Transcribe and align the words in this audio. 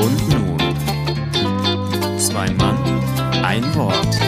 Und 0.00 0.28
nun, 0.28 0.58
zwei 2.18 2.50
Mann, 2.50 2.76
ein 3.44 3.74
Wort. 3.74 4.18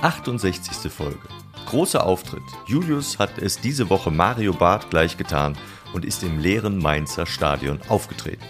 Achtundsechzigste 0.00 0.90
Folge. 0.90 1.18
Großer 1.66 2.04
Auftritt. 2.06 2.42
Julius 2.66 3.18
hat 3.18 3.38
es 3.38 3.60
diese 3.60 3.90
Woche 3.90 4.10
Mario 4.10 4.52
Barth 4.52 4.90
gleich 4.90 5.16
getan 5.16 5.56
und 5.92 6.04
ist 6.04 6.22
im 6.22 6.38
leeren 6.38 6.78
Mainzer 6.78 7.26
Stadion 7.26 7.80
aufgetreten. 7.88 8.44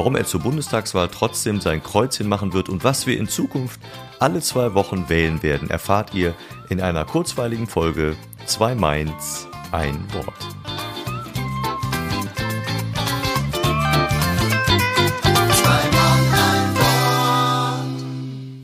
Warum 0.00 0.16
er 0.16 0.24
zur 0.24 0.40
Bundestagswahl 0.40 1.08
trotzdem 1.08 1.60
sein 1.60 1.82
Kreuzchen 1.82 2.26
machen 2.26 2.54
wird 2.54 2.70
und 2.70 2.84
was 2.84 3.06
wir 3.06 3.18
in 3.18 3.28
Zukunft 3.28 3.78
alle 4.18 4.40
zwei 4.40 4.72
Wochen 4.72 5.10
wählen 5.10 5.42
werden, 5.42 5.68
erfahrt 5.68 6.14
ihr 6.14 6.34
in 6.70 6.80
einer 6.80 7.04
kurzweiligen 7.04 7.66
Folge 7.66 8.16
Zwei 8.46 8.74
Mainz, 8.74 9.46
ein 9.72 10.02
Wort. 10.14 10.32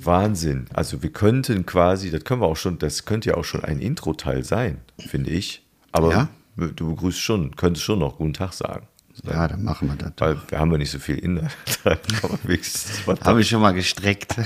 Wahnsinn. 0.02 0.64
Also 0.72 1.02
wir 1.02 1.12
könnten 1.12 1.66
quasi, 1.66 2.10
das 2.10 2.24
können 2.24 2.40
wir 2.40 2.46
auch 2.46 2.56
schon, 2.56 2.78
das 2.78 3.04
könnte 3.04 3.28
ja 3.28 3.36
auch 3.36 3.44
schon 3.44 3.62
ein 3.62 3.80
Intro-Teil 3.80 4.42
sein, 4.42 4.80
finde 4.96 5.28
ich. 5.28 5.66
Aber 5.92 6.10
Ja? 6.12 6.28
du 6.56 6.94
begrüßt 6.94 7.20
schon, 7.20 7.54
könntest 7.56 7.84
schon 7.84 7.98
noch 7.98 8.16
guten 8.16 8.32
Tag 8.32 8.54
sagen. 8.54 8.88
Ja, 9.24 9.48
dann 9.48 9.64
machen 9.64 9.88
wir 9.88 9.96
das. 9.96 10.12
Weil 10.18 10.36
wir 10.48 10.58
haben 10.58 10.70
ja 10.72 10.78
nicht 10.78 10.90
so 10.90 10.98
viel 10.98 11.18
Inhalt. 11.18 11.50
Habe 13.24 13.40
ich 13.40 13.48
schon 13.48 13.62
mal 13.62 13.72
gestreckt. 13.72 14.36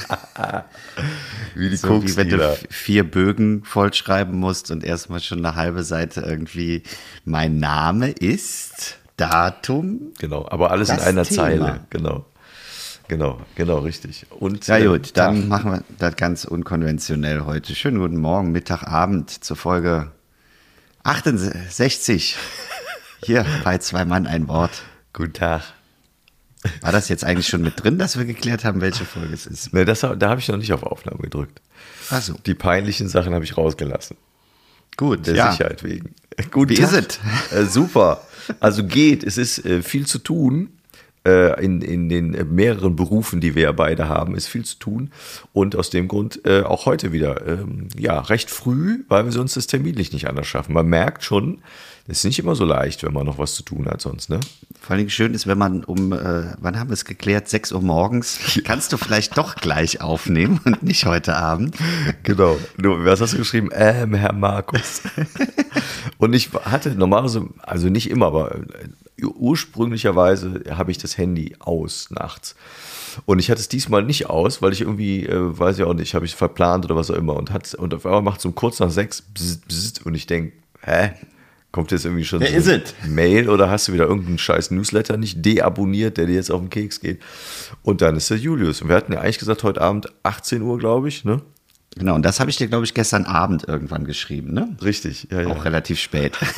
wie 1.55 1.71
die 1.71 1.77
So 1.77 2.03
wie 2.03 2.17
wenn 2.17 2.29
du 2.29 2.57
vier 2.69 3.09
Bögen 3.11 3.65
vollschreiben 3.65 4.39
musst 4.39 4.71
und 4.71 4.85
erstmal 4.85 5.21
schon 5.21 5.45
eine 5.45 5.57
halbe 5.57 5.83
Seite 5.83 6.21
irgendwie 6.21 6.83
mein 7.25 7.59
Name 7.59 8.11
ist, 8.11 8.97
Datum. 9.17 10.13
Genau, 10.19 10.47
aber 10.49 10.71
alles 10.71 10.89
in 10.89 10.99
einer 10.99 11.25
Thema. 11.25 11.43
Zeile. 11.43 11.81
Genau. 11.91 12.27
Genau, 13.09 13.41
genau, 13.57 13.79
richtig. 13.79 14.25
Und 14.31 14.69
Ja 14.69 14.79
gut, 14.79 15.17
dann 15.17 15.41
Tag. 15.41 15.49
machen 15.49 15.73
wir 15.73 15.83
das 15.99 16.15
ganz 16.15 16.45
unkonventionell 16.45 17.41
heute. 17.41 17.75
Schönen 17.75 17.99
guten 17.99 18.19
Morgen, 18.19 18.53
Mittag, 18.53 18.85
Abend 18.85 19.31
zur 19.43 19.57
Folge 19.57 20.13
68. 21.03 22.37
Hier 23.23 23.45
bei 23.65 23.79
Zwei 23.79 24.05
Mann 24.05 24.27
ein 24.27 24.49
Wort. 24.49 24.83
Guten 25.13 25.33
Tag. 25.35 25.63
War 26.83 26.93
das 26.93 27.09
jetzt 27.09 27.25
eigentlich 27.25 27.49
schon 27.49 27.63
mit 27.63 27.83
drin, 27.83 27.99
dass 27.99 28.19
wir 28.19 28.25
geklärt 28.27 28.65
haben, 28.65 28.81
welche 28.81 29.05
Folge 29.05 29.33
es 29.33 29.47
ist? 29.47 29.73
Ne, 29.73 29.85
das, 29.85 30.01
da 30.01 30.29
habe 30.29 30.41
ich 30.41 30.49
noch 30.49 30.59
nicht 30.59 30.73
auf 30.73 30.83
Aufnahme 30.83 31.19
gedrückt. 31.19 31.61
Achso, 32.11 32.35
Die 32.45 32.55
peinlichen 32.55 33.09
Sachen 33.09 33.35
habe 33.35 33.45
ich 33.45 33.57
rausgelassen. 33.57 34.17
gut. 34.97 35.27
Der 35.27 35.35
ja. 35.35 35.53
Sicherheit 35.53 35.83
wegen. 35.83 36.15
Guten 36.51 36.71
Wie 36.71 36.75
Tag. 36.77 36.93
ist 36.93 37.21
Äh, 37.53 37.65
super. 37.65 38.23
Also 38.59 38.85
geht. 38.85 39.25
Es 39.25 39.39
ist 39.39 39.65
äh, 39.65 39.83
viel 39.83 40.07
zu 40.07 40.19
tun. 40.19 40.71
Äh, 41.27 41.63
in, 41.63 41.83
in 41.83 42.09
den 42.09 42.35
äh, 42.35 42.45
mehreren 42.45 42.97
Berufen, 42.97 43.43
die 43.43 43.55
wir 43.55 43.65
ja 43.65 43.73
beide 43.73 44.09
haben, 44.09 44.35
ist 44.35 44.47
viel 44.47 44.65
zu 44.65 44.79
tun. 44.79 45.13
Und 45.53 45.77
aus 45.77 45.91
dem 45.91 46.09
Grund 46.09 46.47
äh, 46.47 46.63
auch 46.63 46.87
heute 46.87 47.13
wieder, 47.13 47.47
ähm, 47.47 47.89
ja, 47.95 48.19
recht 48.21 48.49
früh, 48.51 49.05
weil 49.09 49.27
wir 49.27 49.33
sonst 49.33 49.55
das 49.57 49.67
terminlich 49.67 50.13
nicht 50.15 50.29
anders 50.29 50.47
schaffen. 50.47 50.73
Man 50.73 50.87
merkt 50.87 51.23
schon, 51.23 51.59
es 51.59 51.90
ist 52.11 52.25
nicht 52.25 52.39
immer 52.39 52.55
so 52.55 52.65
leicht, 52.65 53.03
wenn 53.05 53.13
man 53.13 53.27
noch 53.27 53.39
was 53.39 53.55
zu 53.55 53.63
tun 53.63 53.87
hat 53.87 54.01
sonst, 54.01 54.31
ne? 54.31 54.41
Vor 54.81 54.97
allem 54.97 55.09
schön 55.11 55.35
ist, 55.35 55.47
wenn 55.47 55.59
man 55.59 55.85
um, 55.85 56.13
äh, 56.13 56.55
wann 56.59 56.79
haben 56.79 56.89
wir 56.89 56.95
es 56.95 57.05
geklärt, 57.05 57.49
6 57.49 57.73
Uhr 57.73 57.83
morgens, 57.83 58.39
kannst 58.65 58.93
du 58.93 58.97
vielleicht 58.97 59.37
doch 59.37 59.57
gleich 59.57 60.01
aufnehmen 60.01 60.61
und 60.65 60.83
nicht 60.83 61.07
heute 61.07 61.37
Abend. 61.37 61.77
Genau. 62.23 62.59
Du, 62.79 63.05
was 63.05 63.21
hast 63.21 63.35
du 63.35 63.39
geschrieben? 63.39 63.69
Ähm, 63.73 64.15
Herr 64.15 64.33
Markus. 64.33 65.03
Und 66.19 66.35
ich 66.35 66.51
hatte 66.53 66.91
normalerweise, 66.91 67.49
also 67.63 67.89
nicht 67.89 68.11
immer, 68.11 68.27
aber 68.27 68.55
äh, 68.55 69.25
ursprünglicherweise 69.25 70.65
habe 70.71 70.91
ich 70.91 70.99
das 70.99 71.17
Handy 71.17 71.57
aus 71.59 72.11
nachts. 72.11 72.55
Und 73.27 73.39
ich 73.39 73.51
hatte 73.51 73.61
es 73.61 73.69
diesmal 73.69 74.03
nicht 74.03 74.27
aus, 74.29 74.63
weil 74.63 74.73
ich 74.73 74.83
irgendwie, 74.83 75.27
äh, 75.27 75.59
weiß 75.59 75.79
ich 75.79 75.85
auch 75.85 75.95
nicht, 75.95 76.15
habe 76.15 76.27
ich 76.27 76.35
verplant 76.35 76.85
oder 76.85 76.97
was 76.97 77.11
auch 77.11 77.17
immer. 77.17 77.37
Und, 77.37 77.53
hat, 77.53 77.75
und 77.75 77.95
auf 77.95 78.07
einmal 78.07 78.23
macht 78.23 78.41
es 78.41 78.45
um 78.45 78.55
kurz 78.55 78.81
nach 78.81 78.91
sechs 78.91 79.23
bzzt, 79.23 79.67
bzzt, 79.69 80.07
und 80.07 80.15
ich 80.15 80.27
denke, 80.27 80.53
hä? 80.83 81.13
Kommt 81.73 81.93
jetzt 81.93 82.05
irgendwie 82.05 82.25
schon 82.25 82.41
Wer 82.41 82.61
so 82.61 82.73
ist? 82.73 82.95
Mail 83.07 83.49
oder 83.49 83.71
hast 83.71 83.87
du 83.87 83.93
wieder 83.93 84.07
irgendeinen 84.07 84.39
scheiß 84.39 84.73
Newsletter 84.73 85.17
nicht 85.17 85.45
deabonniert, 85.45 86.17
der 86.17 86.27
dir 86.27 86.35
jetzt 86.35 86.51
auf 86.51 86.61
den 86.61 86.71
Keks 86.71 87.01
geht? 87.01 87.21
Und 87.83 88.01
dann 88.01 88.17
ist 88.17 88.29
der 88.29 88.39
Julius. 88.39 88.83
Und 88.83 88.89
wir 88.89 88.97
hatten 88.97 89.13
ja 89.13 89.21
eigentlich 89.21 89.39
gesagt, 89.39 89.63
heute 89.63 89.81
Abend 89.81 90.09
18 90.25 90.63
Uhr, 90.63 90.79
glaube 90.79 91.09
ich, 91.09 91.25
ne? 91.25 91.43
Genau, 91.97 92.15
und 92.15 92.23
das 92.23 92.39
habe 92.41 92.51
ich 92.51 92.57
dir, 92.57 92.69
glaube 92.69 92.85
ich, 92.85 92.95
gestern 92.95 93.25
Abend 93.25 93.67
irgendwann 93.69 94.05
geschrieben, 94.05 94.53
ne? 94.53 94.77
Richtig, 94.83 95.29
ja, 95.31 95.43
ja. 95.43 95.49
Auch 95.49 95.65
relativ 95.65 96.01
spät. 96.01 96.37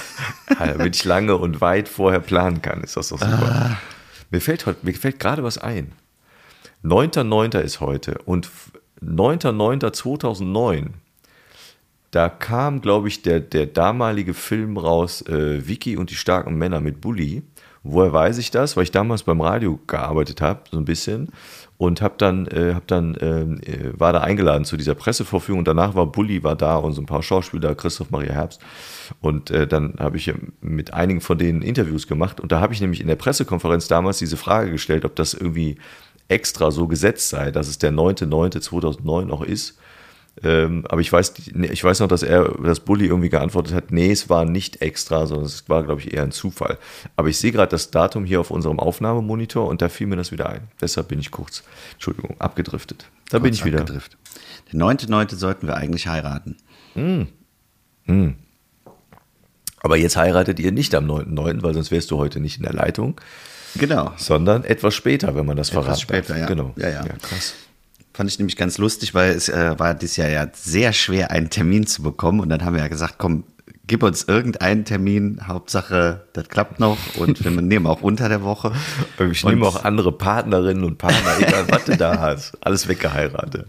Ja, 0.60 0.66
damit 0.66 0.94
ich 0.94 1.04
lange 1.04 1.36
und 1.38 1.60
weit 1.60 1.88
vorher 1.88 2.20
planen 2.20 2.62
kann, 2.62 2.84
ist 2.84 2.96
das 2.96 3.08
doch 3.08 3.18
super. 3.18 3.78
Mir 4.30 4.40
fällt 4.40 4.66
heute, 4.66 4.78
mir 4.82 4.94
fällt 4.94 5.18
gerade 5.18 5.42
was 5.42 5.58
ein. 5.58 5.92
9.9. 6.84 7.58
ist 7.58 7.80
heute 7.80 8.18
und 8.26 8.48
9.9.2009, 9.02 10.90
da 12.12 12.28
kam, 12.28 12.82
glaube 12.82 13.08
ich, 13.08 13.22
der, 13.22 13.40
der 13.40 13.66
damalige 13.66 14.34
Film 14.34 14.76
raus, 14.76 15.22
äh, 15.22 15.66
Vicky 15.66 15.96
und 15.96 16.10
die 16.10 16.14
starken 16.14 16.54
Männer 16.56 16.80
mit 16.80 17.00
Bully. 17.00 17.42
Woher 17.84 18.12
weiß 18.12 18.36
ich 18.36 18.50
das? 18.50 18.76
Weil 18.76 18.84
ich 18.84 18.90
damals 18.90 19.22
beim 19.22 19.40
Radio 19.40 19.80
gearbeitet 19.86 20.42
habe, 20.42 20.60
so 20.70 20.76
ein 20.76 20.84
bisschen. 20.84 21.30
Und 21.78 22.02
habe 22.02 22.14
dann, 22.18 22.46
äh, 22.48 22.74
hab 22.74 22.86
dann 22.86 23.16
ähm, 23.20 23.60
äh, 23.62 23.98
war 23.98 24.12
da 24.12 24.20
eingeladen 24.20 24.66
zu 24.66 24.76
dieser 24.76 24.94
Pressevorführung. 24.94 25.64
Danach 25.64 25.94
war 25.94 26.06
Bully 26.06 26.44
war 26.44 26.54
da 26.54 26.76
und 26.76 26.92
so 26.92 27.00
ein 27.00 27.06
paar 27.06 27.22
Schauspieler, 27.22 27.74
Christoph 27.74 28.10
Maria 28.10 28.34
Herbst. 28.34 28.60
Und 29.22 29.50
äh, 29.50 29.66
dann 29.66 29.94
habe 29.98 30.18
ich 30.18 30.32
mit 30.60 30.92
einigen 30.92 31.22
von 31.22 31.38
denen 31.38 31.62
Interviews 31.62 32.06
gemacht. 32.06 32.40
Und 32.40 32.52
da 32.52 32.60
habe 32.60 32.74
ich 32.74 32.82
nämlich 32.82 33.00
in 33.00 33.08
der 33.08 33.16
Pressekonferenz 33.16 33.88
damals 33.88 34.18
diese 34.18 34.36
Frage 34.36 34.70
gestellt, 34.70 35.06
ob 35.06 35.16
das 35.16 35.32
irgendwie 35.32 35.78
extra 36.28 36.70
so 36.70 36.86
gesetzt 36.86 37.30
sei, 37.30 37.50
dass 37.50 37.68
es 37.68 37.78
der 37.78 37.90
9.9.2009 37.90 39.24
noch 39.24 39.42
ist. 39.42 39.78
Ähm, 40.42 40.84
aber 40.88 41.00
ich 41.02 41.12
weiß, 41.12 41.34
ich 41.54 41.84
weiß 41.84 42.00
noch, 42.00 42.08
dass 42.08 42.22
er, 42.22 42.48
dass 42.62 42.80
Bully 42.80 43.06
irgendwie 43.06 43.28
geantwortet 43.28 43.74
hat, 43.74 43.90
nee, 43.92 44.10
es 44.10 44.30
war 44.30 44.44
nicht 44.46 44.80
extra, 44.80 45.26
sondern 45.26 45.44
es 45.46 45.68
war, 45.68 45.82
glaube 45.82 46.00
ich, 46.00 46.14
eher 46.14 46.22
ein 46.22 46.32
Zufall. 46.32 46.78
Aber 47.16 47.28
ich 47.28 47.38
sehe 47.38 47.52
gerade 47.52 47.70
das 47.70 47.90
Datum 47.90 48.24
hier 48.24 48.40
auf 48.40 48.50
unserem 48.50 48.80
Aufnahmemonitor 48.80 49.68
und 49.68 49.82
da 49.82 49.88
fiel 49.90 50.06
mir 50.06 50.16
das 50.16 50.32
wieder 50.32 50.48
ein. 50.48 50.68
Deshalb 50.80 51.08
bin 51.08 51.18
ich 51.20 51.30
kurz, 51.30 51.62
Entschuldigung, 51.92 52.34
abgedriftet. 52.40 53.06
Da 53.30 53.40
bin 53.40 53.52
ich 53.52 53.64
wieder. 53.64 53.84
Der 53.84 54.00
9.9. 54.72 55.34
sollten 55.36 55.66
wir 55.66 55.76
eigentlich 55.76 56.06
heiraten. 56.06 56.56
Aber 59.80 59.96
jetzt 59.96 60.16
heiratet 60.16 60.60
ihr 60.60 60.72
nicht 60.72 60.94
am 60.94 61.06
9.9., 61.10 61.62
weil 61.62 61.74
sonst 61.74 61.90
wärst 61.90 62.10
du 62.10 62.16
heute 62.18 62.40
nicht 62.40 62.56
in 62.56 62.62
der 62.62 62.72
Leitung, 62.72 63.20
Genau. 63.76 64.12
sondern 64.16 64.64
etwas 64.64 64.94
später, 64.94 65.34
wenn 65.34 65.46
man 65.46 65.56
das 65.56 65.70
verraten 65.70 66.00
später, 66.00 66.28
darf. 66.34 66.38
ja. 66.40 66.46
Genau. 66.46 66.72
Ja, 66.76 66.88
ja. 66.90 67.02
krass. 67.20 67.54
Fand 68.14 68.30
ich 68.30 68.38
nämlich 68.38 68.56
ganz 68.56 68.78
lustig, 68.78 69.14
weil 69.14 69.30
es 69.30 69.48
äh, 69.48 69.78
war 69.78 69.94
dieses 69.94 70.16
Jahr 70.16 70.28
ja 70.28 70.46
sehr 70.52 70.92
schwer, 70.92 71.30
einen 71.30 71.48
Termin 71.48 71.86
zu 71.86 72.02
bekommen. 72.02 72.40
Und 72.40 72.50
dann 72.50 72.64
haben 72.64 72.74
wir 72.74 72.82
ja 72.82 72.88
gesagt, 72.88 73.14
komm, 73.18 73.44
gib 73.86 74.02
uns 74.02 74.24
irgendeinen 74.24 74.84
Termin. 74.84 75.40
Hauptsache, 75.46 76.26
das 76.32 76.48
klappt 76.48 76.78
noch. 76.78 76.98
Und 77.16 77.42
wir 77.42 77.50
nehmen 77.62 77.86
auch 77.86 78.02
unter 78.02 78.28
der 78.28 78.42
Woche. 78.42 78.72
Ich 79.30 79.44
nehme 79.44 79.66
auch 79.66 79.84
andere 79.84 80.12
Partnerinnen 80.12 80.84
und 80.84 80.98
Partner, 80.98 81.38
egal 81.38 81.66
was 81.70 81.84
du 81.84 81.96
da 81.96 82.20
hast. 82.20 82.52
Alles 82.60 82.86
weggeheiratet. 82.86 83.66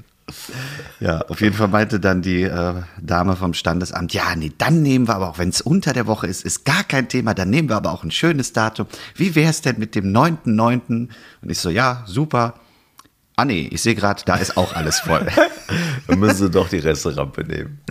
Ja, 1.00 1.22
auf 1.28 1.42
jeden 1.42 1.56
Fall 1.56 1.68
meinte 1.68 2.00
dann 2.00 2.22
die 2.22 2.44
äh, 2.44 2.74
Dame 3.02 3.36
vom 3.36 3.54
Standesamt, 3.54 4.14
ja, 4.14 4.36
nee, 4.36 4.54
dann 4.58 4.82
nehmen 4.82 5.08
wir 5.08 5.16
aber 5.16 5.30
auch, 5.30 5.38
wenn 5.38 5.50
es 5.50 5.62
unter 5.62 5.92
der 5.92 6.08
Woche 6.08 6.28
ist, 6.28 6.46
ist 6.46 6.64
gar 6.64 6.84
kein 6.86 7.10
Thema, 7.10 7.34
dann 7.34 7.50
nehmen 7.50 7.68
wir 7.68 7.76
aber 7.76 7.92
auch 7.92 8.04
ein 8.04 8.12
schönes 8.12 8.54
Datum. 8.54 8.88
Wie 9.16 9.36
wäre 9.36 9.50
es 9.50 9.62
denn 9.62 9.80
mit 9.80 9.96
dem 9.96 10.14
9.9.? 10.14 11.10
Und 11.42 11.50
ich 11.50 11.60
so, 11.60 11.70
ja, 11.70 12.04
super. 12.08 12.56
Ah 13.36 13.46
nee, 13.46 13.68
ich 13.72 13.82
sehe 13.82 13.96
gerade, 13.96 14.22
da 14.26 14.36
ist 14.36 14.58
auch 14.58 14.74
alles 14.74 15.00
voll. 15.00 15.26
Dann 16.08 16.20
müssen 16.20 16.38
sie 16.38 16.50
doch 16.52 16.70
die 16.70 16.78
Resterampe 16.80 17.44
nehmen. 17.44 17.82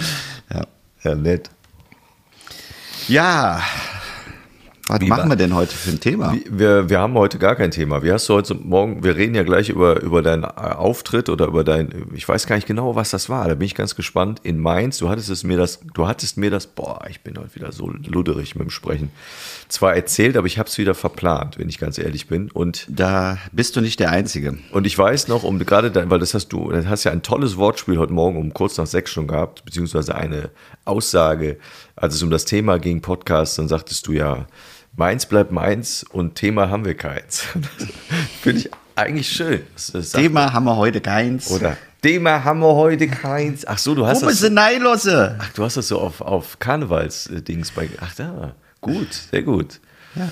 ja. 0.52 0.66
Ja, 1.04 1.16
nett. 1.16 1.50
ja, 3.08 3.60
was 4.88 5.00
Wie 5.00 5.06
machen 5.06 5.30
wir 5.30 5.36
denn 5.36 5.54
heute 5.54 5.74
für 5.76 5.90
ein 5.90 6.00
Thema? 6.00 6.34
Wir, 6.50 6.90
wir 6.90 6.98
haben 6.98 7.14
heute 7.14 7.38
gar 7.38 7.54
kein 7.54 7.70
Thema. 7.70 8.02
Wie 8.02 8.10
hast 8.10 8.28
du 8.28 8.34
heute 8.34 8.54
Morgen, 8.54 9.04
wir 9.04 9.14
reden 9.14 9.34
ja 9.34 9.44
gleich 9.44 9.68
über, 9.68 10.00
über 10.02 10.22
deinen 10.22 10.42
äh, 10.42 10.46
Auftritt 10.46 11.28
oder 11.28 11.46
über 11.46 11.62
dein, 11.62 12.06
ich 12.14 12.28
weiß 12.28 12.48
gar 12.48 12.56
nicht 12.56 12.66
genau, 12.66 12.96
was 12.96 13.10
das 13.10 13.28
war. 13.28 13.46
Da 13.46 13.54
bin 13.54 13.66
ich 13.66 13.76
ganz 13.76 13.94
gespannt. 13.94 14.40
In 14.42 14.58
Mainz, 14.58 14.98
du 14.98 15.08
hattest 15.08 15.30
es 15.30 15.44
mir 15.44 15.56
das, 15.56 15.80
du 15.94 16.08
hattest 16.08 16.36
mir 16.36 16.50
das, 16.50 16.66
boah, 16.66 17.00
ich 17.08 17.20
bin 17.20 17.38
heute 17.38 17.54
wieder 17.54 17.70
so 17.70 17.92
ludderig 18.06 18.56
mit 18.56 18.64
dem 18.64 18.70
Sprechen. 18.70 19.12
Zwar 19.68 19.94
erzählt, 19.94 20.36
aber 20.36 20.48
ich 20.48 20.58
habe 20.58 20.68
es 20.68 20.76
wieder 20.78 20.94
verplant, 20.94 21.58
wenn 21.58 21.68
ich 21.68 21.78
ganz 21.78 21.96
ehrlich 21.96 22.26
bin. 22.26 22.50
Und 22.50 22.86
Da 22.88 23.38
bist 23.52 23.76
du 23.76 23.80
nicht 23.80 24.00
der 24.00 24.10
Einzige. 24.10 24.58
Und 24.72 24.86
ich 24.86 24.98
weiß 24.98 25.28
noch, 25.28 25.44
um 25.44 25.60
gerade 25.60 26.10
weil 26.10 26.18
das 26.18 26.34
hast 26.34 26.48
du, 26.48 26.70
das 26.72 26.86
hast 26.86 27.04
ja 27.04 27.12
ein 27.12 27.22
tolles 27.22 27.56
Wortspiel 27.56 27.98
heute 27.98 28.12
Morgen 28.12 28.36
um 28.36 28.52
kurz 28.52 28.76
nach 28.78 28.86
sechs 28.86 29.12
schon 29.12 29.28
gehabt, 29.28 29.64
beziehungsweise 29.64 30.16
eine 30.16 30.50
Aussage, 30.84 31.58
als 32.02 32.16
es 32.16 32.22
um 32.24 32.30
das 32.30 32.44
Thema 32.44 32.80
ging, 32.80 33.00
Podcast, 33.00 33.60
dann 33.60 33.68
sagtest 33.68 34.08
du 34.08 34.12
ja, 34.12 34.46
meins 34.96 35.24
bleibt 35.24 35.52
meins 35.52 36.02
und 36.02 36.34
Thema 36.34 36.68
haben 36.68 36.84
wir 36.84 36.96
keins. 36.96 37.44
Finde 38.42 38.58
ich 38.58 38.70
eigentlich 38.96 39.28
schön. 39.28 39.62
Thema 40.12 40.52
haben 40.52 40.64
wir 40.64 40.76
heute 40.76 41.00
keins. 41.00 41.48
Oder 41.52 41.76
Thema 42.02 42.42
haben 42.42 42.58
wir 42.58 42.74
heute 42.74 43.06
keins. 43.06 43.64
Ach 43.64 43.78
so, 43.78 43.94
du 43.94 44.04
hast 44.04 44.20
Wo 44.20 44.26
das, 44.26 44.34
ist 44.34 44.42
denn 44.42 44.54
Neilosse? 44.54 45.38
ach, 45.40 45.52
du 45.52 45.62
hast 45.62 45.76
das 45.76 45.86
so 45.86 46.00
auf, 46.00 46.20
auf 46.20 46.58
Karnevals-Dings 46.58 47.70
bei. 47.70 47.88
Ach 48.00 48.12
da, 48.16 48.56
gut, 48.80 49.14
sehr 49.30 49.42
gut. 49.42 49.78
Ja. 50.16 50.28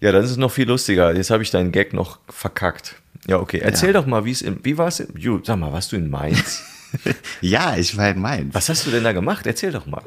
Ja, 0.00 0.10
das 0.10 0.28
ist 0.32 0.36
noch 0.36 0.50
viel 0.50 0.66
lustiger. 0.66 1.14
Jetzt 1.14 1.30
habe 1.30 1.44
ich 1.44 1.52
deinen 1.52 1.70
Gag 1.70 1.92
noch 1.92 2.18
verkackt. 2.28 2.96
Ja, 3.28 3.38
okay. 3.38 3.60
Erzähl 3.62 3.92
doch 3.92 4.06
mal, 4.06 4.24
wie 4.24 4.32
es 4.32 4.42
in, 4.42 4.64
wie 4.64 4.76
war 4.76 4.88
es? 4.88 4.96
Sag 5.44 5.56
mal, 5.58 5.72
warst 5.72 5.92
du 5.92 5.96
in 5.96 6.10
Mainz? 6.10 6.60
Ja, 7.40 7.76
ich 7.76 7.96
war 7.96 8.10
in 8.10 8.20
Mainz. 8.20 8.54
Was 8.54 8.68
hast 8.68 8.86
du 8.86 8.90
denn 8.90 9.04
da 9.04 9.12
gemacht? 9.12 9.46
Erzähl 9.46 9.72
doch 9.72 9.86
mal. 9.86 10.02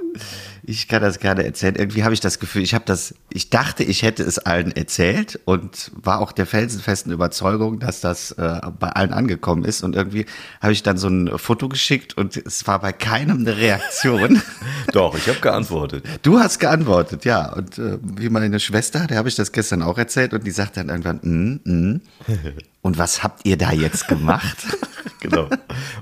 Ich 0.64 0.88
kann 0.88 1.02
das 1.02 1.20
gerade 1.20 1.44
erzählen. 1.44 1.76
Irgendwie 1.76 2.04
habe 2.04 2.14
ich 2.14 2.20
das 2.20 2.40
Gefühl, 2.40 2.62
ich 2.62 2.74
habe 2.74 2.86
das, 2.86 3.16
ich 3.32 3.50
dachte, 3.50 3.84
ich 3.84 4.04
hätte 4.04 4.24
es 4.24 4.38
allen 4.38 4.72
erzählt 4.72 5.40
und 5.46 5.92
war 5.96 6.20
auch 6.20 6.32
der 6.32 6.46
felsenfesten 6.46 7.12
Überzeugung, 7.12 7.80
dass 7.80 8.02
das 8.02 8.32
äh, 8.34 8.62
bei 8.80 8.90
allen 8.90 9.14
angekommen 9.14 9.66
ist. 9.66 9.84
Und 9.84 9.96
irgendwie 9.96 10.26
habe 10.62 10.74
ich 10.74 10.84
dann 10.84 10.98
so 10.98 11.08
ein 11.08 11.38
Foto 11.38 11.68
geschickt 11.68 12.16
und 12.16 12.38
es 12.38 12.68
war 12.68 12.80
bei 12.80 12.92
keinem 12.92 13.40
eine 13.40 13.58
Reaktion. 13.58 14.42
Doch, 14.94 15.16
ich 15.16 15.28
habe 15.28 15.40
geantwortet. 15.40 16.06
Du 16.22 16.40
hast 16.40 16.60
geantwortet, 16.60 17.26
ja. 17.26 17.52
Und 17.54 17.80
äh, 17.80 17.98
wie 18.02 18.30
meine 18.30 18.60
Schwester, 18.60 19.08
der 19.08 19.18
habe 19.18 19.30
ich 19.30 19.36
das 19.36 19.52
gestern 19.52 19.82
auch 19.82 19.98
erzählt 19.98 20.34
und 20.34 20.46
die 20.46 20.52
sagt 20.52 20.78
dann 20.78 20.90
irgendwann, 20.90 21.20
mm, 21.24 21.70
mm. 21.70 22.02
und 22.82 22.98
was 22.98 23.24
habt 23.24 23.46
ihr 23.46 23.58
da 23.58 23.72
jetzt 23.72 24.08
gemacht? 24.08 24.58
Genau. 25.22 25.48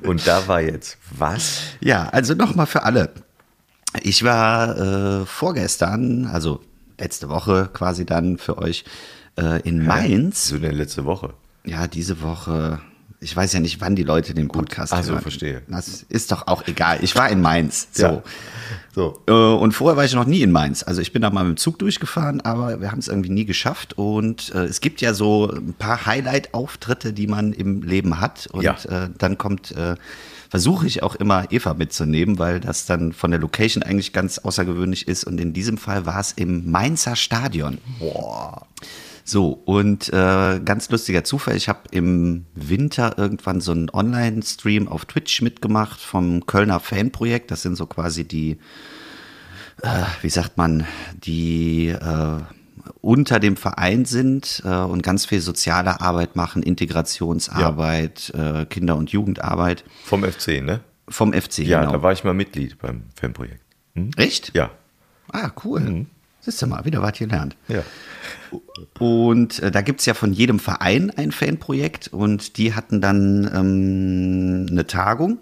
Und 0.02 0.26
da 0.28 0.48
war 0.48 0.62
jetzt 0.62 0.98
was? 1.12 1.60
Ja, 1.82 2.08
also 2.08 2.36
nochmal 2.36 2.68
für 2.68 2.84
alle. 2.84 3.12
Ich 4.04 4.24
war 4.24 4.78
äh, 5.22 5.26
vorgestern, 5.26 6.28
also 6.28 6.62
letzte 7.00 7.30
Woche 7.30 7.70
quasi 7.74 8.06
dann 8.06 8.38
für 8.38 8.58
euch 8.58 8.84
äh, 9.38 9.62
in 9.68 9.86
Mainz. 9.86 10.48
So 10.50 10.58
denn 10.60 10.76
letzte 10.76 11.06
Woche. 11.06 11.34
Ja, 11.66 11.88
diese 11.88 12.22
Woche. 12.22 12.80
Ich 13.22 13.36
weiß 13.36 13.52
ja 13.52 13.60
nicht, 13.60 13.82
wann 13.82 13.98
die 13.98 14.04
Leute 14.04 14.34
den 14.34 14.48
Podcast 14.48 14.94
Ach 14.94 15.04
so, 15.04 15.12
hören. 15.12 15.22
verstehe. 15.22 15.62
Das 15.68 16.04
ist 16.08 16.32
doch 16.32 16.48
auch 16.48 16.66
egal. 16.68 17.00
Ich 17.02 17.16
war 17.16 17.30
in 17.30 17.42
Mainz. 17.42 17.88
So. 17.94 18.04
Ja. 18.06 18.24
So. 18.96 19.22
Äh, 19.28 19.32
Und 19.32 19.74
vorher 19.74 19.98
war 19.98 20.06
ich 20.06 20.14
noch 20.14 20.26
nie 20.26 20.42
in 20.42 20.52
Mainz. 20.52 20.84
Also 20.84 21.02
ich 21.02 21.12
bin 21.12 21.22
da 21.22 21.30
mal 21.30 21.44
mit 21.44 21.58
dem 21.58 21.58
Zug 21.58 21.80
durchgefahren, 21.80 22.40
aber 22.42 22.80
wir 22.80 22.92
haben 22.92 23.00
es 23.00 23.08
irgendwie 23.10 23.30
nie 23.30 23.46
geschafft. 23.46 23.98
Und 23.98 24.54
äh, 24.56 24.64
es 24.66 24.80
gibt 24.82 25.02
ja 25.02 25.14
so 25.14 25.50
ein 25.52 25.74
paar 25.74 26.06
Highlight-Auftritte, 26.06 27.12
die 27.12 27.28
man 27.28 27.52
im 27.54 27.82
Leben 27.82 28.22
hat. 28.22 28.48
Und 28.52 28.64
Ja. 28.64 28.76
äh, 28.88 29.10
dann 29.18 29.38
kommt, 29.38 29.72
äh, 29.72 29.96
versuche 30.50 30.88
ich 30.88 31.04
auch 31.04 31.16
immer 31.16 31.52
Eva 31.52 31.76
mitzunehmen, 31.76 32.40
weil 32.40 32.60
das 32.60 32.86
dann 32.86 33.14
von 33.14 33.32
der 33.32 33.40
Location 33.40 33.84
eigentlich 33.84 34.14
ganz 34.14 34.40
außergewöhnlich 34.40 35.08
ist. 35.08 35.24
Und 35.24 35.40
in 35.40 35.54
diesem 35.54 35.78
Fall 35.78 36.06
war 36.06 36.20
es 36.20 36.32
im 36.34 36.70
Mainzer 36.70 37.16
Stadion. 37.16 37.78
Boah. 38.00 38.68
So, 39.24 39.62
und 39.66 40.10
äh, 40.10 40.60
ganz 40.66 40.90
lustiger 40.90 41.24
Zufall, 41.24 41.56
ich 41.56 41.70
habe 41.70 41.82
im 41.92 42.48
Winter 42.56 43.20
irgendwann 43.20 43.62
so 43.62 43.72
einen 43.72 43.92
Online-Stream 43.92 44.88
auf 44.88 45.06
Twitch 45.06 45.44
mitgemacht 45.44 46.00
vom 46.00 46.48
Kölner 46.48 46.80
Fanprojekt. 46.80 47.52
Das 47.52 47.62
sind 47.62 47.76
so 47.76 47.86
quasi 47.86 48.24
die, 48.24 48.58
äh, 49.84 50.04
wie 50.24 50.32
sagt 50.32 50.58
man, 50.58 50.88
die 51.14 51.90
äh, 51.90 52.40
unter 53.02 53.40
dem 53.40 53.58
Verein 53.58 54.06
sind 54.06 54.62
äh, 54.66 54.70
und 54.70 55.04
ganz 55.04 55.26
viel 55.26 55.42
soziale 55.42 56.02
Arbeit 56.02 56.36
machen, 56.36 56.64
Integrationsarbeit, 56.64 58.34
äh, 58.36 58.66
Kinder- 58.66 58.96
und 58.96 59.12
Jugendarbeit 59.12 59.84
Vom 60.04 60.24
FC, 60.24 60.62
ne? 60.62 60.82
vom 61.10 61.34
FC. 61.34 61.60
Ja, 61.60 61.82
genau. 61.82 61.94
da 61.94 62.04
war 62.04 62.14
ich 62.14 62.24
mal 62.24 62.34
Mitglied 62.34 62.78
beim 62.80 63.04
Fanprojekt. 63.16 63.62
Hm? 63.96 64.12
Echt? 64.16 64.52
Ja. 64.56 64.72
Ah, 65.32 65.52
cool. 65.64 66.06
Siehst 66.42 66.62
du 66.62 66.68
mal, 66.68 66.86
wieder 66.86 67.02
was 67.02 67.18
gelernt. 67.18 67.58
Ja. 67.68 67.84
Und 68.98 69.60
äh, 69.60 69.72
da 69.72 69.82
gibt's 69.82 70.06
ja 70.06 70.14
von 70.14 70.32
jedem 70.32 70.60
Verein 70.60 71.12
ein 71.12 71.32
Fanprojekt 71.32 72.08
und 72.08 72.58
die 72.58 72.74
hatten 72.74 73.02
dann 73.02 73.50
ähm, 73.54 74.68
eine 74.72 74.88
Tagung 74.88 75.40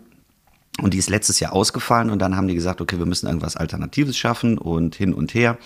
und 0.82 0.94
die 0.94 0.98
ist 0.98 1.10
letztes 1.10 1.40
Jahr 1.40 1.54
ausgefallen 1.54 2.10
und 2.10 2.20
dann 2.20 2.36
haben 2.36 2.48
die 2.48 2.56
gesagt, 2.56 2.82
okay, 2.82 2.98
wir 2.98 3.06
müssen 3.06 3.28
irgendwas 3.28 3.56
Alternatives 3.56 4.18
schaffen 4.18 4.58
und 4.58 4.96
hin 4.96 5.14
und 5.14 5.34
her. 5.34 5.58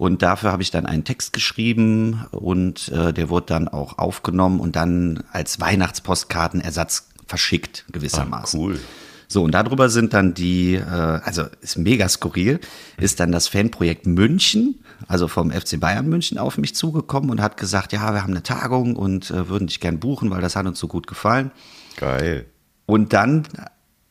Und 0.00 0.22
dafür 0.22 0.50
habe 0.50 0.62
ich 0.62 0.70
dann 0.70 0.86
einen 0.86 1.04
Text 1.04 1.34
geschrieben 1.34 2.24
und 2.30 2.88
äh, 2.88 3.12
der 3.12 3.28
wurde 3.28 3.44
dann 3.48 3.68
auch 3.68 3.98
aufgenommen 3.98 4.58
und 4.58 4.74
dann 4.74 5.22
als 5.30 5.60
Weihnachtspostkartenersatz 5.60 7.10
verschickt 7.26 7.84
gewissermaßen. 7.92 8.58
Ah, 8.58 8.62
cool. 8.62 8.80
So, 9.28 9.42
und 9.42 9.52
darüber 9.52 9.90
sind 9.90 10.14
dann 10.14 10.32
die, 10.32 10.76
äh, 10.76 10.80
also 10.80 11.44
ist 11.60 11.76
mega 11.76 12.08
skurril, 12.08 12.60
ist 12.96 13.20
dann 13.20 13.30
das 13.30 13.48
Fanprojekt 13.48 14.06
München, 14.06 14.82
also 15.06 15.28
vom 15.28 15.50
FC 15.50 15.78
Bayern 15.78 16.08
München 16.08 16.38
auf 16.38 16.56
mich 16.56 16.74
zugekommen 16.74 17.28
und 17.28 17.42
hat 17.42 17.58
gesagt, 17.58 17.92
ja, 17.92 18.14
wir 18.14 18.22
haben 18.22 18.32
eine 18.32 18.42
Tagung 18.42 18.96
und 18.96 19.30
äh, 19.30 19.50
würden 19.50 19.66
dich 19.66 19.80
gern 19.80 20.00
buchen, 20.00 20.30
weil 20.30 20.40
das 20.40 20.56
hat 20.56 20.64
uns 20.64 20.78
so 20.78 20.88
gut 20.88 21.08
gefallen. 21.08 21.50
Geil. 21.98 22.46
Und 22.86 23.12
dann 23.12 23.46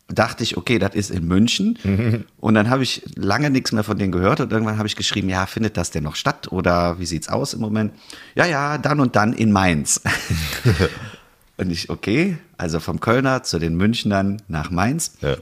dachte 0.10 0.44
ich, 0.44 0.58
okay, 0.58 0.80
das 0.80 0.96
ist 0.96 1.12
in 1.12 1.28
München. 1.28 2.26
Und 2.40 2.54
dann 2.56 2.70
habe 2.70 2.84
ich 2.84 3.04
lange 3.16 3.50
nichts 3.50 3.72
mehr 3.72 3.84
von 3.84 3.98
denen 3.98 4.12
gehört 4.12 4.42
und 4.42 4.52
irgendwann 4.52 4.78
habe 4.78 4.88
ich 4.88 4.96
geschrieben, 4.96 5.30
ja, 5.30 5.46
findet 5.46 5.78
das 5.78 5.92
denn 5.92 6.04
noch 6.04 6.16
statt 6.16 6.52
oder 6.52 7.00
wie 7.00 7.06
sieht's 7.06 7.30
aus 7.30 7.54
im 7.54 7.62
Moment? 7.62 7.94
Ja, 8.36 8.46
ja, 8.46 8.78
dann 8.78 9.00
und 9.00 9.16
dann 9.16 9.34
in 9.34 9.52
Mainz. 9.52 10.02
und 11.58 11.70
ich, 11.70 11.90
okay, 11.90 12.38
also 12.58 12.80
vom 12.80 13.00
Kölner 13.00 13.44
zu 13.44 13.60
den 13.60 13.76
Münchnern 13.76 14.42
nach 14.48 14.72
Mainz. 14.72 15.18
Ja. 15.22 15.38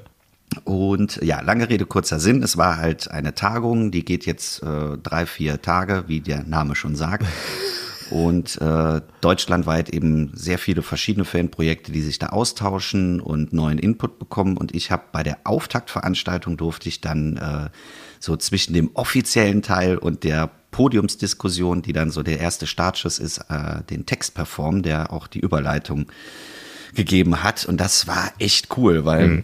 Und 0.63 1.17
ja, 1.21 1.41
lange 1.41 1.69
Rede, 1.69 1.85
kurzer 1.85 2.19
Sinn. 2.19 2.41
Es 2.41 2.57
war 2.57 2.77
halt 2.77 3.11
eine 3.11 3.35
Tagung, 3.35 3.91
die 3.91 4.05
geht 4.05 4.25
jetzt 4.25 4.63
äh, 4.63 4.97
drei, 4.97 5.25
vier 5.25 5.61
Tage, 5.61 6.05
wie 6.07 6.21
der 6.21 6.43
Name 6.43 6.75
schon 6.75 6.95
sagt. 6.95 7.25
Und 8.09 8.59
äh, 8.61 9.01
deutschlandweit 9.21 9.89
eben 9.89 10.31
sehr 10.33 10.57
viele 10.57 10.81
verschiedene 10.81 11.25
Fanprojekte, 11.25 11.91
die 11.91 12.01
sich 12.01 12.19
da 12.19 12.27
austauschen 12.27 13.19
und 13.19 13.53
neuen 13.53 13.79
Input 13.79 14.19
bekommen. 14.19 14.57
Und 14.57 14.73
ich 14.73 14.91
habe 14.91 15.03
bei 15.11 15.23
der 15.23 15.39
Auftaktveranstaltung 15.43 16.57
durfte 16.57 16.89
ich 16.89 17.01
dann 17.01 17.37
äh, 17.37 17.69
so 18.19 18.37
zwischen 18.37 18.73
dem 18.73 18.91
offiziellen 18.93 19.61
Teil 19.61 19.97
und 19.97 20.23
der 20.23 20.49
Podiumsdiskussion, 20.71 21.81
die 21.81 21.93
dann 21.93 22.11
so 22.11 22.23
der 22.23 22.39
erste 22.39 22.67
Startschuss 22.67 23.19
ist, 23.19 23.39
äh, 23.49 23.83
den 23.89 24.05
Text 24.05 24.35
performen, 24.35 24.83
der 24.83 25.11
auch 25.11 25.27
die 25.27 25.39
Überleitung 25.39 26.07
gegeben 26.93 27.43
hat. 27.43 27.65
Und 27.65 27.77
das 27.77 28.07
war 28.07 28.31
echt 28.39 28.77
cool, 28.77 29.05
weil 29.05 29.43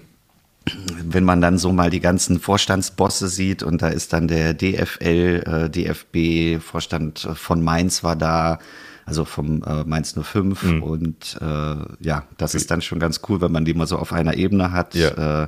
wenn 1.03 1.23
man 1.25 1.41
dann 1.41 1.57
so 1.57 1.71
mal 1.73 1.89
die 1.89 1.99
ganzen 1.99 2.39
Vorstandsbosse 2.39 3.27
sieht 3.27 3.63
und 3.63 3.81
da 3.81 3.89
ist 3.89 4.13
dann 4.13 4.27
der 4.27 4.53
DFL, 4.53 5.43
äh, 5.45 5.69
DFB, 5.69 6.61
Vorstand 6.63 7.27
von 7.35 7.61
Mainz 7.61 8.03
war 8.03 8.15
da, 8.15 8.59
also 9.05 9.25
vom 9.25 9.61
äh, 9.63 9.83
Mainz 9.83 10.15
05 10.17 10.81
und 10.81 11.37
äh, 11.41 11.75
ja, 11.99 12.23
das 12.37 12.55
ist 12.55 12.71
dann 12.71 12.81
schon 12.81 12.99
ganz 12.99 13.19
cool, 13.27 13.41
wenn 13.41 13.51
man 13.51 13.65
die 13.65 13.73
mal 13.73 13.87
so 13.87 13.97
auf 13.97 14.13
einer 14.13 14.35
Ebene 14.35 14.71
hat. 14.71 14.95
Ja. 14.95 15.43
Äh, 15.43 15.47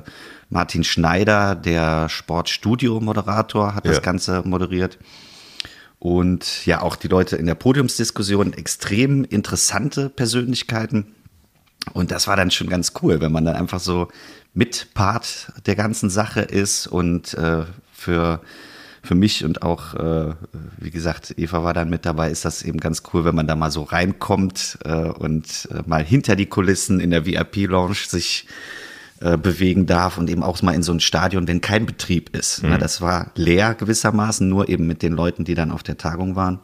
Martin 0.50 0.84
Schneider, 0.84 1.54
der 1.54 2.08
Sportstudio-Moderator, 2.10 3.74
hat 3.74 3.84
Ja. 3.86 3.92
das 3.92 4.02
Ganze 4.02 4.42
moderiert. 4.44 4.98
Und 5.98 6.66
ja, 6.66 6.82
auch 6.82 6.94
die 6.94 7.08
Leute 7.08 7.36
in 7.36 7.46
der 7.46 7.54
Podiumsdiskussion, 7.54 8.52
extrem 8.52 9.24
interessante 9.24 10.10
Persönlichkeiten. 10.10 11.06
Und 11.94 12.10
das 12.10 12.28
war 12.28 12.36
dann 12.36 12.50
schon 12.50 12.68
ganz 12.68 12.92
cool, 13.02 13.20
wenn 13.20 13.32
man 13.32 13.44
dann 13.44 13.56
einfach 13.56 13.80
so 13.80 14.08
mit 14.56 14.94
Part 14.94 15.52
der 15.66 15.76
ganzen 15.76 16.08
Sache 16.08 16.40
ist 16.40 16.86
und 16.86 17.34
äh, 17.34 17.64
für, 17.92 18.40
für 19.02 19.14
mich 19.14 19.44
und 19.44 19.60
auch, 19.60 19.94
äh, 19.94 20.34
wie 20.78 20.90
gesagt, 20.90 21.34
Eva 21.36 21.62
war 21.62 21.74
dann 21.74 21.90
mit 21.90 22.06
dabei, 22.06 22.30
ist 22.30 22.46
das 22.46 22.62
eben 22.62 22.80
ganz 22.80 23.02
cool, 23.12 23.26
wenn 23.26 23.34
man 23.34 23.46
da 23.46 23.54
mal 23.54 23.70
so 23.70 23.82
reinkommt 23.82 24.78
äh, 24.84 24.94
und 24.94 25.68
äh, 25.70 25.82
mal 25.84 26.02
hinter 26.02 26.36
die 26.36 26.46
Kulissen 26.46 27.00
in 27.00 27.10
der 27.10 27.26
VIP-Lounge 27.26 28.06
sich 28.08 28.46
äh, 29.20 29.36
bewegen 29.36 29.84
darf 29.84 30.16
und 30.16 30.30
eben 30.30 30.42
auch 30.42 30.62
mal 30.62 30.74
in 30.74 30.82
so 30.82 30.92
ein 30.92 31.00
Stadion, 31.00 31.46
wenn 31.46 31.60
kein 31.60 31.84
Betrieb 31.84 32.34
ist. 32.34 32.62
Na, 32.62 32.78
das 32.78 33.02
war 33.02 33.32
leer 33.34 33.74
gewissermaßen, 33.74 34.48
nur 34.48 34.70
eben 34.70 34.86
mit 34.86 35.02
den 35.02 35.12
Leuten, 35.12 35.44
die 35.44 35.54
dann 35.54 35.70
auf 35.70 35.82
der 35.82 35.98
Tagung 35.98 36.34
waren. 36.34 36.60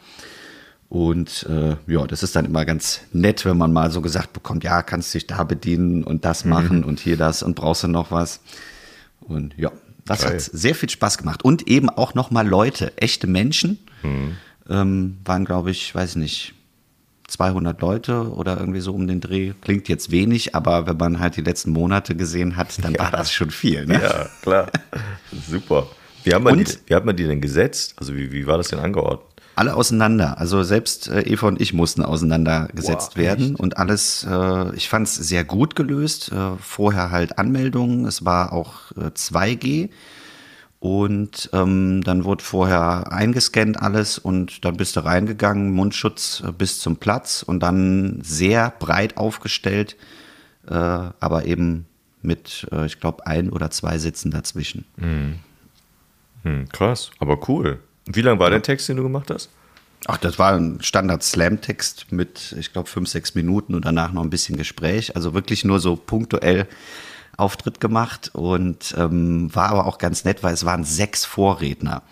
Und 0.92 1.46
äh, 1.48 1.76
ja, 1.90 2.06
das 2.06 2.22
ist 2.22 2.36
dann 2.36 2.44
immer 2.44 2.66
ganz 2.66 3.00
nett, 3.14 3.46
wenn 3.46 3.56
man 3.56 3.72
mal 3.72 3.90
so 3.90 4.02
gesagt 4.02 4.34
bekommt, 4.34 4.62
ja, 4.62 4.82
kannst 4.82 5.14
dich 5.14 5.26
da 5.26 5.42
bedienen 5.42 6.04
und 6.04 6.26
das 6.26 6.44
machen 6.44 6.84
und 6.84 7.00
hier 7.00 7.16
das 7.16 7.42
und 7.42 7.54
brauchst 7.56 7.82
du 7.84 7.88
noch 7.88 8.10
was. 8.10 8.40
Und 9.22 9.54
ja, 9.56 9.72
das 10.04 10.20
Geil. 10.20 10.34
hat 10.34 10.42
sehr 10.42 10.74
viel 10.74 10.90
Spaß 10.90 11.16
gemacht. 11.16 11.46
Und 11.46 11.66
eben 11.66 11.88
auch 11.88 12.12
nochmal 12.12 12.46
Leute, 12.46 12.92
echte 12.98 13.26
Menschen, 13.26 13.78
ähm, 14.68 15.16
waren, 15.24 15.46
glaube 15.46 15.70
ich, 15.70 15.94
weiß 15.94 16.16
nicht, 16.16 16.52
200 17.26 17.80
Leute 17.80 18.30
oder 18.30 18.58
irgendwie 18.60 18.80
so 18.80 18.92
um 18.92 19.06
den 19.06 19.22
Dreh. 19.22 19.54
Klingt 19.62 19.88
jetzt 19.88 20.10
wenig, 20.10 20.54
aber 20.54 20.86
wenn 20.86 20.98
man 20.98 21.20
halt 21.20 21.38
die 21.38 21.40
letzten 21.42 21.70
Monate 21.70 22.14
gesehen 22.16 22.58
hat, 22.58 22.84
dann 22.84 22.94
war 22.98 23.10
das 23.10 23.32
schon 23.32 23.50
viel. 23.50 23.86
Ne? 23.86 23.94
Ja, 23.94 24.28
klar. 24.42 24.66
Super. 25.48 25.86
Wie 26.22 26.34
hat 26.34 26.42
man, 26.42 26.58
Und- 26.58 26.68
die, 26.68 26.90
wie 26.90 26.94
hat 26.94 27.06
man 27.06 27.16
die 27.16 27.24
denn 27.24 27.40
gesetzt? 27.40 27.94
Also 27.96 28.14
wie, 28.14 28.30
wie 28.30 28.46
war 28.46 28.58
das 28.58 28.68
denn 28.68 28.78
angeordnet? 28.78 29.31
Alle 29.54 29.74
auseinander. 29.74 30.38
Also 30.38 30.62
selbst 30.62 31.08
äh, 31.08 31.20
Eva 31.22 31.48
und 31.48 31.60
ich 31.60 31.72
mussten 31.72 32.02
auseinandergesetzt 32.02 33.14
Boah, 33.14 33.20
werden 33.20 33.54
und 33.56 33.76
alles, 33.76 34.26
äh, 34.28 34.74
ich 34.74 34.88
fand 34.88 35.06
es 35.06 35.14
sehr 35.16 35.44
gut 35.44 35.76
gelöst. 35.76 36.32
Äh, 36.32 36.56
vorher 36.58 37.10
halt 37.10 37.38
Anmeldungen, 37.38 38.06
es 38.06 38.24
war 38.24 38.52
auch 38.52 38.92
äh, 38.92 39.10
2G 39.10 39.90
und 40.82 41.48
ähm, 41.52 42.02
dann 42.02 42.24
wurde 42.24 42.42
vorher 42.42 43.12
eingescannt 43.12 43.80
alles 43.80 44.18
und 44.18 44.64
dann 44.64 44.76
bist 44.76 44.96
du 44.96 45.04
reingegangen, 45.04 45.70
Mundschutz 45.70 46.42
äh, 46.44 46.50
bis 46.50 46.80
zum 46.80 46.96
Platz 46.96 47.44
und 47.44 47.60
dann 47.60 48.18
sehr 48.22 48.72
breit 48.80 49.16
aufgestellt, 49.16 49.96
äh, 50.66 50.74
aber 50.74 51.44
eben 51.44 51.86
mit, 52.20 52.66
äh, 52.72 52.86
ich 52.86 52.98
glaube, 52.98 53.26
ein 53.26 53.50
oder 53.50 53.70
zwei 53.70 53.98
Sitzen 53.98 54.32
dazwischen. 54.32 54.84
Hm, 56.42 56.68
krass, 56.70 57.12
aber 57.20 57.48
cool. 57.48 57.78
Wie 58.06 58.22
lang 58.22 58.38
war 58.38 58.50
der 58.50 58.62
Text, 58.62 58.88
den 58.88 58.96
du 58.96 59.02
gemacht 59.02 59.30
hast? 59.30 59.50
Ach, 60.06 60.16
das 60.16 60.38
war 60.38 60.54
ein 60.54 60.78
Standard-Slam-Text 60.80 62.10
mit, 62.10 62.56
ich 62.58 62.72
glaube, 62.72 62.88
fünf, 62.88 63.08
sechs 63.08 63.34
Minuten 63.34 63.74
und 63.74 63.84
danach 63.84 64.12
noch 64.12 64.22
ein 64.22 64.30
bisschen 64.30 64.56
Gespräch. 64.56 65.14
Also 65.14 65.32
wirklich 65.32 65.64
nur 65.64 65.78
so 65.78 65.94
punktuell 65.94 66.66
Auftritt 67.36 67.80
gemacht 67.80 68.30
und 68.34 68.94
ähm, 68.98 69.54
war 69.54 69.70
aber 69.70 69.86
auch 69.86 69.98
ganz 69.98 70.24
nett, 70.24 70.42
weil 70.42 70.52
es 70.52 70.64
waren 70.64 70.84
sechs 70.84 71.24
Vorredner. 71.24 72.02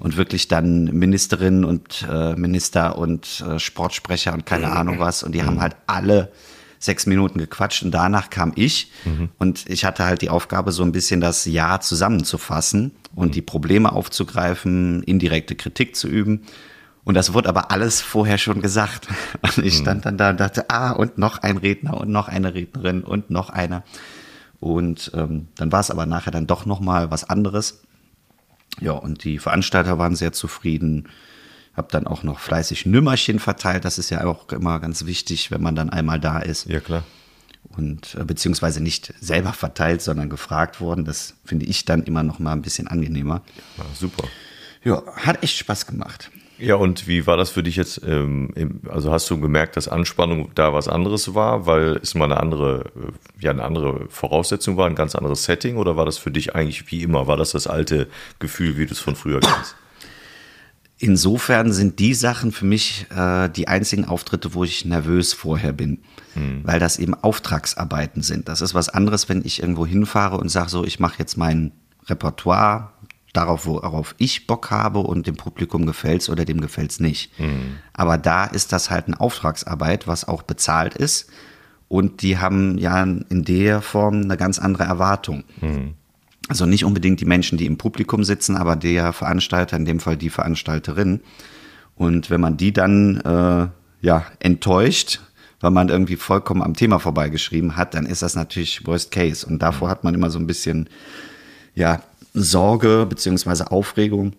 Und 0.00 0.16
wirklich 0.16 0.48
dann 0.48 0.84
Ministerinnen 0.84 1.64
und 1.64 2.06
äh, 2.10 2.34
Minister 2.34 2.96
und 2.96 3.44
äh, 3.46 3.58
Sportsprecher 3.58 4.32
und 4.32 4.46
keine 4.46 4.72
Ahnung 4.72 4.98
was. 4.98 5.22
Und 5.22 5.32
die 5.32 5.42
haben 5.42 5.60
halt 5.60 5.76
alle 5.86 6.32
sechs 6.80 7.06
Minuten 7.06 7.38
gequatscht 7.38 7.84
und 7.84 7.92
danach 7.92 8.30
kam 8.30 8.52
ich 8.56 8.90
und 9.38 9.68
ich 9.68 9.84
hatte 9.84 10.04
halt 10.04 10.22
die 10.22 10.30
Aufgabe, 10.30 10.72
so 10.72 10.82
ein 10.82 10.92
bisschen 10.92 11.20
das 11.20 11.44
Jahr 11.44 11.80
zusammenzufassen 11.80 12.92
und 13.14 13.34
die 13.34 13.42
Probleme 13.42 13.92
aufzugreifen, 13.92 15.02
indirekte 15.04 15.54
Kritik 15.54 15.94
zu 15.94 16.08
üben. 16.08 16.42
Und 17.04 17.14
das 17.14 17.34
wurde 17.34 17.48
aber 17.48 17.70
alles 17.70 18.00
vorher 18.00 18.38
schon 18.38 18.60
gesagt. 18.60 19.08
Und 19.42 19.58
ich 19.58 19.76
stand 19.76 20.04
dann 20.04 20.18
da 20.18 20.30
und 20.30 20.38
dachte, 20.38 20.68
ah, 20.68 20.92
und 20.92 21.16
noch 21.16 21.38
ein 21.38 21.56
Redner 21.56 21.98
und 21.98 22.10
noch 22.10 22.28
eine 22.28 22.52
Rednerin 22.54 23.02
und 23.02 23.30
noch 23.30 23.48
einer. 23.48 23.82
Und 24.60 25.10
ähm, 25.14 25.48
dann 25.56 25.72
war 25.72 25.80
es 25.80 25.90
aber 25.90 26.04
nachher 26.04 26.30
dann 26.30 26.46
doch 26.46 26.66
noch 26.66 26.80
mal 26.80 27.10
was 27.10 27.28
anderes. 27.28 27.82
Ja, 28.80 28.92
und 28.92 29.24
die 29.24 29.38
Veranstalter 29.38 29.98
waren 29.98 30.14
sehr 30.14 30.32
zufrieden. 30.32 31.08
Hab 31.80 31.92
dann 31.92 32.06
auch 32.06 32.22
noch 32.24 32.40
fleißig 32.40 32.84
Nümmerchen 32.84 33.38
verteilt. 33.38 33.86
Das 33.86 33.96
ist 33.96 34.10
ja 34.10 34.22
auch 34.26 34.46
immer 34.50 34.80
ganz 34.80 35.06
wichtig, 35.06 35.50
wenn 35.50 35.62
man 35.62 35.74
dann 35.74 35.88
einmal 35.88 36.20
da 36.20 36.38
ist. 36.38 36.66
Ja, 36.66 36.78
klar. 36.78 37.04
Und 37.70 38.16
äh, 38.20 38.24
beziehungsweise 38.24 38.82
nicht 38.82 39.14
selber 39.18 39.54
verteilt, 39.54 40.02
sondern 40.02 40.28
gefragt 40.28 40.82
worden. 40.82 41.06
Das 41.06 41.36
finde 41.42 41.64
ich 41.64 41.86
dann 41.86 42.02
immer 42.02 42.22
noch 42.22 42.38
mal 42.38 42.52
ein 42.52 42.60
bisschen 42.60 42.86
angenehmer. 42.86 43.40
Ja, 43.78 43.84
super. 43.94 44.24
Ja, 44.84 45.02
hat 45.16 45.42
echt 45.42 45.56
Spaß 45.56 45.86
gemacht. 45.86 46.30
Ja, 46.58 46.74
und 46.74 47.08
wie 47.08 47.26
war 47.26 47.38
das 47.38 47.48
für 47.48 47.62
dich 47.62 47.76
jetzt? 47.76 48.02
Ähm, 48.06 48.82
also 48.86 49.10
hast 49.10 49.30
du 49.30 49.40
gemerkt, 49.40 49.78
dass 49.78 49.88
Anspannung 49.88 50.50
da 50.54 50.74
was 50.74 50.86
anderes 50.86 51.34
war, 51.34 51.64
weil 51.64 51.98
es 52.02 52.14
mal 52.14 52.26
eine 52.26 52.40
andere, 52.40 52.92
äh, 52.94 53.42
ja, 53.42 53.52
eine 53.52 53.64
andere 53.64 54.04
Voraussetzung 54.10 54.76
war, 54.76 54.86
ein 54.86 54.96
ganz 54.96 55.14
anderes 55.14 55.44
Setting, 55.44 55.78
oder 55.78 55.96
war 55.96 56.04
das 56.04 56.18
für 56.18 56.30
dich 56.30 56.54
eigentlich 56.54 56.90
wie 56.92 57.02
immer? 57.02 57.26
War 57.26 57.38
das 57.38 57.52
das 57.52 57.66
alte 57.66 58.06
Gefühl, 58.38 58.76
wie 58.76 58.84
du 58.84 58.92
es 58.92 59.00
von 59.00 59.16
früher 59.16 59.40
kennst? 59.40 59.76
Insofern 61.02 61.72
sind 61.72 61.98
die 61.98 62.12
Sachen 62.12 62.52
für 62.52 62.66
mich 62.66 63.06
äh, 63.08 63.48
die 63.48 63.68
einzigen 63.68 64.04
Auftritte, 64.04 64.52
wo 64.52 64.64
ich 64.64 64.84
nervös 64.84 65.32
vorher 65.32 65.72
bin, 65.72 66.02
weil 66.62 66.78
das 66.78 66.98
eben 66.98 67.14
Auftragsarbeiten 67.14 68.22
sind. 68.22 68.48
Das 68.48 68.60
ist 68.60 68.74
was 68.74 68.90
anderes, 68.90 69.28
wenn 69.30 69.42
ich 69.44 69.62
irgendwo 69.62 69.86
hinfahre 69.86 70.36
und 70.36 70.50
sage 70.50 70.68
so, 70.68 70.84
ich 70.84 71.00
mache 71.00 71.18
jetzt 71.18 71.38
mein 71.38 71.72
Repertoire 72.06 72.90
darauf, 73.32 73.64
worauf 73.64 74.14
ich 74.18 74.46
Bock 74.46 74.70
habe 74.70 74.98
und 74.98 75.26
dem 75.26 75.36
Publikum 75.36 75.86
gefällt's 75.86 76.28
oder 76.28 76.44
dem 76.44 76.60
gefällt's 76.60 77.00
nicht. 77.00 77.32
Aber 77.94 78.18
da 78.18 78.44
ist 78.44 78.72
das 78.72 78.90
halt 78.90 79.06
eine 79.06 79.18
Auftragsarbeit, 79.20 80.06
was 80.06 80.28
auch 80.28 80.42
bezahlt 80.42 80.94
ist. 80.94 81.30
Und 81.88 82.20
die 82.22 82.38
haben 82.38 82.76
ja 82.78 83.02
in 83.02 83.44
der 83.44 83.80
Form 83.80 84.20
eine 84.22 84.36
ganz 84.36 84.58
andere 84.58 84.84
Erwartung. 84.84 85.44
Also 86.50 86.66
nicht 86.66 86.84
unbedingt 86.84 87.20
die 87.20 87.26
Menschen, 87.26 87.58
die 87.58 87.66
im 87.66 87.78
Publikum 87.78 88.24
sitzen, 88.24 88.56
aber 88.56 88.74
der 88.74 89.12
Veranstalter, 89.12 89.76
in 89.76 89.84
dem 89.84 90.00
Fall 90.00 90.16
die 90.16 90.30
Veranstalterin. 90.30 91.20
Und 91.94 92.28
wenn 92.28 92.40
man 92.40 92.56
die 92.56 92.72
dann 92.72 93.18
äh, 93.18 93.68
ja 94.04 94.26
enttäuscht, 94.40 95.20
weil 95.60 95.70
man 95.70 95.90
irgendwie 95.90 96.16
vollkommen 96.16 96.60
am 96.60 96.74
Thema 96.74 96.98
vorbeigeschrieben 96.98 97.76
hat, 97.76 97.94
dann 97.94 98.04
ist 98.04 98.22
das 98.22 98.34
natürlich 98.34 98.84
Worst 98.84 99.12
Case. 99.12 99.46
Und 99.46 99.62
davor 99.62 99.90
hat 99.90 100.02
man 100.02 100.12
immer 100.12 100.28
so 100.28 100.40
ein 100.40 100.48
bisschen 100.48 100.88
ja 101.76 102.02
Sorge 102.34 103.06
beziehungsweise 103.08 103.70
Aufregung. 103.70 104.32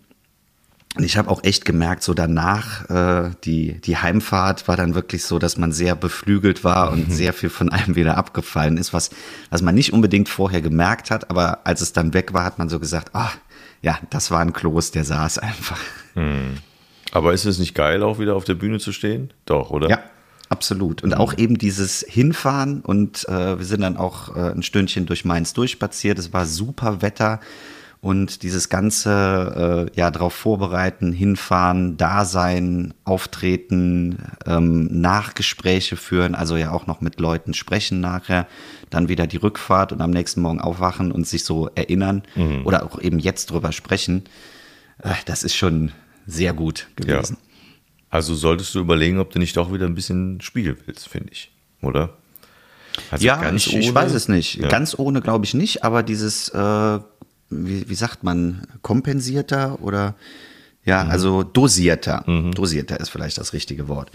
Und 0.97 1.05
ich 1.05 1.17
habe 1.17 1.29
auch 1.29 1.43
echt 1.43 1.63
gemerkt, 1.63 2.03
so 2.03 2.13
danach, 2.13 2.89
äh, 2.89 3.31
die, 3.45 3.79
die 3.79 3.97
Heimfahrt 3.97 4.67
war 4.67 4.75
dann 4.75 4.93
wirklich 4.93 5.23
so, 5.23 5.39
dass 5.39 5.57
man 5.57 5.71
sehr 5.71 5.95
beflügelt 5.95 6.65
war 6.65 6.91
und 6.91 7.13
sehr 7.13 7.31
viel 7.31 7.49
von 7.49 7.69
einem 7.69 7.95
wieder 7.95 8.17
abgefallen 8.17 8.77
ist, 8.77 8.91
was, 8.91 9.09
was 9.49 9.61
man 9.61 9.73
nicht 9.73 9.93
unbedingt 9.93 10.27
vorher 10.27 10.61
gemerkt 10.61 11.09
hat, 11.09 11.29
aber 11.29 11.65
als 11.65 11.79
es 11.79 11.93
dann 11.93 12.13
weg 12.13 12.33
war, 12.33 12.43
hat 12.43 12.59
man 12.59 12.67
so 12.67 12.79
gesagt, 12.79 13.15
ah, 13.15 13.31
ja, 13.81 13.99
das 14.09 14.31
war 14.31 14.41
ein 14.41 14.51
Kloß, 14.51 14.91
der 14.91 15.05
saß 15.05 15.37
einfach. 15.37 15.79
Aber 17.13 17.33
ist 17.33 17.45
es 17.45 17.57
nicht 17.57 17.73
geil, 17.73 18.03
auch 18.03 18.19
wieder 18.19 18.35
auf 18.35 18.43
der 18.43 18.55
Bühne 18.55 18.79
zu 18.79 18.91
stehen? 18.91 19.33
Doch, 19.45 19.69
oder? 19.71 19.89
Ja, 19.89 19.99
absolut. 20.49 21.03
Und 21.03 21.13
auch 21.13 21.37
eben 21.37 21.57
dieses 21.57 22.05
Hinfahren 22.07 22.81
und 22.81 23.27
äh, 23.29 23.57
wir 23.57 23.65
sind 23.65 23.81
dann 23.81 23.95
auch 23.95 24.35
äh, 24.35 24.51
ein 24.51 24.61
Stündchen 24.61 25.05
durch 25.05 25.23
Mainz 25.23 25.53
durchspaziert. 25.53 26.19
Es 26.19 26.33
war 26.33 26.45
super 26.45 27.01
Wetter 27.01 27.39
und 28.01 28.41
dieses 28.41 28.69
ganze 28.69 29.87
äh, 29.93 29.97
ja 29.99 30.09
darauf 30.09 30.33
vorbereiten, 30.33 31.13
hinfahren, 31.13 31.97
da 31.97 32.25
sein, 32.25 32.93
auftreten, 33.03 34.17
ähm, 34.45 34.87
Nachgespräche 35.01 35.95
führen, 35.95 36.33
also 36.33 36.57
ja 36.57 36.71
auch 36.71 36.87
noch 36.87 37.01
mit 37.01 37.19
Leuten 37.19 37.53
sprechen 37.53 37.99
nachher, 37.99 38.47
dann 38.89 39.07
wieder 39.07 39.27
die 39.27 39.37
Rückfahrt 39.37 39.91
und 39.91 40.01
am 40.01 40.09
nächsten 40.11 40.41
Morgen 40.41 40.59
aufwachen 40.59 41.11
und 41.11 41.27
sich 41.27 41.45
so 41.45 41.69
erinnern 41.75 42.23
oder 42.65 42.83
auch 42.85 42.99
eben 42.99 43.19
jetzt 43.19 43.51
drüber 43.51 43.71
sprechen. 43.71 44.23
Äh, 45.03 45.13
das 45.25 45.43
ist 45.43 45.55
schon 45.55 45.91
sehr 46.25 46.53
gut 46.53 46.87
Ja. 47.05 47.15
gewesen. 47.15 47.37
Also 48.09 48.35
solltest 48.35 48.75
du 48.75 48.79
überlegen, 48.79 49.19
ob 49.19 49.31
du 49.31 49.39
nicht 49.39 49.55
doch 49.55 49.71
wieder 49.71 49.85
ein 49.85 49.95
bisschen 49.95 50.41
Spiel 50.41 50.75
willst, 50.85 51.07
finde 51.07 51.31
ich. 51.31 51.51
Oder? 51.81 52.09
Also 53.09 53.25
ja, 53.25 53.51
ich, 53.53 53.73
ich 53.75 53.93
weiß 53.93 54.13
es 54.13 54.27
nicht. 54.27 54.55
Ja. 54.55 54.67
Ganz 54.67 54.97
ohne 54.99 55.21
glaube 55.21 55.45
ich 55.45 55.53
nicht, 55.53 55.83
aber 55.85 56.03
dieses, 56.03 56.49
äh, 56.49 56.99
wie, 57.51 57.87
wie 57.89 57.95
sagt 57.95 58.23
man, 58.23 58.61
kompensierter 58.81 59.77
oder 59.81 60.15
ja, 60.83 61.03
Mhm. 61.03 61.11
also 61.11 61.43
dosierter. 61.43 62.23
Dosierter 62.55 62.99
ist 62.99 63.09
vielleicht 63.09 63.37
das 63.37 63.53
richtige 63.53 63.87
Wort. 63.87 64.09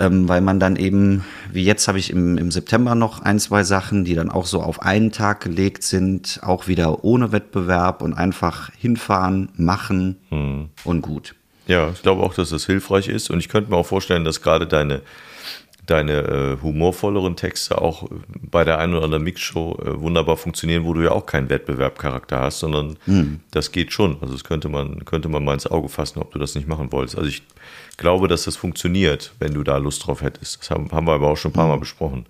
Ähm, 0.00 0.28
weil 0.28 0.40
man 0.40 0.60
dann 0.60 0.76
eben, 0.76 1.24
wie 1.52 1.64
jetzt 1.64 1.88
habe 1.88 1.98
ich 1.98 2.10
im, 2.10 2.38
im 2.38 2.50
September 2.52 2.94
noch 2.94 3.20
ein, 3.22 3.38
zwei 3.40 3.64
Sachen, 3.64 4.04
die 4.04 4.14
dann 4.14 4.30
auch 4.30 4.46
so 4.46 4.62
auf 4.62 4.80
einen 4.82 5.10
Tag 5.12 5.40
gelegt 5.40 5.82
sind, 5.82 6.38
auch 6.42 6.68
wieder 6.68 7.04
ohne 7.04 7.32
Wettbewerb 7.32 8.02
und 8.02 8.14
einfach 8.14 8.70
hinfahren, 8.78 9.48
machen 9.56 10.16
Mhm. 10.30 10.68
und 10.84 11.02
gut. 11.02 11.34
Ja, 11.66 11.90
ich 11.90 12.02
glaube 12.02 12.22
auch, 12.22 12.32
dass 12.34 12.50
das 12.50 12.64
hilfreich 12.66 13.08
ist. 13.08 13.28
Und 13.28 13.40
ich 13.40 13.48
könnte 13.48 13.70
mir 13.70 13.76
auch 13.76 13.86
vorstellen, 13.86 14.24
dass 14.24 14.40
gerade 14.40 14.66
deine, 14.66 15.02
deine 15.88 16.12
äh, 16.12 16.62
humorvolleren 16.62 17.34
Texte 17.34 17.80
auch 17.80 18.04
äh, 18.04 18.08
bei 18.42 18.62
der 18.62 18.78
einen 18.78 18.94
oder 18.94 19.04
anderen 19.04 19.24
Mixshow 19.24 19.78
äh, 19.82 20.00
wunderbar 20.00 20.36
funktionieren, 20.36 20.84
wo 20.84 20.92
du 20.92 21.02
ja 21.02 21.12
auch 21.12 21.26
keinen 21.26 21.48
Wettbewerbcharakter 21.48 22.40
hast, 22.40 22.60
sondern 22.60 22.96
das 23.50 23.72
geht 23.72 23.92
schon. 23.92 24.18
Also 24.20 24.34
das 24.34 24.44
könnte 24.44 24.68
man, 24.68 25.04
könnte 25.04 25.28
man 25.28 25.44
mal 25.44 25.54
ins 25.54 25.66
Auge 25.66 25.88
fassen, 25.88 26.20
ob 26.20 26.30
du 26.32 26.38
das 26.38 26.54
nicht 26.54 26.68
machen 26.68 26.92
wolltest. 26.92 27.16
Also 27.16 27.28
ich 27.28 27.42
glaube, 27.96 28.28
dass 28.28 28.44
das 28.44 28.56
funktioniert, 28.56 29.32
wenn 29.38 29.54
du 29.54 29.62
da 29.64 29.78
Lust 29.78 30.06
drauf 30.06 30.22
hättest. 30.22 30.60
Das 30.60 30.70
haben, 30.70 30.90
haben 30.92 31.06
wir 31.06 31.14
aber 31.14 31.28
auch 31.28 31.36
schon 31.36 31.50
ein 31.50 31.54
paar 31.54 31.68
Mal 31.68 31.78
besprochen. 31.78 32.26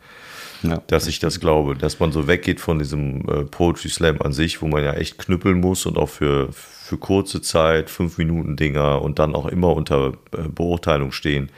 Ja. 0.60 0.82
dass 0.88 1.06
ich 1.06 1.20
das 1.20 1.38
glaube, 1.38 1.76
dass 1.76 2.00
man 2.00 2.10
so 2.10 2.26
weggeht 2.26 2.58
von 2.58 2.80
diesem 2.80 3.20
äh, 3.28 3.44
Poetry 3.44 3.88
Slam 3.88 4.20
an 4.20 4.32
sich, 4.32 4.60
wo 4.60 4.66
man 4.66 4.82
ja 4.82 4.92
echt 4.94 5.16
knüppeln 5.16 5.60
muss 5.60 5.86
und 5.86 5.96
auch 5.96 6.08
für, 6.08 6.48
für 6.52 6.98
kurze 6.98 7.40
Zeit, 7.40 7.90
fünf 7.90 8.18
Minuten 8.18 8.56
Dinger 8.56 9.00
und 9.00 9.20
dann 9.20 9.36
auch 9.36 9.46
immer 9.46 9.72
unter 9.72 10.14
äh, 10.32 10.48
Beurteilung 10.48 11.12
stehen. 11.12 11.48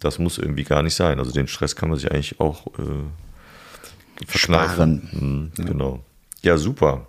Das 0.00 0.18
muss 0.18 0.38
irgendwie 0.38 0.64
gar 0.64 0.82
nicht 0.82 0.94
sein. 0.94 1.18
Also 1.18 1.30
den 1.32 1.46
Stress 1.46 1.76
kann 1.76 1.90
man 1.90 1.98
sich 1.98 2.10
eigentlich 2.10 2.40
auch 2.40 2.66
äh, 2.78 4.24
verkneifen. 4.26 5.08
Mhm, 5.56 5.64
Genau. 5.64 6.02
Ja, 6.42 6.56
super. 6.56 7.06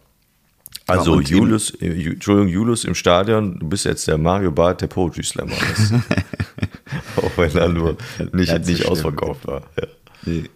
Also 0.88 1.20
eben- 1.22 1.30
Julius, 1.30 1.70
äh, 1.82 1.88
Entschuldigung, 2.12 2.50
Julius 2.52 2.84
im 2.84 2.96
Stadion, 2.96 3.60
du 3.60 3.70
bist 3.70 3.86
jetzt 3.86 4.08
der 4.08 4.18
Mario 4.18 4.52
Barth 4.52 4.82
der 4.82 4.88
Poetry 4.88 5.24
Slammer. 5.24 5.54
Auch 7.16 7.38
wenn 7.38 7.56
er 7.56 7.70
nur 7.70 7.96
nicht, 8.34 8.52
nicht 8.66 8.78
schlimm. 8.80 8.90
ausverkauft 8.92 9.48
war. 9.48 9.62
Ja. 9.80 9.88
Nee. 10.24 10.50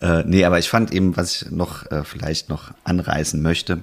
Äh, 0.00 0.24
nee, 0.26 0.44
aber 0.44 0.58
ich 0.58 0.68
fand 0.68 0.92
eben, 0.92 1.16
was 1.16 1.42
ich 1.42 1.50
noch 1.50 1.88
äh, 1.92 2.02
vielleicht 2.04 2.48
noch 2.48 2.72
anreißen 2.84 3.40
möchte, 3.40 3.82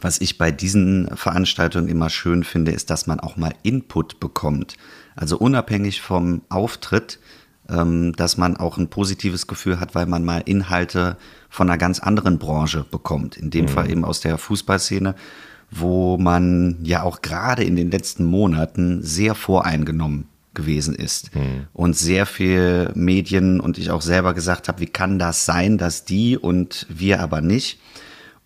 was 0.00 0.20
ich 0.20 0.38
bei 0.38 0.50
diesen 0.50 1.08
Veranstaltungen 1.16 1.88
immer 1.88 2.10
schön 2.10 2.44
finde, 2.44 2.72
ist, 2.72 2.90
dass 2.90 3.06
man 3.06 3.20
auch 3.20 3.36
mal 3.36 3.54
Input 3.62 4.20
bekommt. 4.20 4.76
Also 5.16 5.38
unabhängig 5.38 6.00
vom 6.00 6.42
Auftritt, 6.48 7.18
ähm, 7.68 8.12
dass 8.16 8.36
man 8.36 8.56
auch 8.56 8.78
ein 8.78 8.88
positives 8.88 9.46
Gefühl 9.46 9.80
hat, 9.80 9.94
weil 9.94 10.06
man 10.06 10.24
mal 10.24 10.42
Inhalte 10.44 11.16
von 11.48 11.68
einer 11.68 11.78
ganz 11.78 12.00
anderen 12.00 12.38
Branche 12.38 12.84
bekommt. 12.90 13.36
In 13.36 13.50
dem 13.50 13.68
Fall 13.68 13.90
eben 13.90 14.04
aus 14.04 14.20
der 14.20 14.38
Fußballszene, 14.38 15.14
wo 15.70 16.18
man 16.18 16.78
ja 16.82 17.02
auch 17.02 17.22
gerade 17.22 17.64
in 17.64 17.76
den 17.76 17.90
letzten 17.90 18.24
Monaten 18.24 19.02
sehr 19.02 19.34
voreingenommen 19.34 20.28
gewesen 20.52 20.94
ist 20.94 21.30
und 21.72 21.96
sehr 21.96 22.26
viel 22.26 22.90
Medien 22.94 23.60
und 23.60 23.76
ich 23.76 23.90
auch 23.90 24.02
selber 24.02 24.34
gesagt 24.34 24.68
habe, 24.68 24.80
wie 24.80 24.86
kann 24.86 25.18
das 25.18 25.44
sein, 25.44 25.78
dass 25.78 26.04
die 26.04 26.38
und 26.38 26.86
wir 26.88 27.20
aber 27.20 27.40
nicht? 27.40 27.80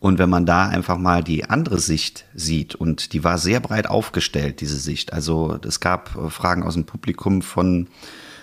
Und 0.01 0.19
wenn 0.19 0.31
man 0.31 0.47
da 0.47 0.69
einfach 0.69 0.97
mal 0.97 1.25
die 1.25 1.45
andere 1.51 1.79
Sicht 1.79 2.25
sieht, 2.35 2.75
und 2.75 3.13
die 3.13 3.25
war 3.25 3.37
sehr 3.39 3.61
breit 3.61 3.89
aufgestellt, 3.89 4.61
diese 4.61 4.77
Sicht. 4.77 5.13
Also 5.13 5.59
es 5.67 5.81
gab 5.81 6.15
äh, 6.17 6.31
Fragen 6.31 6.63
aus 6.63 6.75
dem 6.75 6.85
Publikum 6.85 7.43
von, 7.43 7.89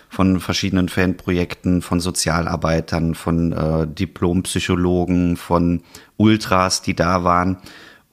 von 0.10 0.42
verschiedenen 0.42 0.90
Fanprojekten, 0.90 1.82
von 1.82 2.02
Sozialarbeitern, 2.02 3.16
von 3.16 3.54
äh, 3.54 3.88
Diplompsychologen, 3.88 5.38
von 5.38 5.82
Ultras, 6.18 6.82
die 6.82 6.96
da 6.96 7.24
waren. 7.24 7.58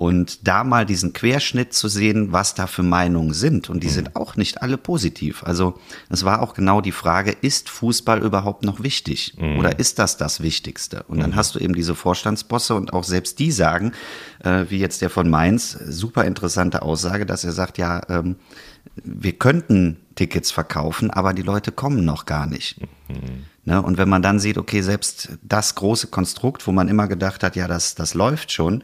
Und 0.03 0.49
da 0.49 0.65
mal 0.65 0.85
diesen 0.85 1.13
Querschnitt 1.13 1.73
zu 1.75 1.87
sehen, 1.87 2.33
was 2.33 2.55
da 2.55 2.67
für 2.67 2.83
Meinungen 2.83 3.35
sind. 3.35 3.71
Und 3.71 3.85
die 3.85 3.87
Mhm. 3.87 3.93
sind 3.93 4.17
auch 4.17 4.35
nicht 4.35 4.61
alle 4.61 4.77
positiv. 4.77 5.45
Also 5.45 5.79
es 6.09 6.25
war 6.25 6.43
auch 6.43 6.55
genau 6.55 6.81
die 6.81 6.91
Frage, 6.91 7.31
ist 7.31 7.69
Fußball 7.69 8.21
überhaupt 8.21 8.65
noch 8.65 8.83
wichtig? 8.83 9.35
Mhm. 9.39 9.61
Oder 9.61 9.79
ist 9.79 10.01
das 10.01 10.17
das 10.17 10.43
Wichtigste? 10.43 11.05
Und 11.05 11.21
dann 11.21 11.37
hast 11.37 11.55
du 11.55 11.61
eben 11.61 11.73
diese 11.77 11.95
Vorstandsbosse 11.95 12.75
und 12.75 12.93
auch 12.93 13.05
selbst 13.05 13.39
die 13.39 13.53
sagen, 13.53 13.93
äh, 14.43 14.65
wie 14.71 14.79
jetzt 14.79 15.03
der 15.03 15.09
von 15.11 15.31
Mainz, 15.31 15.79
super 15.87 16.25
interessante 16.25 16.83
Aussage, 16.83 17.25
dass 17.25 17.45
er 17.45 17.53
sagt, 17.53 17.79
ja, 17.79 18.03
ähm, 18.09 18.35
wir 19.05 19.35
könnten 19.35 19.99
Tickets 20.17 20.51
verkaufen, 20.51 21.13
aber 21.13 21.33
die 21.33 21.43
Leute 21.43 21.71
kommen 21.71 22.05
noch 22.05 22.27
gar 22.27 22.47
nicht. 22.49 22.81
Ne? 23.65 23.81
Und 23.81 23.99
wenn 23.99 24.09
man 24.09 24.23
dann 24.23 24.41
sieht, 24.41 24.59
okay, 24.59 24.83
selbst 24.83 25.29
das 25.43 25.77
große 25.77 26.09
Konstrukt, 26.09 26.67
wo 26.67 26.73
man 26.73 26.89
immer 26.89 27.07
gedacht 27.07 27.45
hat, 27.45 27.55
ja, 27.55 27.69
das, 27.69 27.95
das 27.95 28.15
läuft 28.15 28.51
schon, 28.51 28.83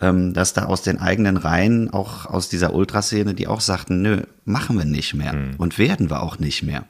dass 0.00 0.54
da 0.54 0.64
aus 0.64 0.80
den 0.80 0.98
eigenen 0.98 1.36
Reihen, 1.36 1.92
auch 1.92 2.24
aus 2.24 2.48
dieser 2.48 2.72
Ultraszene, 2.72 3.34
die 3.34 3.46
auch 3.46 3.60
sagten, 3.60 4.00
nö, 4.00 4.22
machen 4.46 4.78
wir 4.78 4.86
nicht 4.86 5.12
mehr 5.14 5.34
und 5.58 5.78
werden 5.78 6.08
wir 6.08 6.22
auch 6.22 6.38
nicht 6.38 6.62
mehr. 6.62 6.84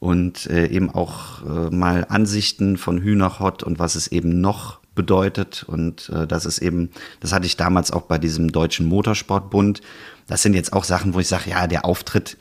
Und 0.00 0.46
äh, 0.46 0.66
eben 0.66 0.90
auch 0.90 1.42
äh, 1.44 1.74
mal 1.74 2.04
Ansichten 2.08 2.76
von 2.76 3.00
Hühnerhott 3.00 3.62
und 3.62 3.78
was 3.78 3.94
es 3.94 4.08
eben 4.08 4.40
noch 4.40 4.80
bedeutet. 4.96 5.64
Und 5.68 6.08
äh, 6.08 6.26
das 6.26 6.44
ist 6.46 6.58
eben, 6.58 6.90
das 7.20 7.32
hatte 7.32 7.46
ich 7.46 7.56
damals 7.56 7.92
auch 7.92 8.02
bei 8.02 8.18
diesem 8.18 8.50
Deutschen 8.50 8.86
Motorsportbund. 8.86 9.80
Das 10.26 10.42
sind 10.42 10.54
jetzt 10.54 10.72
auch 10.72 10.82
Sachen, 10.82 11.14
wo 11.14 11.20
ich 11.20 11.28
sage, 11.28 11.50
ja, 11.50 11.68
der 11.68 11.84
Auftritt 11.84 12.36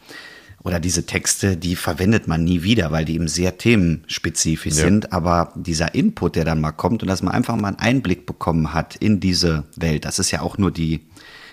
oder 0.66 0.80
diese 0.80 1.06
Texte, 1.06 1.58
die 1.58 1.76
verwendet 1.76 2.28
man 2.28 2.44
nie 2.44 2.64
wieder, 2.64 2.92
weil 2.92 3.06
die 3.06 3.14
eben 3.14 3.28
sehr 3.28 3.58
themenspezifisch 3.60 4.74
Ja. 4.76 4.86
sind. 4.86 5.14
Aber 5.14 5.54
dieser 5.56 5.94
Input, 5.94 6.36
der 6.36 6.44
dann 6.44 6.60
mal 6.60 6.72
kommt 6.72 7.04
und 7.04 7.08
dass 7.08 7.22
man 7.22 7.34
einfach 7.36 7.56
mal 7.56 7.68
einen 7.68 7.78
Einblick 7.80 8.26
bekommen 8.26 8.74
hat 8.74 8.96
in 8.96 9.20
diese 9.20 9.66
Welt, 9.76 10.06
das 10.06 10.18
ist 10.18 10.32
ja 10.32 10.42
auch 10.42 10.58
nur 10.58 10.72
die, 10.72 11.02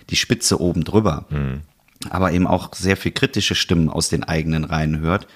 die 0.08 0.16
Spitze 0.16 0.58
oben 0.60 0.82
drüber. 0.82 1.26
Aber 2.08 2.32
eben 2.32 2.46
auch 2.46 2.74
sehr 2.74 2.96
viel 2.96 3.12
kritische 3.12 3.54
Stimmen 3.54 3.90
aus 3.90 4.08
den 4.08 4.24
eigenen 4.24 4.64
Reihen 4.64 5.00
hört. 5.00 5.26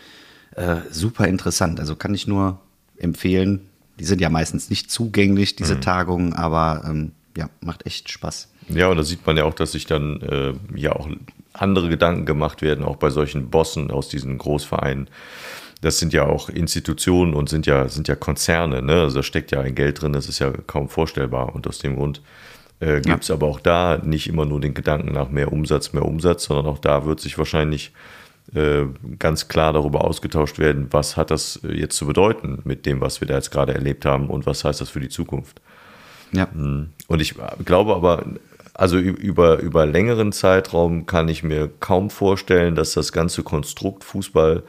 Äh, 0.54 0.76
super 0.90 1.28
interessant. 1.28 1.78
Also 1.78 1.96
kann 1.96 2.14
ich 2.14 2.26
nur 2.26 2.58
empfehlen. 2.96 3.60
Die 4.00 4.04
sind 4.04 4.22
ja 4.22 4.30
meistens 4.30 4.70
nicht 4.70 4.90
zugänglich, 4.90 5.54
diese 5.54 5.80
Tagungen, 5.80 6.32
aber 6.32 6.82
ähm, 6.88 7.12
ja, 7.36 7.50
macht 7.60 7.84
echt 7.84 8.10
Spaß. 8.10 8.48
Ja, 8.70 8.88
und 8.88 8.96
da 8.96 9.04
sieht 9.04 9.26
man 9.26 9.36
ja 9.36 9.44
auch, 9.44 9.54
dass 9.54 9.72
sich 9.72 9.84
dann 9.84 10.22
äh, 10.22 10.54
ja 10.74 10.92
auch 10.92 11.08
andere 11.60 11.88
Gedanken 11.88 12.26
gemacht 12.26 12.62
werden, 12.62 12.84
auch 12.84 12.96
bei 12.96 13.10
solchen 13.10 13.50
Bossen 13.50 13.90
aus 13.90 14.08
diesen 14.08 14.38
Großvereinen. 14.38 15.08
Das 15.82 15.98
sind 15.98 16.12
ja 16.12 16.24
auch 16.24 16.48
Institutionen 16.48 17.34
und 17.34 17.48
sind 17.48 17.66
ja, 17.66 17.88
sind 17.88 18.08
ja 18.08 18.16
Konzerne, 18.16 18.82
ne? 18.82 19.02
Also 19.02 19.16
da 19.16 19.22
steckt 19.22 19.52
ja 19.52 19.60
ein 19.60 19.74
Geld 19.74 20.00
drin, 20.00 20.12
das 20.12 20.28
ist 20.28 20.38
ja 20.38 20.52
kaum 20.66 20.88
vorstellbar. 20.88 21.54
Und 21.54 21.66
aus 21.66 21.78
dem 21.78 21.96
Grund 21.96 22.22
äh, 22.80 23.00
gibt 23.00 23.24
es 23.24 23.30
aber 23.30 23.46
auch 23.46 23.60
da 23.60 23.98
nicht 24.02 24.28
immer 24.28 24.46
nur 24.46 24.60
den 24.60 24.74
Gedanken 24.74 25.12
nach 25.12 25.30
mehr 25.30 25.52
Umsatz, 25.52 25.92
mehr 25.92 26.04
Umsatz, 26.04 26.44
sondern 26.44 26.66
auch 26.66 26.78
da 26.78 27.04
wird 27.04 27.20
sich 27.20 27.36
wahrscheinlich 27.38 27.92
äh, 28.54 28.84
ganz 29.18 29.48
klar 29.48 29.72
darüber 29.72 30.04
ausgetauscht 30.04 30.58
werden, 30.58 30.88
was 30.90 31.16
hat 31.16 31.30
das 31.30 31.60
äh, 31.64 31.72
jetzt 31.72 31.96
zu 31.96 32.06
bedeuten 32.06 32.60
mit 32.64 32.86
dem, 32.86 33.00
was 33.00 33.20
wir 33.20 33.28
da 33.28 33.34
jetzt 33.34 33.50
gerade 33.50 33.74
erlebt 33.74 34.04
haben 34.04 34.28
und 34.28 34.46
was 34.46 34.64
heißt 34.64 34.80
das 34.80 34.88
für 34.88 35.00
die 35.00 35.08
Zukunft. 35.08 35.60
Ja. 36.32 36.48
Und 36.52 37.20
ich 37.20 37.34
glaube 37.64 37.94
aber, 37.94 38.24
also 38.78 38.98
über, 38.98 39.58
über 39.60 39.86
längeren 39.86 40.32
Zeitraum 40.32 41.06
kann 41.06 41.28
ich 41.28 41.42
mir 41.42 41.70
kaum 41.80 42.10
vorstellen, 42.10 42.74
dass 42.74 42.92
das 42.92 43.10
ganze 43.10 43.42
Konstrukt 43.42 44.04
Fußball, 44.04 44.64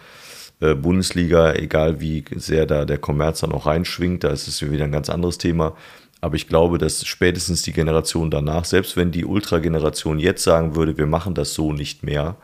äh, 0.62 0.76
Bundesliga, 0.76 1.54
egal 1.54 2.00
wie 2.00 2.24
sehr 2.36 2.66
da 2.66 2.86
der 2.86 3.00
Kommerz 3.00 3.42
dann 3.42 3.52
auch 3.52 3.66
reinschwingt, 3.66 4.24
da 4.24 4.30
ist 4.30 4.48
es 4.48 4.62
wieder 4.62 4.86
ein 4.86 4.94
ganz 4.94 5.10
anderes 5.10 5.38
Thema. 5.38 5.76
Aber 6.22 6.36
ich 6.36 6.48
glaube, 6.48 6.78
dass 6.78 7.06
spätestens 7.06 7.64
die 7.64 7.74
Generation 7.74 8.32
danach, 8.32 8.66
selbst 8.66 8.96
wenn 8.96 9.12
die 9.12 9.26
Ultra-Generation 9.26 10.20
jetzt 10.20 10.44
sagen 10.44 10.76
würde, 10.76 10.98
wir 10.98 11.06
machen 11.06 11.34
das 11.36 11.54
so 11.54 11.74
nicht 11.74 12.04
mehr, 12.04 12.38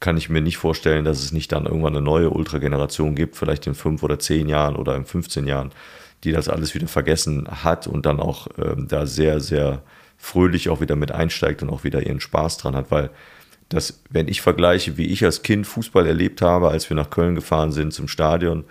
kann 0.00 0.16
ich 0.16 0.28
mir 0.28 0.42
nicht 0.42 0.58
vorstellen, 0.58 1.04
dass 1.04 1.20
es 1.20 1.32
nicht 1.32 1.52
dann 1.52 1.66
irgendwann 1.66 1.96
eine 1.96 2.04
neue 2.04 2.30
Ultra-Generation 2.30 3.14
gibt, 3.14 3.36
vielleicht 3.36 3.66
in 3.66 3.74
fünf 3.74 4.02
oder 4.02 4.18
zehn 4.18 4.48
Jahren 4.48 4.76
oder 4.76 4.96
in 4.96 5.06
15 5.06 5.46
Jahren, 5.46 5.70
die 6.24 6.32
das 6.32 6.48
alles 6.48 6.74
wieder 6.74 6.88
vergessen 6.88 7.46
hat 7.48 7.86
und 7.86 8.04
dann 8.04 8.20
auch 8.20 8.48
ähm, 8.58 8.88
da 8.88 9.06
sehr, 9.06 9.40
sehr 9.40 9.82
fröhlich 10.16 10.68
auch 10.68 10.80
wieder 10.80 10.96
mit 10.96 11.12
einsteigt 11.12 11.62
und 11.62 11.70
auch 11.70 11.84
wieder 11.84 12.06
ihren 12.06 12.20
Spaß 12.20 12.58
dran 12.58 12.76
hat, 12.76 12.90
weil 12.90 13.10
das, 13.68 14.02
wenn 14.10 14.28
ich 14.28 14.40
vergleiche, 14.40 14.96
wie 14.96 15.06
ich 15.06 15.24
als 15.24 15.42
Kind 15.42 15.66
Fußball 15.66 16.06
erlebt 16.06 16.40
habe, 16.40 16.68
als 16.68 16.88
wir 16.88 16.96
nach 16.96 17.10
Köln 17.10 17.34
gefahren 17.34 17.72
sind 17.72 17.92
zum 17.92 18.08
Stadion, 18.08 18.64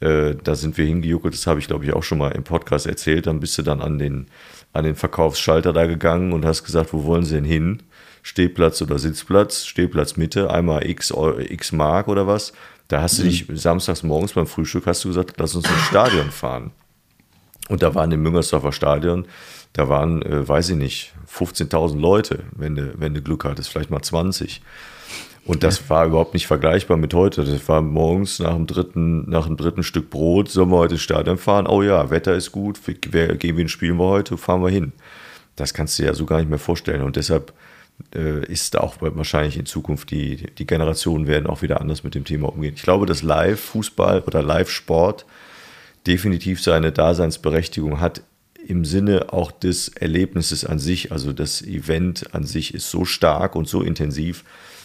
äh, 0.00 0.34
da 0.42 0.54
sind 0.56 0.76
wir 0.78 0.84
hingejuckelt, 0.84 1.34
das 1.34 1.46
habe 1.46 1.60
ich 1.60 1.68
glaube 1.68 1.84
ich 1.84 1.92
auch 1.92 2.02
schon 2.02 2.18
mal 2.18 2.32
im 2.32 2.42
Podcast 2.42 2.86
erzählt, 2.86 3.26
dann 3.26 3.40
bist 3.40 3.56
du 3.58 3.62
dann 3.62 3.80
an 3.80 3.98
den, 3.98 4.26
an 4.72 4.84
den 4.84 4.96
Verkaufsschalter 4.96 5.72
da 5.72 5.86
gegangen 5.86 6.32
und 6.32 6.44
hast 6.44 6.64
gesagt, 6.64 6.92
wo 6.92 7.04
wollen 7.04 7.24
sie 7.24 7.36
denn 7.36 7.44
hin? 7.44 7.82
Stehplatz 8.22 8.80
oder 8.82 8.98
Sitzplatz, 8.98 9.64
Stehplatz 9.64 10.16
Mitte, 10.16 10.50
einmal 10.50 10.88
x, 10.88 11.12
x 11.48 11.72
Mark 11.72 12.08
oder 12.08 12.26
was. 12.26 12.52
Da 12.88 13.00
hast 13.02 13.18
du 13.18 13.22
dich 13.24 13.46
samstags 13.54 14.02
morgens 14.02 14.32
beim 14.32 14.46
Frühstück 14.46 14.86
hast 14.86 15.04
du 15.04 15.08
gesagt, 15.08 15.34
lass 15.38 15.54
uns 15.54 15.68
ins 15.68 15.80
Stadion 15.82 16.30
fahren. 16.30 16.72
Und 17.68 17.82
da 17.82 17.94
waren 17.94 18.12
im 18.12 18.22
Müngersdorfer 18.22 18.72
Stadion, 18.72 19.26
da 19.72 19.88
waren, 19.88 20.22
äh, 20.22 20.46
weiß 20.46 20.70
ich 20.70 20.76
nicht, 20.76 21.14
15.000 21.32 21.98
Leute, 21.98 22.44
wenn 22.52 22.76
du, 22.76 22.92
wenn 22.98 23.14
du 23.14 23.22
Glück 23.22 23.44
hattest, 23.44 23.70
vielleicht 23.70 23.90
mal 23.90 24.02
20. 24.02 24.60
Und 25.44 25.64
das 25.64 25.90
war 25.90 26.06
überhaupt 26.06 26.34
nicht 26.34 26.46
vergleichbar 26.46 26.96
mit 26.96 27.14
heute. 27.14 27.44
Das 27.44 27.68
war 27.68 27.82
morgens 27.82 28.38
nach 28.38 28.54
dem 28.54 28.66
dritten, 28.66 29.28
nach 29.28 29.46
dem 29.46 29.56
dritten 29.56 29.82
Stück 29.82 30.08
Brot, 30.08 30.48
sollen 30.48 30.70
wir 30.70 30.76
heute 30.76 30.94
ins 30.94 31.02
Stadion 31.02 31.36
fahren? 31.36 31.66
Oh 31.66 31.82
ja, 31.82 32.10
Wetter 32.10 32.34
ist 32.34 32.52
gut, 32.52 32.78
wer, 33.10 33.34
gegen 33.36 33.56
wen 33.56 33.68
spielen 33.68 33.96
wir 33.96 34.06
heute? 34.06 34.36
Fahren 34.36 34.62
wir 34.62 34.70
hin. 34.70 34.92
Das 35.56 35.74
kannst 35.74 35.98
du 35.98 36.02
dir 36.02 36.10
ja 36.10 36.14
so 36.14 36.26
gar 36.26 36.38
nicht 36.38 36.48
mehr 36.48 36.60
vorstellen. 36.60 37.02
Und 37.02 37.16
deshalb 37.16 37.52
äh, 38.14 38.44
ist 38.46 38.78
auch 38.78 38.96
wahrscheinlich 39.00 39.58
in 39.58 39.66
Zukunft 39.66 40.10
die, 40.12 40.36
die 40.58 40.66
Generationen 40.66 41.26
werden 41.26 41.48
auch 41.48 41.62
wieder 41.62 41.80
anders 41.80 42.04
mit 42.04 42.14
dem 42.14 42.24
Thema 42.24 42.48
umgehen. 42.48 42.74
Ich 42.76 42.82
glaube, 42.82 43.06
dass 43.06 43.22
Live-Fußball 43.22 44.20
oder 44.20 44.42
Live-Sport 44.42 45.26
definitiv 46.06 46.62
seine 46.62 46.92
Daseinsberechtigung 46.92 48.00
hat 48.00 48.22
im 48.66 48.84
Sinne 48.84 49.32
auch 49.32 49.50
des 49.50 49.88
Erlebnisses 49.88 50.64
an 50.64 50.78
sich. 50.78 51.12
Also 51.12 51.32
das 51.32 51.62
Event 51.62 52.34
an 52.34 52.44
sich 52.44 52.74
ist 52.74 52.90
so 52.90 53.04
stark 53.04 53.56
und 53.56 53.68
so 53.68 53.82
intensiv. 53.82 54.44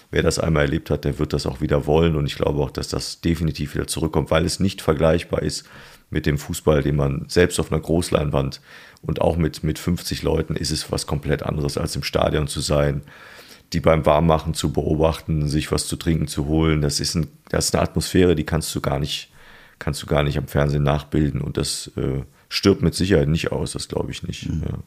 Wer 0.10 0.24
das 0.24 0.40
einmal 0.40 0.64
erlebt 0.64 0.90
hat, 0.90 1.06
der 1.06 1.20
wird 1.20 1.34
das 1.34 1.46
auch 1.46 1.62
wieder 1.62 1.86
wollen. 1.86 2.16
Und 2.16 2.26
ich 2.26 2.36
glaube 2.36 2.62
auch, 2.62 2.72
dass 2.72 2.88
das 2.88 3.22
definitiv 3.22 3.76
wieder 3.76 3.88
zurückkommt, 3.88 4.32
weil 4.32 4.46
es 4.46 4.60
nicht 4.60 4.82
vergleichbar 4.82 5.42
ist 5.42 5.66
mit 6.10 6.26
dem 6.26 6.38
Fußball, 6.38 6.82
den 6.82 6.96
man 6.96 7.26
selbst 7.28 7.60
auf 7.60 7.72
einer 7.72 7.82
Großleinwand 7.82 8.62
und 9.02 9.22
auch 9.22 9.38
mit, 9.38 9.64
mit 9.64 9.80
50 9.80 10.24
Leuten 10.24 10.56
ist 10.56 10.72
es 10.72 10.92
was 10.92 11.08
komplett 11.08 11.44
anderes, 11.44 11.78
als 11.78 11.96
im 11.96 12.04
Stadion 12.04 12.48
zu 12.48 12.62
sein, 12.62 13.02
die 13.74 13.80
beim 13.80 14.06
Warmmachen 14.06 14.54
zu 14.54 14.72
beobachten, 14.72 15.48
sich 15.48 15.72
was 15.72 15.88
zu 15.88 15.98
trinken 15.98 16.28
zu 16.28 16.46
holen. 16.46 16.82
Das 16.82 17.00
ist, 17.00 17.16
ein, 17.16 17.28
das 17.50 17.66
ist 17.66 17.76
eine 17.76 17.84
Atmosphäre, 17.84 18.36
die 18.36 18.46
kannst 18.46 18.74
du 18.74 18.82
gar 18.82 19.00
nicht, 19.00 19.30
kannst 19.80 20.02
du 20.02 20.08
gar 20.08 20.24
nicht 20.24 20.38
am 20.38 20.48
Fernsehen 20.48 20.84
nachbilden. 20.84 21.42
Und 21.42 21.58
das 21.58 21.92
äh, 21.98 22.22
stirbt 22.50 22.82
mit 22.82 22.96
Sicherheit 22.96 23.28
nicht 23.28 23.52
aus, 23.52 23.74
das 23.74 23.88
glaube 23.88 24.12
ich 24.12 24.24
nicht. 24.24 24.44
Ja. 24.44 24.80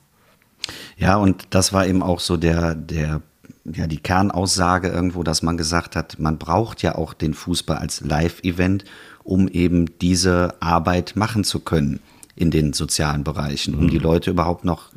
Ja, 0.97 1.17
und 1.17 1.47
das 1.51 1.73
war 1.73 1.87
eben 1.87 2.03
auch 2.03 2.21
so 2.21 2.37
der, 2.37 2.75
der, 2.75 3.23
ja, 3.65 3.87
die 3.87 3.99
Kernaussage 3.99 4.89
irgendwo, 4.89 5.23
dass 5.23 5.43
man 5.43 5.57
gesagt 5.57 5.97
hat, 5.97 6.19
man 6.19 6.39
braucht 6.39 6.83
ja 6.83 6.95
auch 6.95 7.15
den 7.15 7.35
Fußball 7.35 7.79
als 7.79 8.01
Live-Event, 8.03 8.85
um 9.25 9.49
eben 9.49 9.99
diese 10.01 10.55
Arbeit 10.61 11.17
machen 11.17 11.45
zu 11.45 11.61
können 11.61 12.01
in 12.37 12.51
den 12.51 12.73
sozialen 12.73 13.25
Bereichen, 13.25 13.75
um 13.75 13.91
die 13.91 13.99
Leute 13.99 14.31
überhaupt 14.31 14.65
noch 14.65 14.91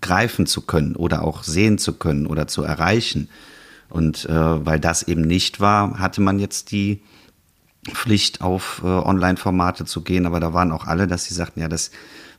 greifen 0.00 0.46
zu 0.46 0.62
können 0.62 0.96
oder 0.96 1.22
auch 1.22 1.42
sehen 1.42 1.78
zu 1.78 1.94
können 1.94 2.26
oder 2.26 2.46
zu 2.46 2.62
erreichen. 2.62 3.28
Und 3.90 4.24
äh, 4.26 4.66
weil 4.66 4.80
das 4.80 5.04
eben 5.04 5.22
nicht 5.22 5.60
war, 5.60 5.98
hatte 5.98 6.20
man 6.20 6.38
jetzt 6.38 6.72
die 6.72 7.02
Pflicht, 7.92 8.40
auf 8.40 8.80
äh, 8.84 8.86
Online-Formate 8.86 9.84
zu 9.84 10.02
gehen, 10.02 10.26
aber 10.26 10.40
da 10.40 10.52
waren 10.52 10.72
auch 10.72 10.86
alle, 10.86 11.06
dass 11.06 11.24
sie 11.24 11.34
sagten, 11.34 11.60
ja, 11.60 11.68
das 11.68 11.90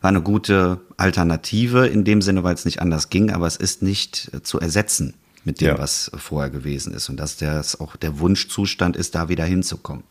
war 0.02 0.10
eine 0.10 0.22
gute 0.22 0.80
Alternative 0.98 1.88
in 1.88 2.04
dem 2.04 2.22
Sinne, 2.22 2.44
weil 2.44 2.54
es 2.56 2.66
nicht 2.66 2.82
anders 2.82 3.10
ging, 3.10 3.32
aber 3.32 3.48
es 3.48 3.56
ist 3.56 3.82
nicht 3.82 4.30
äh, 4.34 4.42
zu 4.42 4.60
ersetzen 4.60 5.14
mit 5.44 5.62
dem, 5.62 5.68
Ja. 5.70 5.78
was 5.80 6.08
äh, 6.14 6.18
vorher 6.18 6.50
gewesen 6.50 6.94
ist 6.94 7.10
und 7.10 7.18
dass 7.18 7.38
das 7.38 7.80
auch 7.80 7.96
der 7.96 8.20
Wunschzustand 8.20 8.96
ist, 8.96 9.14
da 9.16 9.30
wieder 9.30 9.46
hinzukommen. 9.46 10.04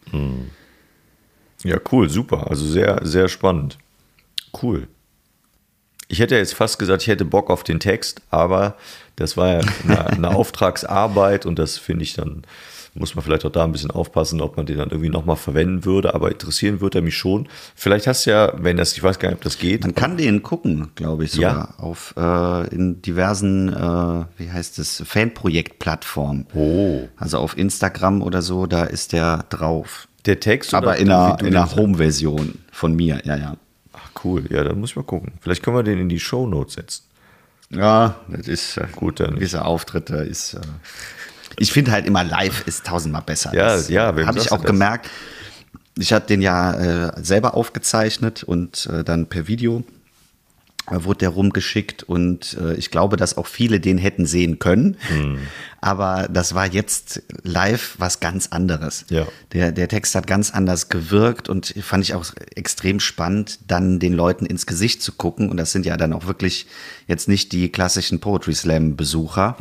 Ja, 1.64 1.78
cool, 1.92 2.08
super. 2.10 2.48
Also 2.50 2.66
sehr, 2.66 3.00
sehr 3.04 3.28
spannend. 3.28 3.78
Cool. 4.62 4.86
Ich 6.08 6.20
hätte 6.20 6.36
jetzt 6.36 6.54
fast 6.54 6.78
gesagt, 6.78 7.02
ich 7.02 7.08
hätte 7.08 7.24
Bock 7.24 7.50
auf 7.50 7.64
den 7.64 7.80
Text, 7.80 8.20
aber 8.30 8.76
das 9.16 9.36
war 9.36 9.48
ja 9.54 9.60
eine, 9.84 10.06
eine 10.10 10.28
Auftragsarbeit 10.34 11.46
und 11.46 11.58
das 11.58 11.78
finde 11.78 12.02
ich 12.04 12.12
dann, 12.14 12.42
muss 12.94 13.14
man 13.16 13.24
vielleicht 13.24 13.44
auch 13.44 13.50
da 13.50 13.64
ein 13.64 13.72
bisschen 13.72 13.90
aufpassen, 13.90 14.40
ob 14.40 14.56
man 14.56 14.66
den 14.66 14.78
dann 14.78 14.90
irgendwie 14.90 15.08
nochmal 15.10 15.34
verwenden 15.36 15.84
würde, 15.84 16.14
aber 16.14 16.30
interessieren 16.30 16.80
würde 16.80 16.98
er 16.98 17.02
mich 17.02 17.16
schon. 17.16 17.48
Vielleicht 17.74 18.06
hast 18.06 18.26
du 18.26 18.30
ja, 18.30 18.52
wenn 18.56 18.76
das, 18.76 18.92
ich 18.96 19.02
weiß 19.02 19.18
gar 19.18 19.28
nicht, 19.30 19.38
ob 19.38 19.42
das 19.44 19.58
geht. 19.58 19.82
Man 19.82 19.94
kann 19.96 20.16
den 20.16 20.42
gucken, 20.42 20.90
glaube 20.94 21.24
ich, 21.24 21.32
sogar 21.32 21.74
Ja. 21.76 21.84
auf 21.84 22.14
äh, 22.16 22.68
in 22.74 23.02
diversen, 23.02 23.72
äh, 23.72 24.24
wie 24.38 24.50
heißt 24.50 24.78
es, 24.78 25.02
Fanprojektplattformen. 25.06 26.46
Oh. 26.54 27.08
Also 27.16 27.38
auf 27.38 27.56
Instagram 27.56 28.22
oder 28.22 28.42
so, 28.42 28.66
da 28.66 28.84
ist 28.84 29.12
der 29.12 29.44
drauf. 29.48 30.08
Der 30.26 30.40
Text 30.40 30.72
Aber 30.74 30.88
oder 30.88 30.96
in 30.96 31.08
wie 31.08 31.12
einer, 31.12 31.40
in 31.40 31.46
einer 31.48 31.74
Home-Version 31.76 32.58
von 32.72 32.94
mir, 32.94 33.20
ja, 33.24 33.36
ja. 33.36 33.56
Ach, 33.92 34.10
cool. 34.24 34.44
Ja, 34.50 34.64
dann 34.64 34.80
muss 34.80 34.90
ich 34.90 34.96
mal 34.96 35.02
gucken. 35.02 35.32
Vielleicht 35.40 35.62
können 35.62 35.76
wir 35.76 35.82
den 35.82 35.98
in 35.98 36.08
die 36.08 36.20
Shownotes 36.20 36.74
setzen. 36.74 37.02
Ja, 37.70 38.16
das 38.28 38.46
ist 38.48 38.76
äh, 38.76 38.86
Gut, 38.94 39.20
dann 39.20 39.30
nicht. 39.30 39.38
gewisse 39.40 39.64
Auftritte 39.64 40.16
ist. 40.16 40.54
Äh, 40.54 40.60
ich 41.58 41.72
finde 41.72 41.92
halt 41.92 42.06
immer 42.06 42.24
live 42.24 42.66
ist 42.66 42.86
tausendmal 42.86 43.22
besser. 43.22 43.54
Ja, 43.54 43.76
das, 43.76 43.88
ja, 43.88 44.06
Habe 44.06 44.38
ich 44.38 44.52
auch 44.52 44.58
das? 44.58 44.66
gemerkt. 44.66 45.10
Ich 45.96 46.12
hatte 46.12 46.26
den 46.28 46.42
ja 46.42 47.08
äh, 47.08 47.12
selber 47.22 47.54
aufgezeichnet 47.54 48.42
und 48.42 48.86
äh, 48.86 49.04
dann 49.04 49.26
per 49.26 49.46
Video 49.46 49.84
wurde 50.90 51.20
der 51.20 51.30
rumgeschickt 51.30 52.02
und 52.02 52.58
äh, 52.60 52.74
ich 52.74 52.90
glaube, 52.90 53.16
dass 53.16 53.38
auch 53.38 53.46
viele 53.46 53.80
den 53.80 53.96
hätten 53.96 54.26
sehen 54.26 54.58
können. 54.58 54.96
Hm. 55.08 55.38
Aber 55.80 56.28
das 56.30 56.54
war 56.54 56.66
jetzt 56.66 57.22
live 57.42 57.94
was 57.98 58.20
ganz 58.20 58.48
anderes. 58.48 59.06
Ja. 59.08 59.26
Der, 59.52 59.72
der 59.72 59.88
Text 59.88 60.14
hat 60.14 60.26
ganz 60.26 60.50
anders 60.50 60.88
gewirkt 60.88 61.48
und 61.48 61.74
fand 61.82 62.04
ich 62.04 62.14
auch 62.14 62.26
extrem 62.54 63.00
spannend, 63.00 63.60
dann 63.66 63.98
den 63.98 64.12
Leuten 64.12 64.46
ins 64.46 64.66
Gesicht 64.66 65.02
zu 65.02 65.12
gucken. 65.12 65.50
Und 65.50 65.56
das 65.56 65.72
sind 65.72 65.86
ja 65.86 65.96
dann 65.96 66.12
auch 66.12 66.26
wirklich 66.26 66.66
jetzt 67.06 67.28
nicht 67.28 67.52
die 67.52 67.70
klassischen 67.70 68.20
Poetry 68.20 68.54
Slam 68.54 68.96
Besucher, 68.96 69.56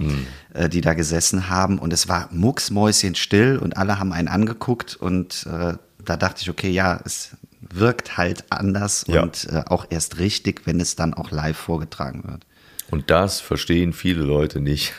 äh, 0.54 0.70
die 0.70 0.82
da 0.82 0.94
gesessen 0.94 1.50
haben. 1.50 1.80
Und 1.80 1.94
es 1.94 2.08
war 2.08 2.30
mucksmäuschenstill 2.32 3.58
und 3.58 3.78
alle 3.78 4.00
haben 4.00 4.14
einen 4.14 4.28
angeguckt 4.28 4.96
und 4.96 5.46
äh, 5.46 5.74
da 6.06 6.18
dachte 6.18 6.42
ich, 6.42 6.50
okay, 6.50 6.70
ja, 6.70 7.00
es 7.06 7.32
wirkt 7.76 8.18
halt 8.18 8.46
anders 8.50 9.06
Ja. 9.08 9.24
und 9.24 9.48
äh, 9.52 9.64
auch 9.68 9.86
erst 9.90 10.20
richtig, 10.20 10.62
wenn 10.66 10.80
es 10.80 10.96
dann 10.96 11.14
auch 11.14 11.32
live 11.32 11.58
vorgetragen 11.58 12.24
wird. 12.26 12.46
Und 12.92 13.10
das 13.10 13.40
verstehen 13.42 13.92
viele 13.94 14.22
Leute 14.22 14.60
nicht. 14.60 14.94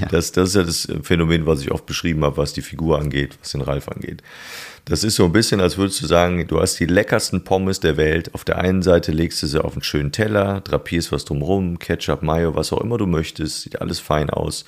Ja. 0.00 0.06
Das, 0.06 0.30
das 0.32 0.50
ist 0.50 0.54
ja 0.54 0.62
das 0.62 0.88
Phänomen, 1.02 1.46
was 1.46 1.60
ich 1.62 1.70
oft 1.72 1.84
beschrieben 1.86 2.22
habe, 2.24 2.36
was 2.36 2.52
die 2.52 2.62
Figur 2.62 3.00
angeht, 3.00 3.36
was 3.40 3.50
den 3.52 3.60
Ralf 3.62 3.88
angeht. 3.88 4.22
Das 4.84 5.02
ist 5.04 5.16
so 5.16 5.24
ein 5.24 5.32
bisschen, 5.32 5.60
als 5.60 5.76
würdest 5.78 6.00
du 6.00 6.06
sagen, 6.06 6.46
du 6.46 6.60
hast 6.60 6.76
die 6.78 6.86
leckersten 6.86 7.42
Pommes 7.44 7.80
der 7.80 7.96
Welt. 7.96 8.32
Auf 8.34 8.44
der 8.44 8.58
einen 8.58 8.82
Seite 8.82 9.10
legst 9.12 9.42
du 9.42 9.46
sie 9.46 9.62
auf 9.62 9.72
einen 9.72 9.82
schönen 9.82 10.12
Teller, 10.12 10.60
drapierst 10.60 11.10
was 11.10 11.24
drumrum, 11.24 11.78
Ketchup, 11.78 12.22
Mayo, 12.22 12.54
was 12.54 12.72
auch 12.72 12.80
immer 12.80 12.98
du 12.98 13.06
möchtest, 13.06 13.62
sieht 13.62 13.80
alles 13.80 13.98
fein 13.98 14.30
aus. 14.30 14.64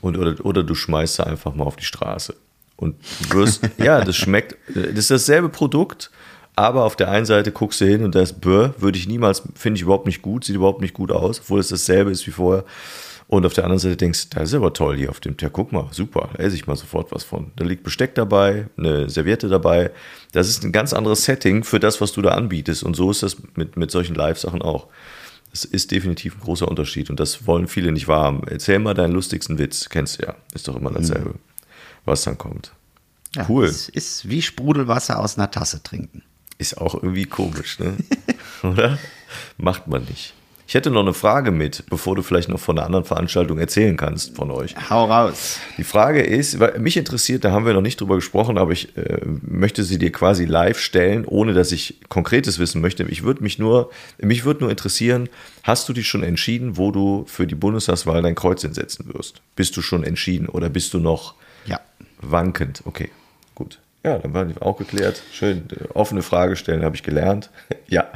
Und, 0.00 0.16
oder, 0.16 0.44
oder 0.44 0.62
du 0.62 0.74
schmeißt 0.74 1.16
sie 1.16 1.26
einfach 1.26 1.54
mal 1.54 1.64
auf 1.64 1.76
die 1.76 1.84
Straße. 1.84 2.34
Und 2.76 2.96
du 3.30 3.38
wirst, 3.38 3.68
ja, 3.78 4.02
das 4.04 4.16
schmeckt, 4.16 4.56
das 4.72 4.84
ist 4.98 5.10
dasselbe 5.10 5.48
Produkt, 5.48 6.10
aber 6.58 6.84
auf 6.84 6.96
der 6.96 7.08
einen 7.08 7.24
Seite 7.24 7.52
guckst 7.52 7.80
du 7.80 7.84
hin 7.84 8.04
und 8.04 8.16
das 8.16 8.32
Böhr 8.32 8.74
würde 8.78 8.98
ich 8.98 9.06
niemals, 9.06 9.44
finde 9.54 9.76
ich 9.76 9.82
überhaupt 9.82 10.06
nicht 10.06 10.22
gut, 10.22 10.44
sieht 10.44 10.56
überhaupt 10.56 10.80
nicht 10.80 10.92
gut 10.92 11.12
aus, 11.12 11.38
obwohl 11.40 11.60
es 11.60 11.68
dasselbe 11.68 12.10
ist 12.10 12.26
wie 12.26 12.32
vorher. 12.32 12.64
Und 13.28 13.46
auf 13.46 13.52
der 13.52 13.62
anderen 13.62 13.78
Seite 13.78 13.96
denkst 13.96 14.30
du, 14.30 14.38
das 14.38 14.48
ist 14.48 14.54
aber 14.54 14.72
toll 14.72 14.96
hier 14.96 15.10
auf 15.10 15.20
dem 15.20 15.36
Teller, 15.36 15.52
guck 15.52 15.70
mal, 15.70 15.86
super, 15.92 16.30
da 16.32 16.42
esse 16.42 16.56
ich 16.56 16.66
mal 16.66 16.74
sofort 16.74 17.12
was 17.12 17.22
von. 17.22 17.52
Da 17.54 17.64
liegt 17.64 17.84
Besteck 17.84 18.16
dabei, 18.16 18.66
eine 18.76 19.08
Serviette 19.08 19.48
dabei. 19.48 19.92
Das 20.32 20.48
ist 20.48 20.64
ein 20.64 20.72
ganz 20.72 20.92
anderes 20.92 21.24
Setting 21.24 21.62
für 21.62 21.78
das, 21.78 22.00
was 22.00 22.10
du 22.10 22.22
da 22.22 22.30
anbietest. 22.30 22.82
Und 22.82 22.96
so 22.96 23.10
ist 23.10 23.22
das 23.22 23.36
mit, 23.54 23.76
mit 23.76 23.92
solchen 23.92 24.16
Live-Sachen 24.16 24.60
auch. 24.60 24.88
Das 25.52 25.64
ist 25.64 25.92
definitiv 25.92 26.36
ein 26.36 26.40
großer 26.40 26.66
Unterschied 26.66 27.08
und 27.08 27.20
das 27.20 27.46
wollen 27.46 27.68
viele 27.68 27.92
nicht 27.92 28.08
wahrhaben. 28.08 28.42
Erzähl 28.48 28.80
mal 28.80 28.94
deinen 28.94 29.12
lustigsten 29.12 29.58
Witz, 29.58 29.88
kennst 29.88 30.20
du 30.20 30.26
ja, 30.26 30.34
ist 30.54 30.66
doch 30.66 30.76
immer 30.76 30.90
dasselbe, 30.90 31.34
was 32.04 32.24
dann 32.24 32.36
kommt. 32.36 32.72
Ja, 33.36 33.46
Cool. 33.48 33.66
Es 33.66 33.88
ist 33.88 34.28
wie 34.28 34.42
Sprudelwasser 34.42 35.20
aus 35.20 35.38
einer 35.38 35.50
Tasse 35.50 35.82
trinken. 35.82 36.22
Ist 36.58 36.78
auch 36.78 36.94
irgendwie 36.94 37.24
komisch, 37.24 37.78
ne? 37.78 37.96
Oder? 38.62 38.98
Macht 39.56 39.86
man 39.86 40.04
nicht. 40.04 40.34
Ich 40.66 40.74
hätte 40.74 40.90
noch 40.90 41.00
eine 41.00 41.14
Frage 41.14 41.50
mit, 41.50 41.84
bevor 41.88 42.14
du 42.14 42.20
vielleicht 42.22 42.50
noch 42.50 42.60
von 42.60 42.76
einer 42.76 42.84
anderen 42.84 43.06
Veranstaltung 43.06 43.58
erzählen 43.58 43.96
kannst 43.96 44.36
von 44.36 44.50
euch. 44.50 44.74
Hau 44.90 45.06
raus. 45.06 45.60
Die 45.78 45.84
Frage 45.84 46.20
ist, 46.22 46.60
weil 46.60 46.78
mich 46.78 46.98
interessiert, 46.98 47.44
da 47.44 47.52
haben 47.52 47.64
wir 47.64 47.72
noch 47.72 47.80
nicht 47.80 47.98
drüber 47.98 48.16
gesprochen, 48.16 48.58
aber 48.58 48.72
ich 48.72 48.94
äh, 48.98 49.18
möchte 49.24 49.82
sie 49.82 49.96
dir 49.96 50.12
quasi 50.12 50.44
live 50.44 50.78
stellen, 50.78 51.24
ohne 51.24 51.54
dass 51.54 51.72
ich 51.72 51.98
Konkretes 52.10 52.58
wissen 52.58 52.82
möchte. 52.82 53.04
Ich 53.04 53.22
würde 53.22 53.42
mich 53.42 53.58
nur, 53.58 53.90
mich 54.18 54.44
würde 54.44 54.60
nur 54.60 54.70
interessieren, 54.70 55.30
hast 55.62 55.88
du 55.88 55.94
dich 55.94 56.06
schon 56.06 56.22
entschieden, 56.22 56.76
wo 56.76 56.90
du 56.90 57.24
für 57.26 57.46
die 57.46 57.54
Bundestagswahl 57.54 58.20
dein 58.20 58.34
Kreuz 58.34 58.60
hinsetzen 58.60 59.06
wirst? 59.14 59.40
Bist 59.56 59.74
du 59.74 59.80
schon 59.80 60.04
entschieden 60.04 60.50
oder 60.50 60.68
bist 60.68 60.92
du 60.92 60.98
noch 60.98 61.34
Ja. 61.64 61.80
wankend? 62.20 62.82
Okay, 62.84 63.08
gut. 63.54 63.78
Ja, 64.08 64.18
dann 64.18 64.32
war 64.32 64.46
auch 64.60 64.78
geklärt. 64.78 65.22
Schön, 65.32 65.64
äh, 65.70 65.84
offene 65.92 66.22
Frage 66.22 66.56
stellen, 66.56 66.82
habe 66.82 66.96
ich 66.96 67.02
gelernt. 67.02 67.50
ja. 67.88 68.06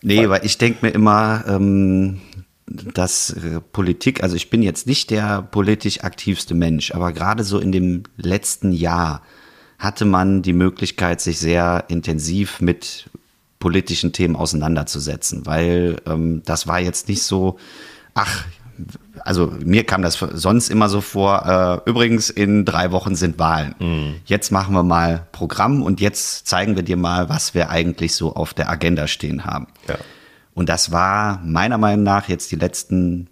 Nee, 0.00 0.28
weil 0.28 0.44
ich 0.44 0.58
denke 0.58 0.86
mir 0.86 0.92
immer, 0.92 1.44
ähm, 1.46 2.20
dass 2.66 3.30
äh, 3.30 3.60
Politik, 3.60 4.22
also 4.22 4.36
ich 4.36 4.50
bin 4.50 4.62
jetzt 4.62 4.86
nicht 4.86 5.10
der 5.10 5.42
politisch 5.42 6.02
aktivste 6.02 6.54
Mensch, 6.54 6.92
aber 6.94 7.12
gerade 7.12 7.44
so 7.44 7.58
in 7.58 7.72
dem 7.72 8.04
letzten 8.16 8.72
Jahr 8.72 9.22
hatte 9.78 10.04
man 10.04 10.42
die 10.42 10.54
Möglichkeit, 10.54 11.20
sich 11.20 11.38
sehr 11.38 11.84
intensiv 11.88 12.60
mit 12.60 13.10
politischen 13.58 14.12
Themen 14.12 14.34
auseinanderzusetzen, 14.34 15.44
weil 15.44 15.96
ähm, 16.06 16.42
das 16.44 16.66
war 16.66 16.80
jetzt 16.80 17.08
nicht 17.08 17.22
so, 17.22 17.58
ach, 18.14 18.44
also 19.24 19.52
mir 19.64 19.84
kam 19.84 20.02
das 20.02 20.18
sonst 20.18 20.68
immer 20.68 20.88
so 20.88 21.00
vor, 21.00 21.82
äh, 21.86 21.88
übrigens 21.88 22.30
in 22.30 22.64
drei 22.64 22.92
Wochen 22.92 23.14
sind 23.14 23.38
Wahlen. 23.38 23.74
Jetzt 24.24 24.50
machen 24.50 24.74
wir 24.74 24.82
mal 24.82 25.26
Programm 25.32 25.82
und 25.82 26.00
jetzt 26.00 26.46
zeigen 26.46 26.76
wir 26.76 26.82
dir 26.82 26.96
mal, 26.96 27.28
was 27.28 27.54
wir 27.54 27.70
eigentlich 27.70 28.14
so 28.14 28.34
auf 28.34 28.54
der 28.54 28.68
Agenda 28.70 29.06
stehen 29.06 29.44
haben. 29.44 29.68
Ja. 29.88 29.96
Und 30.54 30.68
das 30.68 30.92
war 30.92 31.40
meiner 31.44 31.78
Meinung 31.78 32.04
nach 32.04 32.28
jetzt 32.28 32.50
die 32.52 32.56
letzten 32.56 33.28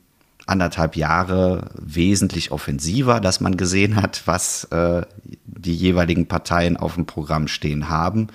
anderthalb 0.47 0.97
Jahre 0.97 1.71
wesentlich 1.75 2.51
offensiver, 2.51 3.21
dass 3.21 3.41
man 3.41 3.57
gesehen 3.57 3.97
hat, 3.97 4.23
was 4.27 4.65
äh, 4.65 5.03
die 5.45 5.75
jeweiligen 5.75 6.27
Parteien 6.27 6.77
auf 6.77 6.95
dem 6.95 7.07
Programm 7.07 7.47
stehen 7.47 7.89
haben 7.89 8.29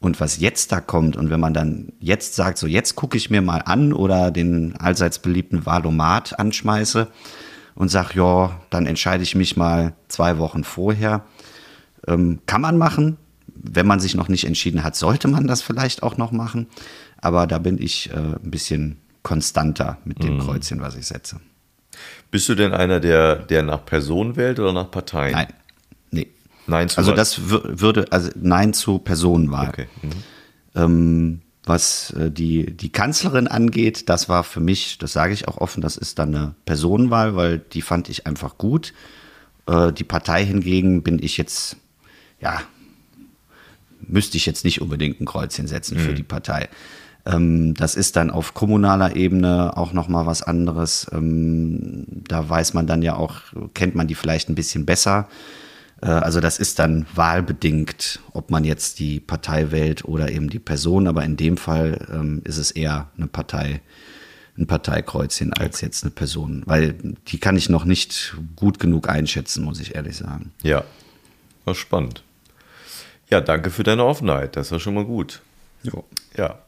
und 0.00 0.20
was 0.20 0.38
jetzt 0.38 0.72
da 0.72 0.80
kommt. 0.80 1.16
Und 1.16 1.30
wenn 1.30 1.40
man 1.40 1.54
dann 1.54 1.92
jetzt 2.00 2.34
sagt, 2.34 2.58
so 2.58 2.66
jetzt 2.66 2.96
gucke 2.96 3.16
ich 3.16 3.30
mir 3.30 3.42
mal 3.42 3.58
an 3.58 3.92
oder 3.92 4.30
den 4.30 4.76
allseits 4.76 5.18
beliebten 5.18 5.66
Valomat 5.66 6.38
anschmeiße 6.38 7.08
und 7.74 7.88
sag, 7.88 8.14
ja, 8.14 8.60
dann 8.70 8.86
entscheide 8.86 9.22
ich 9.22 9.34
mich 9.34 9.56
mal 9.56 9.94
zwei 10.08 10.38
Wochen 10.38 10.64
vorher. 10.64 11.24
Ähm, 12.06 12.40
kann 12.46 12.60
man 12.60 12.78
machen. 12.78 13.16
Wenn 13.46 13.86
man 13.86 14.00
sich 14.00 14.14
noch 14.14 14.28
nicht 14.28 14.44
entschieden 14.44 14.84
hat, 14.84 14.96
sollte 14.96 15.28
man 15.28 15.46
das 15.46 15.62
vielleicht 15.62 16.02
auch 16.02 16.16
noch 16.18 16.30
machen. 16.30 16.66
Aber 17.18 17.46
da 17.46 17.58
bin 17.58 17.78
ich 17.78 18.10
äh, 18.10 18.16
ein 18.16 18.50
bisschen 18.50 18.98
konstanter 19.22 19.98
mit 20.04 20.22
dem 20.22 20.38
Kreuzchen, 20.38 20.80
was 20.80 20.94
ich 20.94 21.06
setze. 21.06 21.40
Bist 22.30 22.48
du 22.48 22.54
denn 22.54 22.72
einer, 22.72 23.00
der, 23.00 23.36
der 23.36 23.62
nach 23.62 23.84
Person 23.84 24.36
wählt 24.36 24.60
oder 24.60 24.72
nach 24.72 24.90
Parteien? 24.90 25.32
Nein. 25.32 25.48
Nein 26.66 26.88
zu 26.88 26.98
Also 26.98 27.12
was? 27.12 27.16
das 27.16 27.38
wür- 27.40 27.80
würde, 27.80 28.06
also 28.10 28.30
Nein 28.34 28.72
zu 28.72 28.98
Personenwahl. 28.98 29.68
Okay. 29.68 29.86
Mhm. 30.02 30.10
Ähm, 30.74 31.40
was 31.64 32.10
äh, 32.10 32.30
die, 32.30 32.76
die 32.76 32.90
Kanzlerin 32.90 33.48
angeht, 33.48 34.08
das 34.08 34.28
war 34.28 34.44
für 34.44 34.60
mich, 34.60 34.98
das 34.98 35.12
sage 35.12 35.32
ich 35.32 35.48
auch 35.48 35.58
offen, 35.58 35.80
das 35.80 35.96
ist 35.96 36.18
dann 36.18 36.34
eine 36.34 36.54
Personenwahl, 36.64 37.34
weil 37.34 37.58
die 37.58 37.82
fand 37.82 38.08
ich 38.08 38.26
einfach 38.26 38.56
gut. 38.58 38.92
Äh, 39.66 39.92
die 39.92 40.04
Partei 40.04 40.44
hingegen 40.44 41.02
bin 41.02 41.20
ich 41.22 41.36
jetzt, 41.36 41.76
ja, 42.40 42.60
müsste 44.00 44.36
ich 44.36 44.46
jetzt 44.46 44.64
nicht 44.64 44.80
unbedingt 44.80 45.20
ein 45.20 45.24
Kreuzchen 45.26 45.66
setzen 45.66 45.98
für 45.98 46.14
die 46.14 46.22
Partei. 46.22 46.68
Ähm, 47.24 47.74
das 47.74 47.96
ist 47.96 48.14
dann 48.14 48.30
auf 48.30 48.54
kommunaler 48.54 49.16
Ebene 49.16 49.76
auch 49.76 49.92
nochmal 49.92 50.26
was 50.26 50.42
anderes. 50.44 51.08
Ähm, 51.12 52.04
da 52.28 52.48
weiß 52.48 52.74
man 52.74 52.86
dann 52.86 53.02
ja 53.02 53.16
auch, 53.16 53.40
kennt 53.74 53.96
man 53.96 54.06
die 54.06 54.14
vielleicht 54.14 54.48
ein 54.48 54.54
bisschen 54.54 54.86
besser. 54.86 55.28
Äh, 56.02 56.06
Also 56.06 56.40
das 56.40 56.58
ist 56.58 56.78
dann 56.78 57.06
wahlbedingt, 57.14 58.20
ob 58.32 58.50
man 58.50 58.64
jetzt 58.64 58.98
die 58.98 59.20
Partei 59.20 59.70
wählt 59.70 60.04
oder 60.04 60.30
eben 60.30 60.48
die 60.50 60.58
Person. 60.58 61.06
Aber 61.06 61.24
in 61.24 61.36
dem 61.36 61.56
Fall 61.56 62.06
ähm, 62.12 62.42
ist 62.44 62.58
es 62.58 62.70
eher 62.70 63.10
eine 63.16 63.26
Partei, 63.26 63.80
ein 64.58 64.66
Parteikreuzchen 64.66 65.52
als 65.52 65.80
jetzt 65.80 66.02
eine 66.04 66.10
Person, 66.10 66.62
weil 66.66 66.94
die 67.28 67.38
kann 67.38 67.56
ich 67.56 67.68
noch 67.68 67.84
nicht 67.84 68.34
gut 68.56 68.78
genug 68.78 69.08
einschätzen, 69.08 69.64
muss 69.64 69.80
ich 69.80 69.94
ehrlich 69.94 70.16
sagen. 70.16 70.52
Ja, 70.62 70.84
war 71.64 71.74
spannend. 71.74 72.22
Ja, 73.28 73.40
danke 73.40 73.70
für 73.70 73.82
deine 73.82 74.04
Offenheit. 74.04 74.56
Das 74.56 74.70
war 74.72 74.80
schon 74.80 74.94
mal 74.94 75.04
gut. 75.04 75.42
Jo. 75.82 76.04
Ja. 76.36 76.58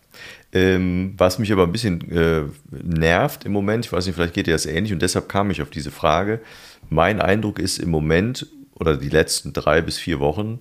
Ähm, 0.53 1.14
was 1.17 1.38
mich 1.38 1.53
aber 1.53 1.64
ein 1.64 1.73
bisschen 1.73 2.11
äh, 2.11 2.43
nervt 2.71 3.45
im 3.45 3.53
Moment, 3.53 3.87
ich 3.87 3.93
weiß 3.93 4.07
nicht, 4.07 4.17
vielleicht 4.17 4.35
geht 4.35 4.47
dir 4.49 4.55
das 4.55 4.67
ähnlich 4.67 4.93
und 4.93 5.01
deshalb 5.01 5.29
kam 5.29 5.51
ich 5.51 5.62
auf 5.62 5.71
diese 5.71 5.91
Frage. 5.91 6.41
Mein 6.91 7.21
Eindruck 7.21 7.59
ist 7.59 7.79
im 7.79 7.91
Moment 7.91 8.47
oder 8.79 8.97
die 8.97 9.09
letzten 9.09 9.53
drei 9.53 9.81
bis 9.81 9.99
vier 9.99 10.21
Wochen, 10.21 10.59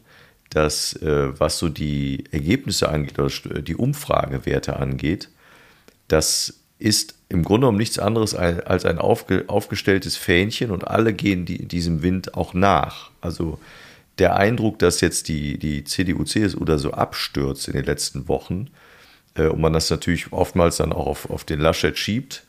dass 0.49 0.93
äh, 0.93 1.39
was 1.39 1.59
so 1.59 1.69
die 1.69 2.23
Ergebnisse 2.31 2.89
angeht 2.89 3.19
oder 3.19 3.61
die 3.61 3.75
Umfragewerte 3.75 4.77
angeht, 4.77 5.29
das 6.07 6.61
ist 6.79 7.15
im 7.29 7.43
Grunde 7.43 7.65
genommen 7.65 7.77
nichts 7.77 7.99
anderes 7.99 8.35
als 8.35 8.85
ein 8.85 8.99
aufge, 8.99 9.45
aufgestelltes 9.47 10.15
Fähnchen 10.15 10.71
und 10.71 10.87
alle 10.87 11.13
gehen 11.13 11.45
die, 11.45 11.67
diesem 11.67 12.01
Wind 12.01 12.35
auch 12.35 12.53
nach. 12.53 13.11
Also 13.19 13.59
der 14.19 14.35
Eindruck, 14.35 14.79
dass 14.79 15.01
jetzt 15.01 15.27
die, 15.27 15.57
die 15.57 15.83
CDU, 15.83 16.23
CSU 16.23 16.63
da 16.65 16.77
so 16.77 16.91
abstürzt 16.91 17.67
in 17.67 17.73
den 17.73 17.85
letzten 17.85 18.27
Wochen 18.27 18.69
äh, 19.35 19.47
und 19.47 19.59
man 19.59 19.73
das 19.73 19.89
natürlich 19.89 20.31
oftmals 20.31 20.77
dann 20.77 20.93
auch 20.93 21.07
auf, 21.07 21.29
auf 21.29 21.43
den 21.43 21.59
Laschet 21.59 21.97
schiebt. 21.97 22.43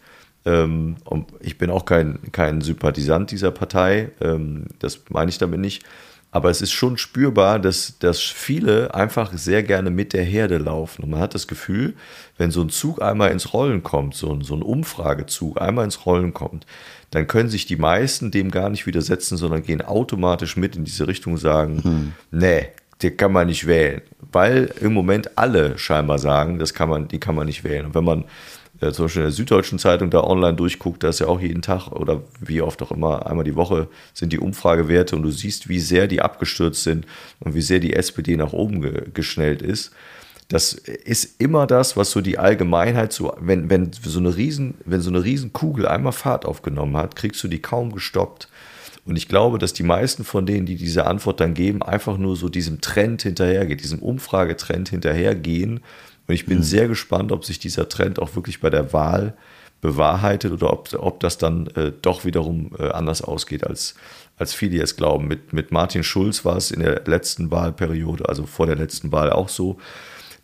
Ähm, 0.45 0.97
und 1.05 1.27
ich 1.41 1.59
bin 1.59 1.71
auch 1.71 1.85
kein, 1.85 2.19
kein 2.33 2.61
Sympathisant 2.61 3.31
dieser 3.31 3.51
Partei, 3.51 4.11
ähm, 4.21 4.67
das 4.79 5.01
meine 5.11 5.31
ich 5.31 5.39
damit 5.39 5.61
nicht. 5.61 5.85
Aber 6.31 6.51
es 6.51 6.61
ist 6.61 6.73
schon 6.73 6.99
spürbar, 6.99 7.59
dass, 7.59 7.99
dass 7.99 8.21
viele 8.21 8.95
einfach 8.95 9.33
sehr 9.33 9.63
gerne 9.63 9.91
mit 9.91 10.13
der 10.13 10.25
Herde 10.25 10.59
laufen. 10.59 11.05
Und 11.05 11.11
man 11.11 11.21
hat 11.21 11.35
das 11.35 11.47
Gefühl, 11.47 11.95
wenn 12.37 12.51
so 12.51 12.61
ein 12.61 12.69
Zug 12.69 13.01
einmal 13.01 13.31
ins 13.31 13.55
Rollen 13.55 13.83
kommt, 13.83 14.15
so 14.15 14.35
ein, 14.35 14.43
so 14.43 14.55
ein 14.55 14.61
Umfragezug 14.61 15.59
einmal 15.61 15.87
ins 15.87 16.05
Rollen 16.05 16.35
kommt, 16.35 16.67
dann 17.11 17.27
können 17.27 17.49
sich 17.49 17.65
die 17.65 17.77
meisten 17.77 18.31
dem 18.31 18.51
gar 18.51 18.69
nicht 18.69 18.87
widersetzen, 18.87 19.39
sondern 19.39 19.63
gehen 19.63 19.81
automatisch 19.81 20.59
mit 20.59 20.77
in 20.77 20.85
diese 20.85 21.09
Richtung 21.09 21.39
sagen, 21.39 21.83
hm. 21.83 22.13
nee, 22.31 22.69
den 23.03 23.17
kann 23.17 23.33
man 23.33 23.47
nicht 23.47 23.67
wählen. 23.67 24.03
Weil 24.31 24.75
im 24.81 24.93
Moment 24.93 25.39
alle 25.39 25.79
scheinbar 25.79 26.19
sagen, 26.19 26.59
das 26.59 26.75
kann 26.75 26.91
man, 26.91 27.09
die 27.09 27.21
kann 27.21 27.35
man 27.35 27.47
nicht 27.47 27.65
wählen. 27.65 27.87
Und 27.87 27.95
wenn 27.95 28.05
man 28.05 28.25
äh, 28.81 28.93
zum 28.93 29.07
Beispiel 29.07 29.23
in 29.23 29.29
der 29.29 29.33
Süddeutschen 29.33 29.79
Zeitung 29.79 30.11
da 30.11 30.23
online 30.23 30.55
durchguckt, 30.55 31.03
da 31.03 31.09
ist 31.09 31.21
ja 31.21 31.27
auch 31.27 31.41
jeden 31.41 31.63
Tag 31.63 31.89
oder 31.89 32.23
wie 32.41 32.63
oft 32.63 32.81
auch 32.83 32.93
immer, 32.93 33.27
einmal 33.27 33.45
die 33.45 33.57
Woche 33.57 33.89
sind 34.15 34.33
die 34.33 34.39
Umfragewerte 34.39 35.17
und 35.17 35.23
du 35.23 35.31
siehst, 35.31 35.69
wie 35.69 35.81
sehr 35.81 36.07
die 36.07 36.23
abgestürzt 36.23 36.85
sind 36.85 37.07
und 37.41 37.55
wie 37.55 37.63
sehr 37.63 37.81
die 37.81 37.95
SPD 37.95 38.37
nach 38.37 38.53
oben 38.53 38.83
ge 38.83 39.03
geschnellt 39.13 39.63
ist. 39.63 39.93
Das 40.49 40.73
ist 40.73 41.41
immer 41.41 41.67
das, 41.67 41.97
was 41.97 42.11
so 42.11 42.23
die 42.23 42.39
Allgemeinheit 42.39 43.13
so, 43.13 43.37
wenn, 43.39 43.69
wenn 43.69 43.91
so 43.93 44.19
eine 44.19 44.35
riesen, 44.37 44.75
wenn 44.87 45.03
so 45.03 45.11
eine 45.11 45.23
Riesenkugel 45.23 45.87
einmal 45.87 46.13
Fahrt 46.13 46.47
aufgenommen 46.47 46.97
hat, 46.97 47.17
kriegst 47.17 47.43
du 47.45 47.49
die 47.49 47.61
kaum 47.61 47.93
gestoppt. 47.93 48.49
Und 49.05 49.17
ich 49.17 49.29
glaube, 49.29 49.59
dass 49.59 49.73
die 49.73 49.83
meisten 49.83 50.25
von 50.25 50.47
denen, 50.47 50.67
die 50.67 50.77
diese 50.77 51.07
Antwort 51.07 51.41
dann 51.41 51.55
geben, 51.55 51.83
einfach 51.83 52.17
nur 52.17 52.37
so 52.37 52.49
diesem 52.49 52.81
Trend 52.81 53.23
hinterhergehen, 53.23 53.79
diesem 53.79 53.99
Umfragetrend 54.01 54.89
hinterhergehen 54.89 55.81
und 56.29 56.35
ich 56.35 56.47
bin 56.47 56.59
mhm. 56.59 56.63
sehr 56.63 56.89
gespannt, 56.89 57.33
ob 57.33 57.45
sich 57.45 57.59
dieser 57.59 57.89
Trend 57.89 58.21
auch 58.21 58.37
wirklich 58.37 58.61
bei 58.61 58.71
der 58.71 58.93
Wahl 58.93 59.35
bewahrheitet 59.81 60.53
oder 60.53 60.73
ob, 60.73 60.93
ob 60.95 61.21
das 61.21 61.39
dann 61.39 61.69
äh, 61.69 61.93
doch 62.03 62.25
wiederum 62.25 62.73
äh, 62.79 62.91
anders 62.91 63.23
ausgeht, 63.23 63.67
als, 63.67 63.95
als 64.37 64.53
viele 64.53 64.77
jetzt 64.77 64.97
glauben. 64.97 65.27
Mit, 65.27 65.53
mit 65.53 65.73
Martin 65.73 66.05
Schulz 66.05 66.45
war 66.45 66.57
es 66.57 66.71
in 66.71 66.81
der 66.81 67.03
letzten 67.07 67.51
Wahlperiode, 67.51 68.29
also 68.29 68.45
vor 68.45 68.67
der 68.67 68.77
letzten 68.77 69.11
Wahl 69.11 69.31
auch 69.31 69.49
so. 69.49 69.79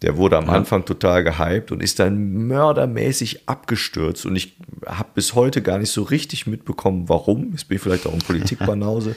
Der 0.02 0.16
wurde 0.16 0.36
am 0.36 0.46
ja. 0.46 0.52
Anfang 0.52 0.84
total 0.84 1.22
gehypt 1.24 1.70
und 1.70 1.82
ist 1.82 1.98
dann 1.98 2.46
mördermäßig 2.46 3.48
abgestürzt. 3.48 4.26
Und 4.26 4.36
ich 4.36 4.56
habe 4.86 5.08
bis 5.14 5.34
heute 5.34 5.62
gar 5.62 5.78
nicht 5.78 5.90
so 5.90 6.02
richtig 6.02 6.46
mitbekommen, 6.46 7.08
warum. 7.08 7.50
Jetzt 7.52 7.68
bin 7.68 7.76
ich 7.76 7.82
vielleicht 7.82 8.06
auch 8.06 8.12
ein 8.12 8.18
Politikbanause. 8.26 9.16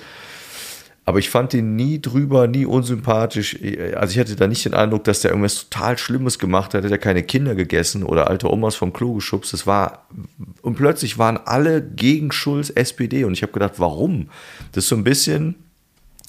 Aber 1.07 1.19
ich 1.19 1.29
fand 1.29 1.53
ihn 1.53 1.77
nie 1.77 2.01
drüber, 2.01 2.47
nie 2.47 2.65
unsympathisch. 2.65 3.57
Also 3.95 4.11
ich 4.11 4.19
hatte 4.19 4.35
da 4.35 4.45
nicht 4.45 4.65
den 4.65 4.73
Eindruck, 4.73 5.05
dass 5.05 5.21
der 5.21 5.31
irgendwas 5.31 5.69
total 5.69 5.97
Schlimmes 5.97 6.37
gemacht 6.37 6.73
hat. 6.73 6.83
Er 6.83 6.91
hat 6.91 6.99
keine 6.99 7.23
Kinder 7.23 7.55
gegessen 7.55 8.03
oder 8.03 8.29
alte 8.29 8.51
Omas 8.51 8.75
vom 8.75 8.91
Klo 8.91 9.13
geschubst. 9.13 9.53
Das 9.53 9.65
war, 9.65 10.05
und 10.61 10.75
plötzlich 10.75 11.17
waren 11.17 11.37
alle 11.37 11.81
gegen 11.81 12.33
Schulz 12.33 12.69
SPD. 12.71 13.23
Und 13.23 13.31
ich 13.31 13.41
habe 13.41 13.53
gedacht, 13.53 13.75
warum? 13.77 14.29
Das 14.73 14.83
ist 14.83 14.89
so 14.89 14.97
ein 14.97 15.05
bisschen, 15.05 15.55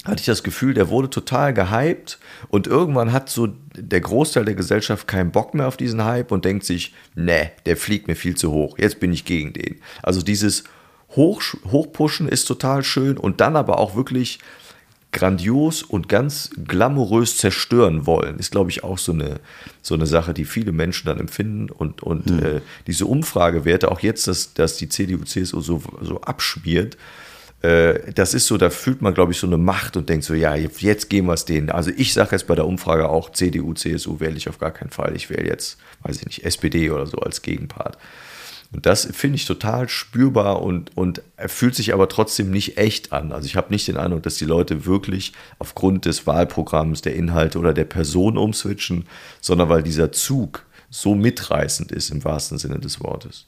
hatte 0.05 0.21
ich 0.21 0.27
das 0.27 0.43
Gefühl, 0.43 0.73
der 0.73 0.87
wurde 0.87 1.09
total 1.09 1.53
gehypt. 1.53 2.17
Und 2.47 2.65
irgendwann 2.65 3.11
hat 3.11 3.29
so 3.29 3.49
der 3.75 3.99
Großteil 3.99 4.45
der 4.45 4.55
Gesellschaft 4.55 5.09
keinen 5.09 5.31
Bock 5.31 5.53
mehr 5.55 5.67
auf 5.67 5.75
diesen 5.75 6.05
Hype 6.05 6.31
und 6.31 6.45
denkt 6.45 6.63
sich, 6.63 6.93
ne, 7.15 7.51
der 7.65 7.75
fliegt 7.75 8.07
mir 8.07 8.15
viel 8.15 8.35
zu 8.35 8.53
hoch. 8.53 8.77
Jetzt 8.77 9.01
bin 9.01 9.11
ich 9.11 9.25
gegen 9.25 9.51
den. 9.51 9.81
Also 10.03 10.21
dieses 10.21 10.63
Hoch, 11.17 11.41
Hochpushen 11.69 12.29
ist 12.29 12.45
total 12.45 12.83
schön 12.83 13.17
und 13.17 13.41
dann 13.41 13.57
aber 13.57 13.79
auch 13.79 13.95
wirklich 13.95 14.39
grandios 15.11 15.81
und 15.81 16.07
ganz 16.07 16.51
glamourös 16.67 17.37
zerstören 17.37 18.05
wollen, 18.05 18.37
ist, 18.37 18.51
glaube 18.51 18.69
ich, 18.69 18.83
auch 18.83 18.97
so 18.97 19.11
eine, 19.11 19.39
so 19.81 19.95
eine 19.95 20.05
Sache, 20.05 20.33
die 20.33 20.45
viele 20.45 20.71
Menschen 20.71 21.07
dann 21.07 21.19
empfinden. 21.19 21.69
Und, 21.69 22.03
und 22.03 22.29
mhm. 22.29 22.39
äh, 22.39 22.61
diese 22.85 23.05
Umfragewerte, 23.05 23.91
auch 23.91 24.01
jetzt, 24.01 24.27
dass, 24.27 24.53
dass 24.53 24.77
die 24.77 24.87
CDU, 24.87 25.23
CSU 25.23 25.61
so, 25.61 25.81
so 26.01 26.21
abschmiert, 26.21 26.97
äh, 27.61 28.13
das 28.13 28.33
ist 28.33 28.45
so, 28.47 28.57
da 28.57 28.69
fühlt 28.69 29.01
man, 29.01 29.13
glaube 29.13 29.31
ich, 29.31 29.39
so 29.39 29.47
eine 29.47 29.57
Macht 29.57 29.97
und 29.97 30.09
denkt 30.09 30.25
so, 30.25 30.33
ja, 30.33 30.55
jetzt 30.55 31.09
gehen 31.09 31.25
wir 31.25 31.33
es 31.33 31.45
denen. 31.45 31.69
Also 31.69 31.91
ich 31.95 32.13
sage 32.13 32.29
jetzt 32.31 32.47
bei 32.47 32.55
der 32.55 32.67
Umfrage 32.67 33.09
auch, 33.09 33.31
CDU, 33.31 33.73
CSU 33.73 34.19
wähle 34.19 34.37
ich 34.37 34.47
auf 34.47 34.59
gar 34.59 34.71
keinen 34.71 34.91
Fall. 34.91 35.15
Ich 35.15 35.29
wähle 35.29 35.47
jetzt, 35.47 35.77
weiß 36.03 36.17
ich 36.17 36.25
nicht, 36.25 36.45
SPD 36.45 36.91
oder 36.91 37.07
so 37.07 37.17
als 37.17 37.41
Gegenpart. 37.41 37.97
Und 38.71 38.85
das 38.85 39.07
finde 39.11 39.35
ich 39.35 39.45
total 39.45 39.89
spürbar 39.89 40.61
und, 40.61 40.95
und 40.95 41.23
fühlt 41.47 41.73
sich 41.73 41.93
aber 41.93 42.07
trotzdem 42.07 42.51
nicht 42.51 42.77
echt 42.77 43.11
an. 43.11 43.31
Also 43.31 43.47
ich 43.47 43.55
habe 43.55 43.71
nicht 43.71 43.87
den 43.87 43.97
Eindruck, 43.97 44.21
dass 44.23 44.35
die 44.35 44.45
Leute 44.45 44.85
wirklich 44.85 45.33
aufgrund 45.57 46.05
des 46.05 46.27
Wahlprogramms, 46.27 47.01
der 47.01 47.15
Inhalte 47.15 47.57
oder 47.57 47.73
der 47.73 47.85
Person 47.85 48.37
umswitchen, 48.37 49.05
sondern 49.41 49.69
weil 49.69 49.81
dieser 49.81 50.11
Zug 50.11 50.65
so 50.91 51.15
mitreißend 51.15 51.91
ist 51.91 52.11
im 52.11 52.23
wahrsten 52.23 52.57
Sinne 52.57 52.79
des 52.79 53.01
Wortes. 53.01 53.45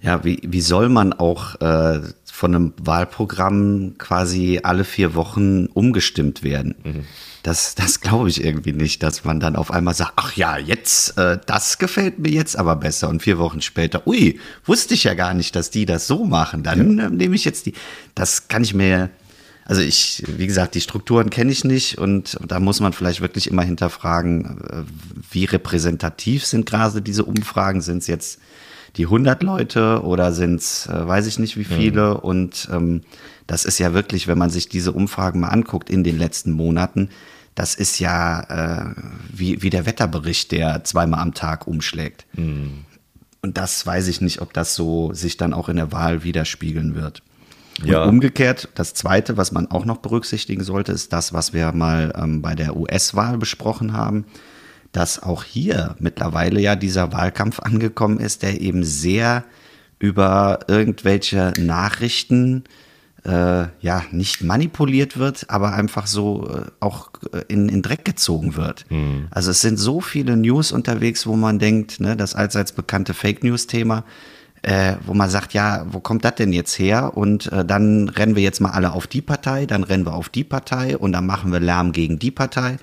Ja, 0.00 0.24
wie, 0.24 0.40
wie 0.42 0.60
soll 0.60 0.88
man 0.88 1.12
auch 1.12 1.60
äh, 1.60 2.00
von 2.24 2.54
einem 2.54 2.72
Wahlprogramm 2.78 3.94
quasi 3.98 4.60
alle 4.62 4.84
vier 4.84 5.14
Wochen 5.14 5.66
umgestimmt 5.66 6.42
werden? 6.42 6.74
Mhm. 6.82 7.04
Das, 7.42 7.74
das 7.74 8.00
glaube 8.00 8.28
ich 8.28 8.44
irgendwie 8.44 8.72
nicht, 8.72 9.02
dass 9.02 9.24
man 9.24 9.40
dann 9.40 9.56
auf 9.56 9.72
einmal 9.72 9.94
sagt, 9.94 10.12
ach 10.16 10.36
ja, 10.36 10.58
jetzt, 10.58 11.18
äh, 11.18 11.38
das 11.46 11.78
gefällt 11.78 12.20
mir 12.20 12.30
jetzt 12.30 12.56
aber 12.56 12.76
besser. 12.76 13.08
Und 13.08 13.22
vier 13.22 13.38
Wochen 13.38 13.60
später, 13.60 14.06
ui, 14.06 14.38
wusste 14.64 14.94
ich 14.94 15.04
ja 15.04 15.14
gar 15.14 15.34
nicht, 15.34 15.56
dass 15.56 15.70
die 15.70 15.84
das 15.84 16.06
so 16.06 16.24
machen. 16.24 16.62
Dann 16.62 16.98
ja. 16.98 17.06
äh, 17.06 17.10
nehme 17.10 17.34
ich 17.34 17.44
jetzt 17.44 17.66
die. 17.66 17.74
Das 18.14 18.46
kann 18.46 18.62
ich 18.62 18.74
mir, 18.74 19.10
also 19.64 19.82
ich, 19.82 20.22
wie 20.26 20.46
gesagt, 20.46 20.76
die 20.76 20.80
Strukturen 20.80 21.30
kenne 21.30 21.50
ich 21.50 21.64
nicht 21.64 21.98
und 21.98 22.38
da 22.46 22.60
muss 22.60 22.78
man 22.78 22.92
vielleicht 22.92 23.20
wirklich 23.20 23.48
immer 23.48 23.62
hinterfragen, 23.62 24.60
äh, 24.68 24.82
wie 25.32 25.44
repräsentativ 25.44 26.46
sind 26.46 26.66
gerade 26.66 27.02
diese 27.02 27.24
Umfragen? 27.24 27.80
Sind 27.80 27.98
es 27.98 28.06
jetzt 28.06 28.38
die 28.96 29.04
100 29.04 29.42
Leute 29.42 30.02
oder 30.02 30.32
sind 30.32 30.56
es, 30.56 30.86
äh, 30.86 31.06
weiß 31.06 31.26
ich 31.26 31.38
nicht 31.38 31.56
wie 31.56 31.64
viele? 31.64 32.14
Mhm. 32.14 32.20
Und 32.20 32.68
ähm, 32.72 33.02
das 33.46 33.64
ist 33.64 33.78
ja 33.78 33.94
wirklich, 33.94 34.28
wenn 34.28 34.38
man 34.38 34.50
sich 34.50 34.68
diese 34.68 34.92
Umfragen 34.92 35.40
mal 35.40 35.48
anguckt 35.48 35.90
in 35.90 36.04
den 36.04 36.18
letzten 36.18 36.52
Monaten, 36.52 37.08
das 37.54 37.74
ist 37.74 37.98
ja 37.98 38.40
äh, 38.90 38.94
wie, 39.32 39.62
wie 39.62 39.70
der 39.70 39.86
Wetterbericht, 39.86 40.52
der 40.52 40.84
zweimal 40.84 41.20
am 41.20 41.34
Tag 41.34 41.66
umschlägt. 41.66 42.26
Mhm. 42.34 42.84
Und 43.42 43.58
das 43.58 43.84
weiß 43.84 44.08
ich 44.08 44.20
nicht, 44.20 44.40
ob 44.40 44.52
das 44.52 44.74
so 44.74 45.12
sich 45.12 45.36
dann 45.36 45.52
auch 45.52 45.68
in 45.68 45.76
der 45.76 45.92
Wahl 45.92 46.22
widerspiegeln 46.22 46.94
wird. 46.94 47.22
Und 47.80 47.88
ja. 47.88 48.04
umgekehrt, 48.04 48.68
das 48.74 48.94
Zweite, 48.94 49.36
was 49.36 49.50
man 49.50 49.70
auch 49.70 49.84
noch 49.84 49.98
berücksichtigen 49.98 50.62
sollte, 50.62 50.92
ist 50.92 51.12
das, 51.12 51.32
was 51.32 51.52
wir 51.52 51.72
mal 51.72 52.12
ähm, 52.16 52.42
bei 52.42 52.54
der 52.54 52.76
US-Wahl 52.76 53.38
besprochen 53.38 53.94
haben, 53.94 54.26
dass 54.92 55.22
auch 55.22 55.44
hier 55.44 55.96
mittlerweile 55.98 56.60
ja 56.60 56.76
dieser 56.76 57.12
Wahlkampf 57.12 57.60
angekommen 57.60 58.20
ist, 58.20 58.42
der 58.42 58.60
eben 58.60 58.84
sehr 58.84 59.44
über 59.98 60.60
irgendwelche 60.68 61.52
Nachrichten 61.58 62.64
äh, 63.24 63.66
ja 63.80 64.02
nicht 64.10 64.42
manipuliert 64.42 65.16
wird, 65.16 65.48
aber 65.48 65.74
einfach 65.74 66.06
so 66.06 66.48
äh, 66.48 66.70
auch 66.80 67.10
äh, 67.32 67.42
in, 67.48 67.68
in 67.68 67.82
Dreck 67.82 68.04
gezogen 68.04 68.56
wird. 68.56 68.84
Mhm. 68.90 69.28
Also 69.30 69.52
es 69.52 69.60
sind 69.60 69.78
so 69.78 70.00
viele 70.00 70.36
News 70.36 70.72
unterwegs, 70.72 71.26
wo 71.26 71.36
man 71.36 71.58
denkt, 71.58 72.00
ne, 72.00 72.16
das 72.16 72.34
allseits 72.34 72.72
bekannte 72.72 73.14
Fake 73.14 73.44
News 73.44 73.68
Thema, 73.68 74.04
äh, 74.62 74.94
wo 75.06 75.14
man 75.14 75.30
sagt, 75.30 75.54
ja, 75.54 75.86
wo 75.90 76.00
kommt 76.00 76.24
das 76.24 76.34
denn 76.36 76.52
jetzt 76.52 76.78
her? 76.78 77.16
Und 77.16 77.50
äh, 77.52 77.64
dann 77.64 78.08
rennen 78.08 78.34
wir 78.34 78.42
jetzt 78.42 78.60
mal 78.60 78.70
alle 78.70 78.92
auf 78.92 79.06
die 79.06 79.22
Partei, 79.22 79.66
dann 79.66 79.84
rennen 79.84 80.04
wir 80.04 80.14
auf 80.14 80.28
die 80.28 80.44
Partei 80.44 80.98
und 80.98 81.12
dann 81.12 81.26
machen 81.26 81.52
wir 81.52 81.60
Lärm 81.60 81.92
gegen 81.92 82.18
die 82.18 82.30
Partei. 82.30 82.78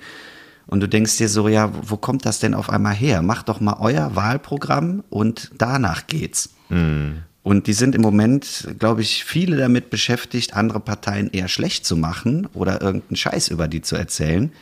Und 0.70 0.78
du 0.78 0.88
denkst 0.88 1.16
dir 1.16 1.28
so, 1.28 1.48
ja, 1.48 1.72
wo 1.82 1.96
kommt 1.96 2.24
das 2.24 2.38
denn 2.38 2.54
auf 2.54 2.70
einmal 2.70 2.94
her? 2.94 3.22
Macht 3.22 3.48
doch 3.48 3.58
mal 3.58 3.78
euer 3.80 4.14
Wahlprogramm 4.14 5.02
und 5.10 5.50
danach 5.58 6.06
geht's. 6.06 6.50
Mhm. 6.68 7.24
Und 7.42 7.66
die 7.66 7.72
sind 7.72 7.96
im 7.96 8.02
Moment, 8.02 8.68
glaube 8.78 9.00
ich, 9.00 9.24
viele 9.24 9.56
damit 9.56 9.90
beschäftigt, 9.90 10.54
andere 10.54 10.78
Parteien 10.78 11.28
eher 11.32 11.48
schlecht 11.48 11.84
zu 11.84 11.96
machen 11.96 12.46
oder 12.54 12.80
irgendeinen 12.82 13.16
Scheiß 13.16 13.48
über 13.48 13.66
die 13.66 13.82
zu 13.82 13.96
erzählen. 13.96 14.52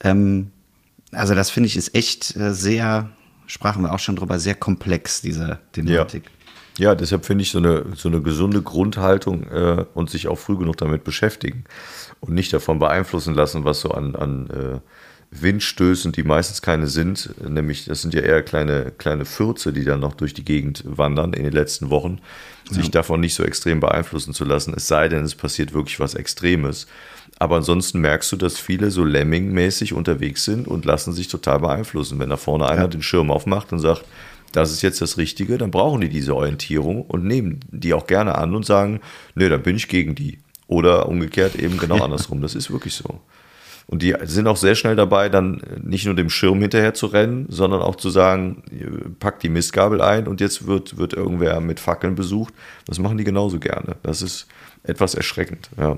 Ähm, 0.00 0.50
also 1.12 1.34
das 1.34 1.48
finde 1.48 1.68
ich 1.68 1.78
ist 1.78 1.94
echt 1.94 2.36
äh, 2.36 2.52
sehr, 2.52 3.08
sprachen 3.46 3.82
wir 3.82 3.94
auch 3.94 4.00
schon 4.00 4.16
drüber, 4.16 4.38
sehr 4.38 4.54
komplex, 4.54 5.22
diese 5.22 5.60
Thematik. 5.72 6.24
Ja. 6.76 6.90
ja 6.90 6.94
deshalb 6.94 7.24
finde 7.24 7.40
ich 7.40 7.50
so 7.52 7.58
eine, 7.58 7.86
so 7.94 8.10
eine 8.10 8.20
gesunde 8.20 8.60
Grundhaltung 8.60 9.44
äh, 9.44 9.86
und 9.94 10.10
sich 10.10 10.28
auch 10.28 10.38
früh 10.38 10.58
genug 10.58 10.76
damit 10.76 11.04
beschäftigen 11.04 11.64
und 12.20 12.34
nicht 12.34 12.52
davon 12.52 12.78
beeinflussen 12.78 13.32
lassen, 13.32 13.64
was 13.64 13.80
so 13.80 13.92
an, 13.92 14.14
an 14.14 14.50
äh, 14.50 14.80
Windstößen, 15.30 16.12
die 16.12 16.22
meistens 16.22 16.62
keine 16.62 16.86
sind, 16.86 17.34
nämlich 17.46 17.84
das 17.84 18.00
sind 18.00 18.14
ja 18.14 18.22
eher 18.22 18.42
kleine, 18.42 18.92
kleine 18.96 19.26
Fürze, 19.26 19.72
die 19.72 19.84
dann 19.84 20.00
noch 20.00 20.14
durch 20.14 20.32
die 20.32 20.44
Gegend 20.44 20.82
wandern 20.86 21.34
in 21.34 21.44
den 21.44 21.52
letzten 21.52 21.90
Wochen, 21.90 22.20
sich 22.70 22.86
ja. 22.86 22.90
davon 22.90 23.20
nicht 23.20 23.34
so 23.34 23.42
extrem 23.42 23.80
beeinflussen 23.80 24.32
zu 24.32 24.44
lassen, 24.44 24.72
es 24.74 24.88
sei 24.88 25.08
denn, 25.08 25.24
es 25.24 25.34
passiert 25.34 25.74
wirklich 25.74 26.00
was 26.00 26.14
Extremes. 26.14 26.86
Aber 27.38 27.56
ansonsten 27.56 28.00
merkst 28.00 28.32
du, 28.32 28.36
dass 28.36 28.58
viele 28.58 28.90
so 28.90 29.04
Lemming-mäßig 29.04 29.92
unterwegs 29.92 30.44
sind 30.44 30.66
und 30.66 30.84
lassen 30.84 31.12
sich 31.12 31.28
total 31.28 31.60
beeinflussen. 31.60 32.18
Wenn 32.18 32.30
da 32.30 32.36
vorne 32.36 32.64
ja. 32.64 32.70
einer 32.70 32.88
den 32.88 33.02
Schirm 33.02 33.30
aufmacht 33.30 33.72
und 33.72 33.78
sagt, 33.78 34.04
das 34.52 34.72
ist 34.72 34.82
jetzt 34.82 35.00
das 35.00 35.18
Richtige, 35.18 35.58
dann 35.58 35.70
brauchen 35.70 36.00
die 36.00 36.08
diese 36.08 36.34
Orientierung 36.34 37.02
und 37.02 37.24
nehmen 37.24 37.60
die 37.70 37.94
auch 37.94 38.06
gerne 38.06 38.36
an 38.36 38.54
und 38.54 38.64
sagen, 38.66 39.00
nö, 39.34 39.48
dann 39.48 39.62
bin 39.62 39.76
ich 39.76 39.88
gegen 39.88 40.14
die. 40.14 40.38
Oder 40.66 41.08
umgekehrt 41.08 41.54
eben 41.54 41.78
genau 41.78 42.02
andersrum. 42.02 42.42
Das 42.42 42.54
ist 42.54 42.70
wirklich 42.70 42.94
so. 42.94 43.20
Und 43.90 44.02
die 44.02 44.14
sind 44.24 44.46
auch 44.46 44.58
sehr 44.58 44.74
schnell 44.74 44.96
dabei, 44.96 45.30
dann 45.30 45.62
nicht 45.82 46.04
nur 46.04 46.14
dem 46.14 46.28
Schirm 46.28 46.60
hinterher 46.60 46.92
zu 46.92 47.06
rennen, 47.06 47.46
sondern 47.48 47.80
auch 47.80 47.96
zu 47.96 48.10
sagen, 48.10 48.62
pack 49.18 49.40
die 49.40 49.48
Mistgabel 49.48 50.02
ein 50.02 50.28
und 50.28 50.42
jetzt 50.42 50.66
wird, 50.66 50.98
wird 50.98 51.14
irgendwer 51.14 51.58
mit 51.60 51.80
Fackeln 51.80 52.14
besucht. 52.14 52.52
Das 52.86 52.98
machen 52.98 53.16
die 53.16 53.24
genauso 53.24 53.58
gerne. 53.58 53.96
Das 54.02 54.20
ist 54.20 54.46
etwas 54.82 55.14
erschreckend, 55.14 55.70
ja. 55.78 55.96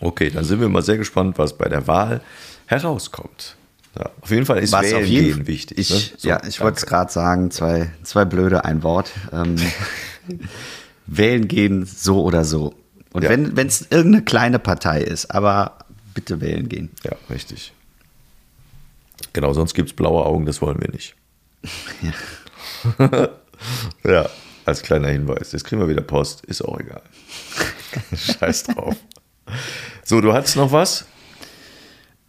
Okay, 0.00 0.30
dann 0.30 0.44
sind 0.44 0.60
wir 0.60 0.68
mal 0.68 0.82
sehr 0.82 0.98
gespannt, 0.98 1.36
was 1.38 1.58
bei 1.58 1.68
der 1.68 1.88
Wahl 1.88 2.20
herauskommt. 2.66 3.56
Ja, 3.98 4.10
auf 4.20 4.30
jeden 4.30 4.46
Fall 4.46 4.58
ist 4.58 4.72
Was 4.72 4.82
Wählen 4.82 4.96
auf 5.02 5.04
jeden 5.06 5.36
gehen 5.38 5.46
wichtig. 5.48 5.78
Ich, 5.78 5.90
ne? 5.90 6.16
So, 6.16 6.28
ja, 6.28 6.40
ich 6.46 6.60
wollte 6.60 6.76
es 6.78 6.86
gerade 6.86 7.10
sagen, 7.10 7.50
zwei, 7.50 7.90
zwei 8.04 8.24
blöde, 8.24 8.64
ein 8.64 8.84
Wort. 8.84 9.10
Ähm, 9.32 9.56
wählen 11.06 11.48
gehen 11.48 11.84
so 11.86 12.22
oder 12.22 12.44
so. 12.44 12.74
Und 13.12 13.24
Ja. 13.24 13.30
wenn 13.30 13.56
es 13.56 13.86
irgendeine 13.90 14.22
kleine 14.22 14.58
Partei 14.60 15.00
ist, 15.00 15.34
aber 15.34 15.78
bitte 16.18 16.40
wählen 16.40 16.68
gehen. 16.68 16.90
Ja, 17.04 17.12
richtig. 17.30 17.72
Genau, 19.32 19.52
sonst 19.52 19.74
gibt 19.74 19.90
es 19.90 19.94
blaue 19.94 20.26
Augen, 20.26 20.46
das 20.46 20.60
wollen 20.60 20.80
wir 20.80 20.90
nicht. 20.90 21.14
Ja. 24.04 24.28
als 24.64 24.82
kleiner 24.82 25.08
Hinweis. 25.08 25.50
Jetzt 25.50 25.64
kriegen 25.64 25.80
wir 25.80 25.88
wieder 25.88 26.02
Post, 26.02 26.44
ist 26.44 26.62
auch 26.62 26.78
egal. 26.78 27.02
Scheiß 28.16 28.64
drauf. 28.64 28.94
So, 30.04 30.20
du 30.20 30.32
hattest 30.32 30.54
noch 30.54 30.70
was? 30.70 31.06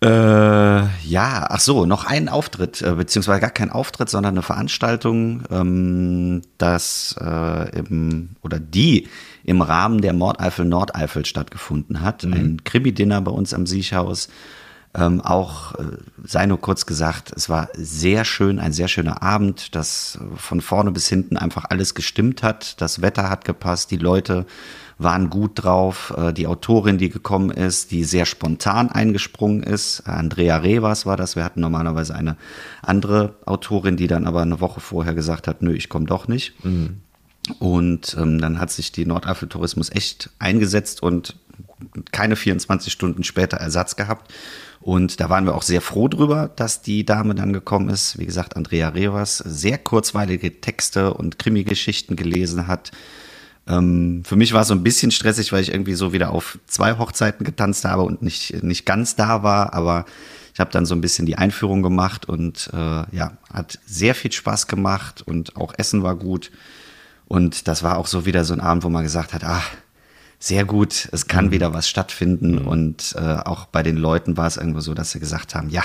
Äh, 0.04 0.08
ja, 0.08 1.48
ach 1.50 1.60
so, 1.60 1.86
noch 1.86 2.06
einen 2.06 2.30
Auftritt, 2.30 2.82
äh, 2.82 2.94
beziehungsweise 2.94 3.42
gar 3.42 3.52
kein 3.52 3.70
Auftritt, 3.70 4.10
sondern 4.10 4.34
eine 4.36 4.42
Veranstaltung, 4.42 5.44
ähm, 5.52 6.42
das 6.58 7.16
äh, 7.22 7.78
im, 7.78 8.30
oder 8.42 8.60
die 8.60 9.08
im 9.44 9.62
Rahmen 9.62 10.02
der 10.02 10.14
Mordeifel 10.14 10.66
Nordeifel 10.66 11.26
stattgefunden 11.26 12.02
hat. 12.02 12.24
Ein 12.24 12.64
Krimi-Dinner 12.64 13.22
bei 13.22 13.32
uns 13.32 13.54
am 13.54 13.66
Siechhaus. 13.66 14.30
Ähm, 14.96 15.22
auch, 15.22 15.76
äh, 15.76 15.84
sei 16.24 16.48
nur 16.48 16.60
kurz 16.60 16.88
gesagt, 16.88 17.32
es 17.36 17.48
war 17.48 17.70
sehr 17.76 18.26
schön, 18.26 18.58
ein 18.58 18.74
sehr 18.74 18.88
schöner 18.88 19.22
Abend, 19.22 19.76
dass 19.76 20.18
von 20.36 20.62
vorne 20.62 20.90
bis 20.92 21.08
hinten 21.08 21.38
einfach 21.38 21.66
alles 21.70 21.94
gestimmt 21.94 22.42
hat. 22.42 22.82
Das 22.82 23.00
Wetter 23.00 23.30
hat 23.30 23.46
gepasst, 23.46 23.92
die 23.92 23.98
Leute 23.98 24.48
waren 24.98 25.30
gut 25.30 25.64
drauf. 25.64 26.12
Äh, 26.18 26.34
Die 26.34 26.48
Autorin, 26.48 26.98
die 26.98 27.10
gekommen 27.10 27.52
ist, 27.52 27.92
die 27.92 28.04
sehr 28.04 28.26
spontan 28.26 28.90
eingesprungen 28.90 29.62
ist, 29.62 30.08
Andrea 30.08 30.58
Revas 30.58 31.06
war 31.06 31.18
das. 31.18 31.36
Wir 31.36 31.44
hatten 31.44 31.62
normalerweise 31.62 32.16
eine 32.16 32.36
andere 32.82 33.36
Autorin, 33.46 33.96
die 33.96 34.08
dann 34.08 34.26
aber 34.26 34.42
eine 34.42 34.60
Woche 34.60 34.80
vorher 34.80 35.14
gesagt 35.14 35.48
hat, 35.48 35.62
nö, 35.62 35.72
ich 35.72 35.90
komme 35.90 36.06
doch 36.06 36.28
nicht. 36.28 36.54
Und 37.60 38.16
ähm, 38.20 38.40
dann 38.40 38.60
hat 38.60 38.72
sich 38.72 38.92
die 38.92 39.06
Nordeifel 39.06 39.50
Tourismus 39.50 39.90
echt 39.90 40.30
eingesetzt 40.40 41.02
und 41.02 41.36
keine 42.12 42.36
24 42.36 42.92
Stunden 42.92 43.24
später 43.24 43.58
Ersatz 43.58 43.96
gehabt. 43.96 44.32
Und 44.82 45.20
da 45.20 45.30
waren 45.30 45.46
wir 45.46 45.56
auch 45.56 45.62
sehr 45.62 45.82
froh 45.82 46.08
drüber, 46.08 46.50
dass 46.56 46.82
die 46.82 47.06
Dame 47.06 47.36
dann 47.36 47.52
gekommen 47.52 47.90
ist. 47.90 48.18
Wie 48.18 48.26
gesagt, 48.26 48.56
Andrea 48.56 48.90
Revas 48.90 49.38
sehr 49.38 49.78
kurzweilige 49.78 50.62
Texte 50.62 51.14
und 51.14 51.38
Krimi-Geschichten 51.38 52.16
gelesen 52.16 52.68
hat. 52.68 52.92
Ähm, 53.68 54.24
für 54.26 54.36
mich 54.36 54.54
war 54.54 54.62
es 54.62 54.70
so 54.70 54.74
ein 54.74 54.84
bisschen 54.84 55.12
stressig, 55.12 55.52
weil 55.52 55.62
ich 55.62 55.74
irgendwie 55.74 55.96
so 55.96 56.14
wieder 56.14 56.32
auf 56.32 56.60
zwei 56.66 56.98
Hochzeiten 56.98 57.46
getanzt 57.46 57.84
habe 57.86 58.04
und 58.04 58.22
nicht, 58.22 58.64
nicht 58.64 58.86
ganz 58.86 59.16
da 59.16 59.44
war. 59.44 59.74
Aber 59.74 60.06
ich 60.54 60.60
habe 60.60 60.72
dann 60.72 60.86
so 60.86 60.96
ein 60.96 61.02
bisschen 61.02 61.26
die 61.26 61.38
Einführung 61.38 61.84
gemacht 61.84 62.28
und 62.28 62.70
äh, 62.74 62.78
ja, 63.16 63.38
hat 63.54 63.80
sehr 63.86 64.16
viel 64.16 64.32
Spaß 64.32 64.68
gemacht 64.68 65.22
und 65.22 65.58
auch 65.58 65.74
Essen 65.78 66.04
war 66.04 66.16
gut. 66.16 66.52
Und 67.30 67.68
das 67.68 67.84
war 67.84 67.98
auch 67.98 68.08
so 68.08 68.26
wieder 68.26 68.44
so 68.44 68.54
ein 68.54 68.60
Abend, 68.60 68.84
wo 68.84 68.90
man 68.90 69.04
gesagt 69.04 69.34
hat, 69.34 69.46
ah, 69.46 69.64
sehr 70.40 70.66
gut, 70.66 71.08
es 71.12 71.28
kann 71.28 71.52
wieder 71.52 71.74
was 71.74 71.88
stattfinden. 71.88 72.58
Und 72.58 73.16
äh, 73.18 73.36
auch 73.46 73.68
bei 73.68 73.84
den 73.84 73.96
Leuten 73.96 74.36
war 74.36 74.48
es 74.48 74.58
irgendwo 74.58 74.82
so, 74.82 74.94
dass 74.94 75.12
sie 75.12 75.20
gesagt 75.20 75.54
haben, 75.54 75.70
ja, 75.70 75.84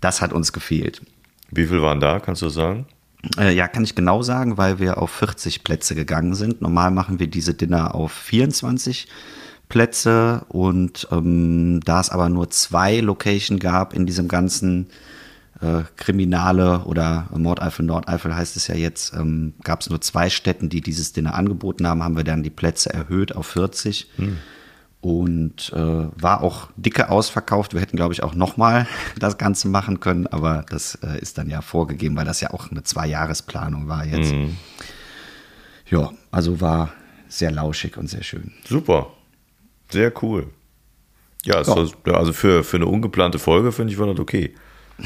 das 0.00 0.22
hat 0.22 0.32
uns 0.32 0.52
gefehlt. 0.52 1.02
Wie 1.50 1.66
viel 1.66 1.82
waren 1.82 1.98
da, 1.98 2.20
kannst 2.20 2.42
du 2.42 2.48
sagen? 2.48 2.86
Äh, 3.36 3.54
ja, 3.54 3.66
kann 3.66 3.82
ich 3.82 3.96
genau 3.96 4.22
sagen, 4.22 4.56
weil 4.56 4.78
wir 4.78 5.02
auf 5.02 5.10
40 5.10 5.64
Plätze 5.64 5.96
gegangen 5.96 6.34
sind. 6.36 6.62
Normal 6.62 6.92
machen 6.92 7.18
wir 7.18 7.26
diese 7.26 7.54
Dinner 7.54 7.96
auf 7.96 8.12
24 8.12 9.08
Plätze 9.68 10.44
und 10.48 11.08
ähm, 11.10 11.80
da 11.84 12.00
es 12.00 12.10
aber 12.10 12.28
nur 12.28 12.50
zwei 12.50 13.00
Location 13.00 13.58
gab 13.58 13.94
in 13.94 14.06
diesem 14.06 14.28
ganzen 14.28 14.86
äh, 15.60 15.82
Kriminale 15.96 16.80
oder 16.84 17.28
Mordeifel, 17.34 17.84
Nordeifel 17.84 18.34
heißt 18.34 18.56
es 18.56 18.66
ja 18.68 18.74
jetzt, 18.74 19.12
ähm, 19.14 19.54
gab 19.64 19.80
es 19.80 19.90
nur 19.90 20.00
zwei 20.00 20.30
Städten, 20.30 20.68
die 20.68 20.80
dieses 20.80 21.12
Dinner 21.12 21.34
angeboten 21.34 21.86
haben, 21.86 22.02
haben 22.02 22.16
wir 22.16 22.24
dann 22.24 22.42
die 22.42 22.50
Plätze 22.50 22.92
erhöht 22.92 23.34
auf 23.34 23.46
40. 23.46 24.10
Und 25.00 25.72
äh, 25.76 25.78
war 26.20 26.42
auch 26.42 26.70
dicke 26.76 27.08
ausverkauft. 27.08 27.72
Wir 27.72 27.80
hätten, 27.80 27.96
glaube 27.96 28.12
ich, 28.12 28.24
auch 28.24 28.34
nochmal 28.34 28.88
das 29.18 29.38
Ganze 29.38 29.68
machen 29.68 30.00
können, 30.00 30.26
aber 30.26 30.64
das 30.68 30.96
äh, 30.96 31.20
ist 31.20 31.38
dann 31.38 31.48
ja 31.48 31.60
vorgegeben, 31.62 32.16
weil 32.16 32.24
das 32.24 32.40
ja 32.40 32.50
auch 32.52 32.70
eine 32.72 32.82
Zwei-Jahres-Planung 32.82 33.86
war 33.86 34.04
jetzt. 34.04 34.34
Ja, 35.88 36.10
also 36.32 36.60
war 36.60 36.92
sehr 37.28 37.52
lauschig 37.52 37.96
und 37.96 38.08
sehr 38.08 38.24
schön. 38.24 38.52
Super. 38.64 39.06
Sehr 39.90 40.12
cool. 40.22 40.48
Ja, 41.44 41.62
Ja. 41.62 41.74
das- 41.74 41.92
also 42.04 42.32
für, 42.32 42.64
für 42.64 42.76
eine 42.78 42.86
ungeplante 42.86 43.38
Folge 43.38 43.70
finde 43.70 43.92
ich 43.92 43.98
war 44.00 44.08
das 44.08 44.18
okay. 44.18 44.52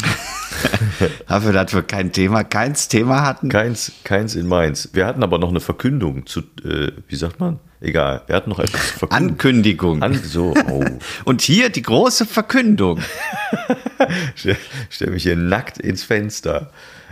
Dafür, 1.29 1.53
dass 1.53 1.75
wir 1.75 1.83
kein 1.83 2.13
Thema, 2.13 2.45
keins 2.45 2.89
Thema 2.89 3.23
hatten. 3.23 3.49
Keins, 3.49 3.93
keins 4.05 4.35
in 4.35 4.47
Mainz. 4.47 4.91
Wir 4.93 5.07
hatten 5.07 5.23
aber 5.23 5.39
noch 5.39 5.51
eine 5.51 5.61
Verkündung 5.61 6.27
zu, 6.27 6.41
äh, 6.65 6.93
wie 7.09 7.17
sagt 7.17 7.41
man? 7.41 7.59
Egal, 7.81 8.23
wir 8.27 8.37
hatten 8.37 8.51
noch 8.51 8.61
etwas 8.61 8.93
zu 8.93 8.99
verkünden. 9.01 9.31
Ankündigung. 9.31 10.03
An, 10.03 10.15
so, 10.15 10.55
oh. 10.69 10.85
und 11.25 11.43
hier 11.43 11.69
die 11.69 11.83
große 11.83 12.27
Verkündung. 12.27 13.01
Stell, 14.35 14.57
stell 14.91 15.11
mich 15.11 15.23
hier 15.23 15.37
nackt 15.37 15.79
ins 15.79 16.03
Fenster. 16.03 16.71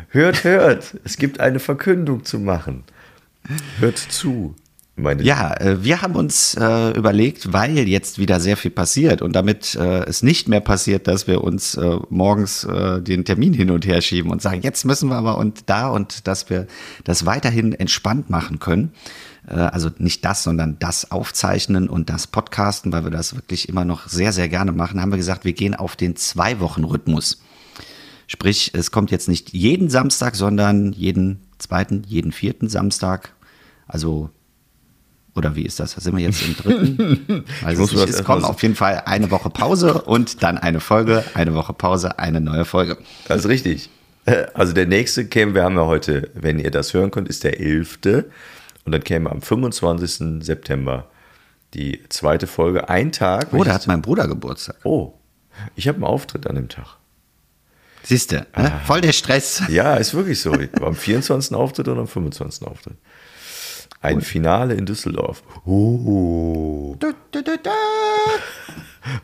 Hört, 0.09 0.43
hört, 0.43 0.97
es 1.05 1.17
gibt 1.19 1.39
eine 1.39 1.61
Verkündung 1.61 2.25
zu 2.25 2.39
machen. 2.41 2.83
Hört 3.79 3.99
zu, 3.99 4.57
meine 5.01 5.23
Ja, 5.23 5.55
äh, 5.55 5.83
wir 5.83 6.03
haben 6.03 6.15
uns 6.15 6.55
äh, 6.55 6.91
überlegt, 6.97 7.53
weil 7.53 7.79
jetzt 7.89 8.19
wieder 8.19 8.41
sehr 8.41 8.57
viel 8.57 8.71
passiert 8.71 9.23
und 9.23 9.35
damit 9.35 9.75
äh, 9.75 10.05
es 10.05 10.23
nicht 10.23 10.49
mehr 10.49 10.61
passiert, 10.61 11.07
dass 11.07 11.27
wir 11.27 11.43
uns 11.43 11.75
äh, 11.75 11.99
morgens 12.09 12.65
äh, 12.65 13.01
den 13.01 13.25
Termin 13.25 13.53
hin 13.53 13.71
und 13.71 13.87
her 13.87 14.01
schieben 14.01 14.31
und 14.31 14.43
sagen, 14.43 14.63
jetzt 14.63 14.85
müssen 14.85 15.09
wir 15.09 15.17
aber 15.17 15.39
und 15.39 15.69
da 15.69 15.89
und 15.89 16.27
dass 16.27 16.51
wir 16.51 16.67
das 17.05 17.27
weiterhin 17.27 17.73
entspannt 17.73 18.31
machen 18.31 18.59
können. 18.59 18.93
Also 19.47 19.91
nicht 19.99 20.25
das, 20.25 20.45
sondern 20.45 20.79
das 20.79 21.11
Aufzeichnen 21.11 21.89
und 21.89 22.11
das 22.11 22.27
Podcasten, 22.27 22.93
weil 22.93 23.05
wir 23.05 23.11
das 23.11 23.35
wirklich 23.35 23.69
immer 23.69 23.85
noch 23.85 24.07
sehr, 24.07 24.33
sehr 24.33 24.49
gerne 24.49 24.71
machen, 24.71 25.01
haben 25.01 25.11
wir 25.11 25.17
gesagt, 25.17 25.45
wir 25.45 25.55
gehen 25.55 25.75
auf 25.75 25.97
den 25.97 26.15
Zwei-Wochen-Rhythmus. 26.15 27.43
Sprich, 28.27 28.71
es 28.75 28.93
kommt 28.93 29.11
jetzt 29.11 29.29
nicht 29.29 29.53
jeden 29.53 29.89
Samstag, 29.91 30.37
sondern 30.37 30.93
jeden 30.93 31.41
zweiten, 31.59 32.05
jeden 32.07 32.31
vierten 32.31 32.69
Samstag. 32.69 33.35
Also, 33.89 34.31
oder 35.41 35.57
wie 35.57 35.65
ist 35.65 35.81
das? 35.81 35.93
Sind 35.93 36.15
wir 36.15 36.23
jetzt 36.23 36.43
im 36.43 36.55
dritten? 36.55 37.45
Also 37.65 37.81
muss 37.81 37.95
es, 37.95 38.23
kommt 38.25 38.45
auf 38.45 38.61
jeden 38.63 38.75
Fall 38.77 39.03
eine 39.07 39.31
Woche 39.31 39.49
Pause 39.49 40.03
und 40.03 40.43
dann 40.43 40.59
eine 40.59 40.81
Folge, 40.81 41.25
eine 41.33 41.55
Woche 41.55 41.73
Pause, 41.73 42.19
eine 42.19 42.43
neue 42.43 42.67
Folge. 42.67 42.99
Das 43.27 43.41
ist 43.41 43.49
richtig. 43.49 43.89
Äh, 44.27 44.45
Also 44.53 44.75
der 44.75 44.87
nächste 44.87 45.25
käme, 45.27 45.55
wir 45.55 45.65
haben 45.65 45.77
ja 45.77 45.87
heute, 45.87 46.31
wenn 46.35 46.59
ihr 46.59 46.71
das 46.71 46.93
hören 46.93 47.11
könnt, 47.11 47.29
ist 47.29 47.43
der 47.43 47.59
11. 47.59 48.01
Und 48.85 48.93
dann 48.93 49.03
käme 49.03 49.31
am 49.31 49.41
25. 49.41 50.45
September 50.45 51.07
die 51.73 52.03
zweite 52.11 52.47
Folge. 52.47 52.91
Ein 52.91 53.11
Tag. 53.11 53.49
Oh, 53.53 53.65
da 53.65 53.73
hat 53.73 53.87
mein 53.87 54.03
Bruder 54.03 54.29
Geburtstag. 54.29 54.77
oh, 54.85 55.15
ich 55.75 55.89
habe 55.89 55.97
einen 55.97 56.05
Auftritt 56.05 56.47
an 56.47 56.57
dem 56.57 56.69
Tag. 56.69 56.99
Siehste, 58.03 58.47
ne? 58.57 58.73
voll 58.85 59.01
der 59.01 59.13
Stress. 59.13 59.63
Ja, 59.69 59.95
ist 59.97 60.13
wirklich 60.15 60.41
so. 60.41 60.53
Am 60.83 60.95
24. 60.95 61.55
Auftritt 61.55 61.89
und 61.89 61.99
am 61.99 62.09
25. 62.09 62.67
Auftritt. 62.67 62.97
Ein 64.01 64.23
Finale 64.23 64.75
in 64.75 64.87
Düsseldorf. 64.87 65.43
Oh. 65.67 66.97
Du, 66.99 67.13
du, 67.33 67.43
du. 67.43 67.53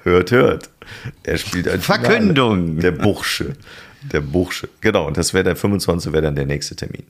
Hört, 0.02 0.30
hört. 0.30 0.70
Er 1.22 1.36
spielt 1.36 1.68
ein 1.68 1.80
Verkündung. 1.80 2.76
Finale. 2.76 2.80
Der 2.80 2.90
Bursche. 2.92 3.52
Der 4.12 4.20
Bursche. 4.20 4.68
Genau, 4.80 5.06
und 5.06 5.16
das 5.16 5.34
wäre 5.34 5.44
der 5.44 5.56
25. 5.56 6.12
wäre 6.12 6.22
dann 6.22 6.34
der 6.34 6.46
nächste 6.46 6.76
Termin. 6.76 7.04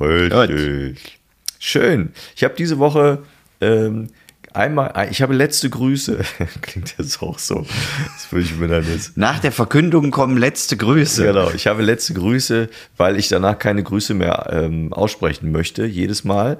Richtig. 0.00 1.18
Schön. 1.58 2.12
Ich 2.34 2.44
habe 2.44 2.54
diese 2.56 2.78
Woche 2.78 3.22
ähm, 3.60 4.08
einmal, 4.56 5.08
ich 5.10 5.22
habe 5.22 5.34
letzte 5.34 5.70
Grüße. 5.70 6.20
Klingt 6.62 6.94
jetzt 6.98 7.22
auch 7.22 7.38
so. 7.38 7.66
Das 8.14 8.32
würde 8.32 8.44
ich 8.44 8.56
mir 8.56 8.68
dann 8.68 8.86
jetzt. 8.88 9.16
Nach 9.16 9.38
der 9.38 9.52
Verkündung 9.52 10.10
kommen 10.10 10.36
letzte 10.36 10.76
Grüße. 10.76 11.24
Genau, 11.24 11.50
ich 11.50 11.66
habe 11.66 11.82
letzte 11.82 12.14
Grüße, 12.14 12.68
weil 12.96 13.16
ich 13.16 13.28
danach 13.28 13.58
keine 13.58 13.82
Grüße 13.82 14.14
mehr 14.14 14.48
ähm, 14.50 14.92
aussprechen 14.92 15.52
möchte, 15.52 15.84
jedes 15.84 16.24
Mal. 16.24 16.58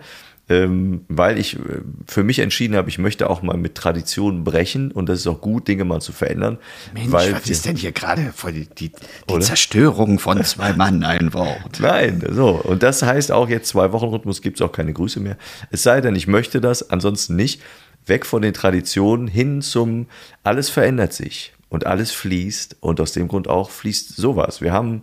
Ähm, 0.48 1.04
weil 1.08 1.38
ich 1.38 1.56
äh, 1.56 1.58
für 2.06 2.22
mich 2.22 2.38
entschieden 2.38 2.76
habe, 2.76 2.88
ich 2.88 2.98
möchte 2.98 3.28
auch 3.28 3.42
mal 3.42 3.56
mit 3.56 3.74
Traditionen 3.74 4.44
brechen 4.44 4.92
und 4.92 5.08
das 5.08 5.18
ist 5.18 5.26
auch 5.26 5.40
gut, 5.40 5.66
Dinge 5.66 5.84
mal 5.84 6.00
zu 6.00 6.12
verändern. 6.12 6.58
Mensch, 6.94 7.10
weil 7.10 7.32
was 7.32 7.50
ist 7.50 7.66
denn 7.66 7.74
hier 7.74 7.90
gerade 7.90 8.32
die, 8.52 8.68
die, 8.78 8.92
die? 9.28 9.40
Zerstörung 9.40 10.20
von 10.20 10.44
zwei 10.44 10.72
Mann 10.74 11.02
ein 11.02 11.34
Wort? 11.34 11.58
Nein, 11.80 12.22
so. 12.30 12.50
Und 12.50 12.84
das 12.84 13.02
heißt 13.02 13.32
auch 13.32 13.48
jetzt 13.48 13.66
zwei 13.66 13.90
Wochen 13.90 14.06
Rhythmus 14.06 14.40
gibt 14.40 14.60
es 14.60 14.62
auch 14.64 14.70
keine 14.70 14.92
Grüße 14.92 15.18
mehr. 15.18 15.36
Es 15.72 15.82
sei 15.82 16.00
denn, 16.00 16.14
ich 16.14 16.28
möchte 16.28 16.60
das, 16.60 16.90
ansonsten 16.90 17.34
nicht. 17.34 17.60
Weg 18.06 18.24
von 18.24 18.42
den 18.42 18.54
Traditionen 18.54 19.28
hin 19.28 19.62
zum 19.62 20.06
alles 20.42 20.70
verändert 20.70 21.12
sich 21.12 21.52
und 21.68 21.86
alles 21.86 22.12
fließt 22.12 22.76
und 22.80 23.00
aus 23.00 23.12
dem 23.12 23.28
Grund 23.28 23.48
auch 23.48 23.70
fließt 23.70 24.16
sowas. 24.16 24.60
Wir 24.60 24.72
haben 24.72 25.02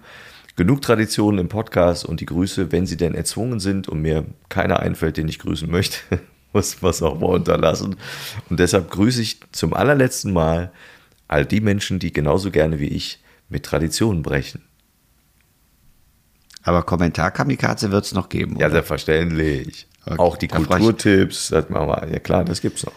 genug 0.56 0.82
Traditionen 0.82 1.40
im 1.40 1.50
Podcast 1.50 2.06
und 2.06 2.22
die 2.22 2.26
Grüße, 2.26 2.72
wenn 2.72 2.86
sie 2.86 2.98
denn 2.98 3.16
erzwungen 3.16 3.60
sind 3.60 3.90
und 3.90 4.02
mir 4.02 4.26
keiner 4.50 4.80
einfällt, 4.80 5.18
den 5.18 5.28
ich 5.28 5.40
grüßen 5.40 5.70
möchte, 5.70 5.98
muss 6.54 6.78
es 6.82 7.02
auch 7.02 7.20
mal 7.20 7.28
unterlassen. 7.28 7.96
Und 8.50 8.60
deshalb 8.60 8.90
grüße 8.92 9.22
ich 9.22 9.40
zum 9.52 9.74
allerletzten 9.74 10.32
Mal 10.32 10.72
all 11.28 11.46
die 11.46 11.62
Menschen, 11.62 12.00
die 12.00 12.14
genauso 12.14 12.52
gerne 12.52 12.80
wie 12.80 12.90
ich 12.90 13.20
mit 13.50 13.66
Traditionen 13.66 14.24
brechen. 14.24 14.62
Aber 16.64 16.84
Kommentar-Kamikaze 16.84 17.92
wird 17.92 18.06
es 18.06 18.14
noch 18.14 18.30
geben. 18.30 18.54
Ja, 18.58 18.68
oder? 18.68 18.72
selbstverständlich. 18.76 19.88
Okay, 20.06 20.20
auch 20.20 20.38
die 20.38 20.48
Kulturtipps, 20.48 21.50
das 21.50 21.70
machen 21.70 21.88
wir. 21.88 22.08
Ja 22.12 22.20
klar, 22.20 22.44
das 22.44 22.62
gibt's 22.62 22.86
noch. 22.86 22.94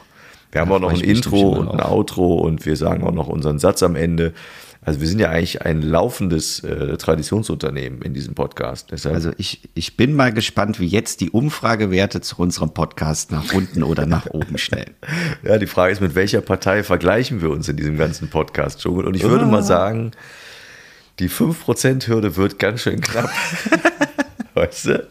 Wir 0.53 0.61
haben 0.61 0.73
auch 0.73 0.81
noch 0.81 0.93
ein 0.93 1.01
Intro 1.01 1.51
und 1.51 1.69
ein 1.69 1.81
Outro 1.81 2.37
und 2.37 2.64
wir 2.64 2.77
sagen 2.77 3.05
auch 3.05 3.12
noch 3.12 3.29
unseren 3.29 3.59
Satz 3.59 3.83
am 3.83 3.95
Ende. 3.97 4.33
Also 4.81 5.01
wir 5.01 5.09
sind 5.09 5.19
ja 5.19 5.31
eigentlich 5.31 5.62
ein 5.62 5.83
laufendes 5.83 6.61
äh, 6.61 6.97
Traditionsunternehmen 6.97 8.03
in 8.03 8.14
diesem 8.14 8.35
Podcast. 8.35 8.93
Deshalb 8.93 9.17
Also 9.17 9.31
ich, 9.37 9.69
ich 9.75 9.97
bin 9.97 10.14
mal 10.14 10.33
gespannt, 10.33 10.79
wie 10.79 10.87
jetzt 10.87 11.21
die 11.21 11.31
Umfragewerte 11.31 12.21
zu 12.21 12.37
unserem 12.39 12.71
Podcast 12.71 13.33
nach 13.33 13.53
unten 13.53 13.83
oder 13.83 14.07
nach 14.07 14.27
oben 14.29 14.59
schnellen. 14.59 14.95
Ja, 15.43 15.59
die 15.59 15.67
Frage 15.67 15.93
ist, 15.93 16.01
mit 16.01 16.14
welcher 16.14 16.41
Partei 16.41 16.83
vergleichen 16.85 17.43
wir 17.43 17.51
uns 17.51 17.69
in 17.69 17.77
diesem 17.77 17.99
ganzen 17.99 18.29
Podcast-Dschungel? 18.31 19.07
Und 19.07 19.14
ich 19.17 19.25
würde 19.25 19.45
Ah. 19.45 19.49
mal 19.49 19.62
sagen, 19.62 20.12
die 21.19 21.31
5%-Hürde 21.31 22.37
wird 22.37 22.59
ganz 22.59 22.83
schön 22.83 23.01
knapp. 23.01 23.31
weißt 24.55 24.87
du? 24.87 25.09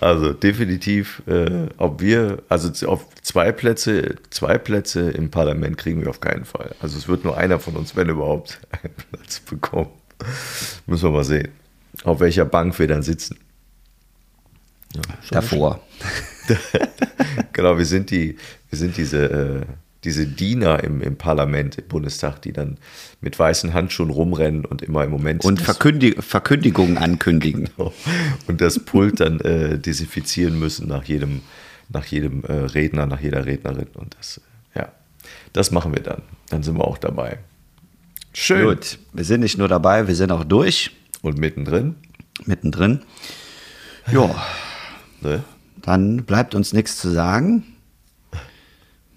Also 0.00 0.32
definitiv, 0.32 1.22
äh, 1.26 1.68
ob 1.76 2.00
wir, 2.00 2.42
also 2.48 2.86
auf 2.88 3.06
zwei 3.22 3.52
Plätze, 3.52 4.16
zwei 4.30 4.58
Plätze 4.58 5.10
im 5.10 5.30
Parlament 5.30 5.78
kriegen 5.78 6.02
wir 6.02 6.10
auf 6.10 6.20
keinen 6.20 6.44
Fall. 6.44 6.74
Also 6.80 6.98
es 6.98 7.06
wird 7.06 7.24
nur 7.24 7.36
einer 7.36 7.60
von 7.60 7.76
uns, 7.76 7.94
wenn 7.96 8.08
überhaupt, 8.08 8.60
einen 8.82 8.94
Platz 8.94 9.40
bekommen. 9.40 9.90
Müssen 10.86 11.04
wir 11.04 11.10
mal 11.10 11.24
sehen, 11.24 11.48
auf 12.04 12.20
welcher 12.20 12.44
Bank 12.44 12.78
wir 12.78 12.88
dann 12.88 13.02
sitzen. 13.02 13.38
Davor. 15.30 15.80
genau, 17.52 17.78
wir 17.78 17.84
sind 17.84 18.10
die, 18.10 18.36
wir 18.68 18.78
sind 18.78 18.96
diese, 18.96 19.30
äh, 19.30 19.60
diese 20.04 20.26
Diener 20.26 20.82
im, 20.82 21.02
im 21.02 21.16
Parlament, 21.16 21.76
im 21.76 21.86
Bundestag, 21.88 22.40
die 22.42 22.52
dann 22.52 22.78
mit 23.20 23.38
weißen 23.38 23.74
Handschuhen 23.74 24.10
rumrennen 24.10 24.64
und 24.64 24.82
immer 24.82 25.04
im 25.04 25.10
Moment 25.10 25.44
Und 25.44 25.60
Verkündig 25.60 26.22
Verkündigungen 26.22 26.98
ankündigen. 26.98 27.68
und 28.46 28.60
das 28.60 28.78
Pult 28.78 29.20
dann 29.20 29.40
äh, 29.40 29.78
desinfizieren 29.78 30.58
müssen 30.58 30.88
nach 30.88 31.04
jedem, 31.04 31.42
nach 31.88 32.06
jedem 32.06 32.44
äh, 32.44 32.52
Redner, 32.52 33.06
nach 33.06 33.20
jeder 33.20 33.44
Rednerin. 33.44 33.88
Und 33.94 34.16
das, 34.18 34.40
äh, 34.74 34.80
ja, 34.80 34.92
das 35.52 35.70
machen 35.70 35.92
wir 35.94 36.02
dann. 36.02 36.22
Dann 36.48 36.62
sind 36.62 36.76
wir 36.76 36.84
auch 36.84 36.98
dabei. 36.98 37.38
Schön. 38.32 38.64
Gut, 38.64 38.98
wir 39.12 39.24
sind 39.24 39.40
nicht 39.40 39.58
nur 39.58 39.68
dabei, 39.68 40.06
wir 40.06 40.14
sind 40.14 40.32
auch 40.32 40.44
durch, 40.44 40.92
Und 41.22 41.38
mittendrin, 41.38 41.96
mittendrin. 42.46 43.00
Ja, 44.10 44.34
ne? 45.20 45.44
dann 45.82 46.24
bleibt 46.24 46.54
uns 46.54 46.72
nichts 46.72 46.96
zu 46.96 47.10
sagen. 47.10 47.64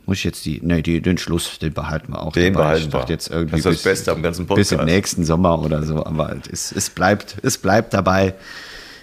Muss 0.06 0.18
ich 0.18 0.24
jetzt 0.26 0.46
die, 0.46 0.60
nee, 0.62 0.82
die, 0.82 1.02
den 1.02 1.18
Schluss, 1.18 1.60
den 1.60 1.74
behalten 1.74 2.12
wir 2.12 2.22
auch. 2.22 2.34
Den 2.34 2.54
dabei. 2.54 2.74
behalten 2.74 2.92
wir. 2.94 3.06
Jetzt 3.08 3.30
irgendwie 3.30 3.52
Das 3.52 3.60
ist 3.60 3.66
das 3.66 3.74
bis- 3.76 3.84
Beste 3.84 4.12
am 4.12 4.22
ganzen 4.22 4.46
Bis 4.48 4.72
im 4.72 4.78
Podcast. 4.80 4.94
nächsten 4.96 5.24
Sommer 5.26 5.62
oder 5.64 5.84
so, 5.84 6.06
aber 6.06 6.36
es, 6.52 6.72
es, 6.74 6.90
bleibt, 6.90 7.38
es 7.42 7.58
bleibt 7.58 7.94
dabei. 7.94 8.34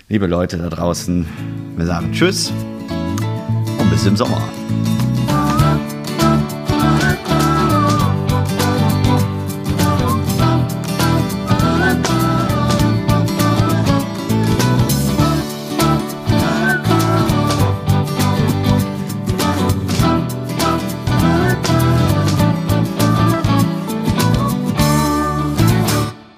Liebe 0.09 0.26
Leute 0.26 0.59
da 0.59 0.68
draußen, 0.68 1.24
wir 1.76 1.86
sagen 1.86 2.12
Tschüss 2.12 2.53
und 3.78 3.90
bis 3.90 4.05
im 4.07 4.16
Sommer. 4.16 4.42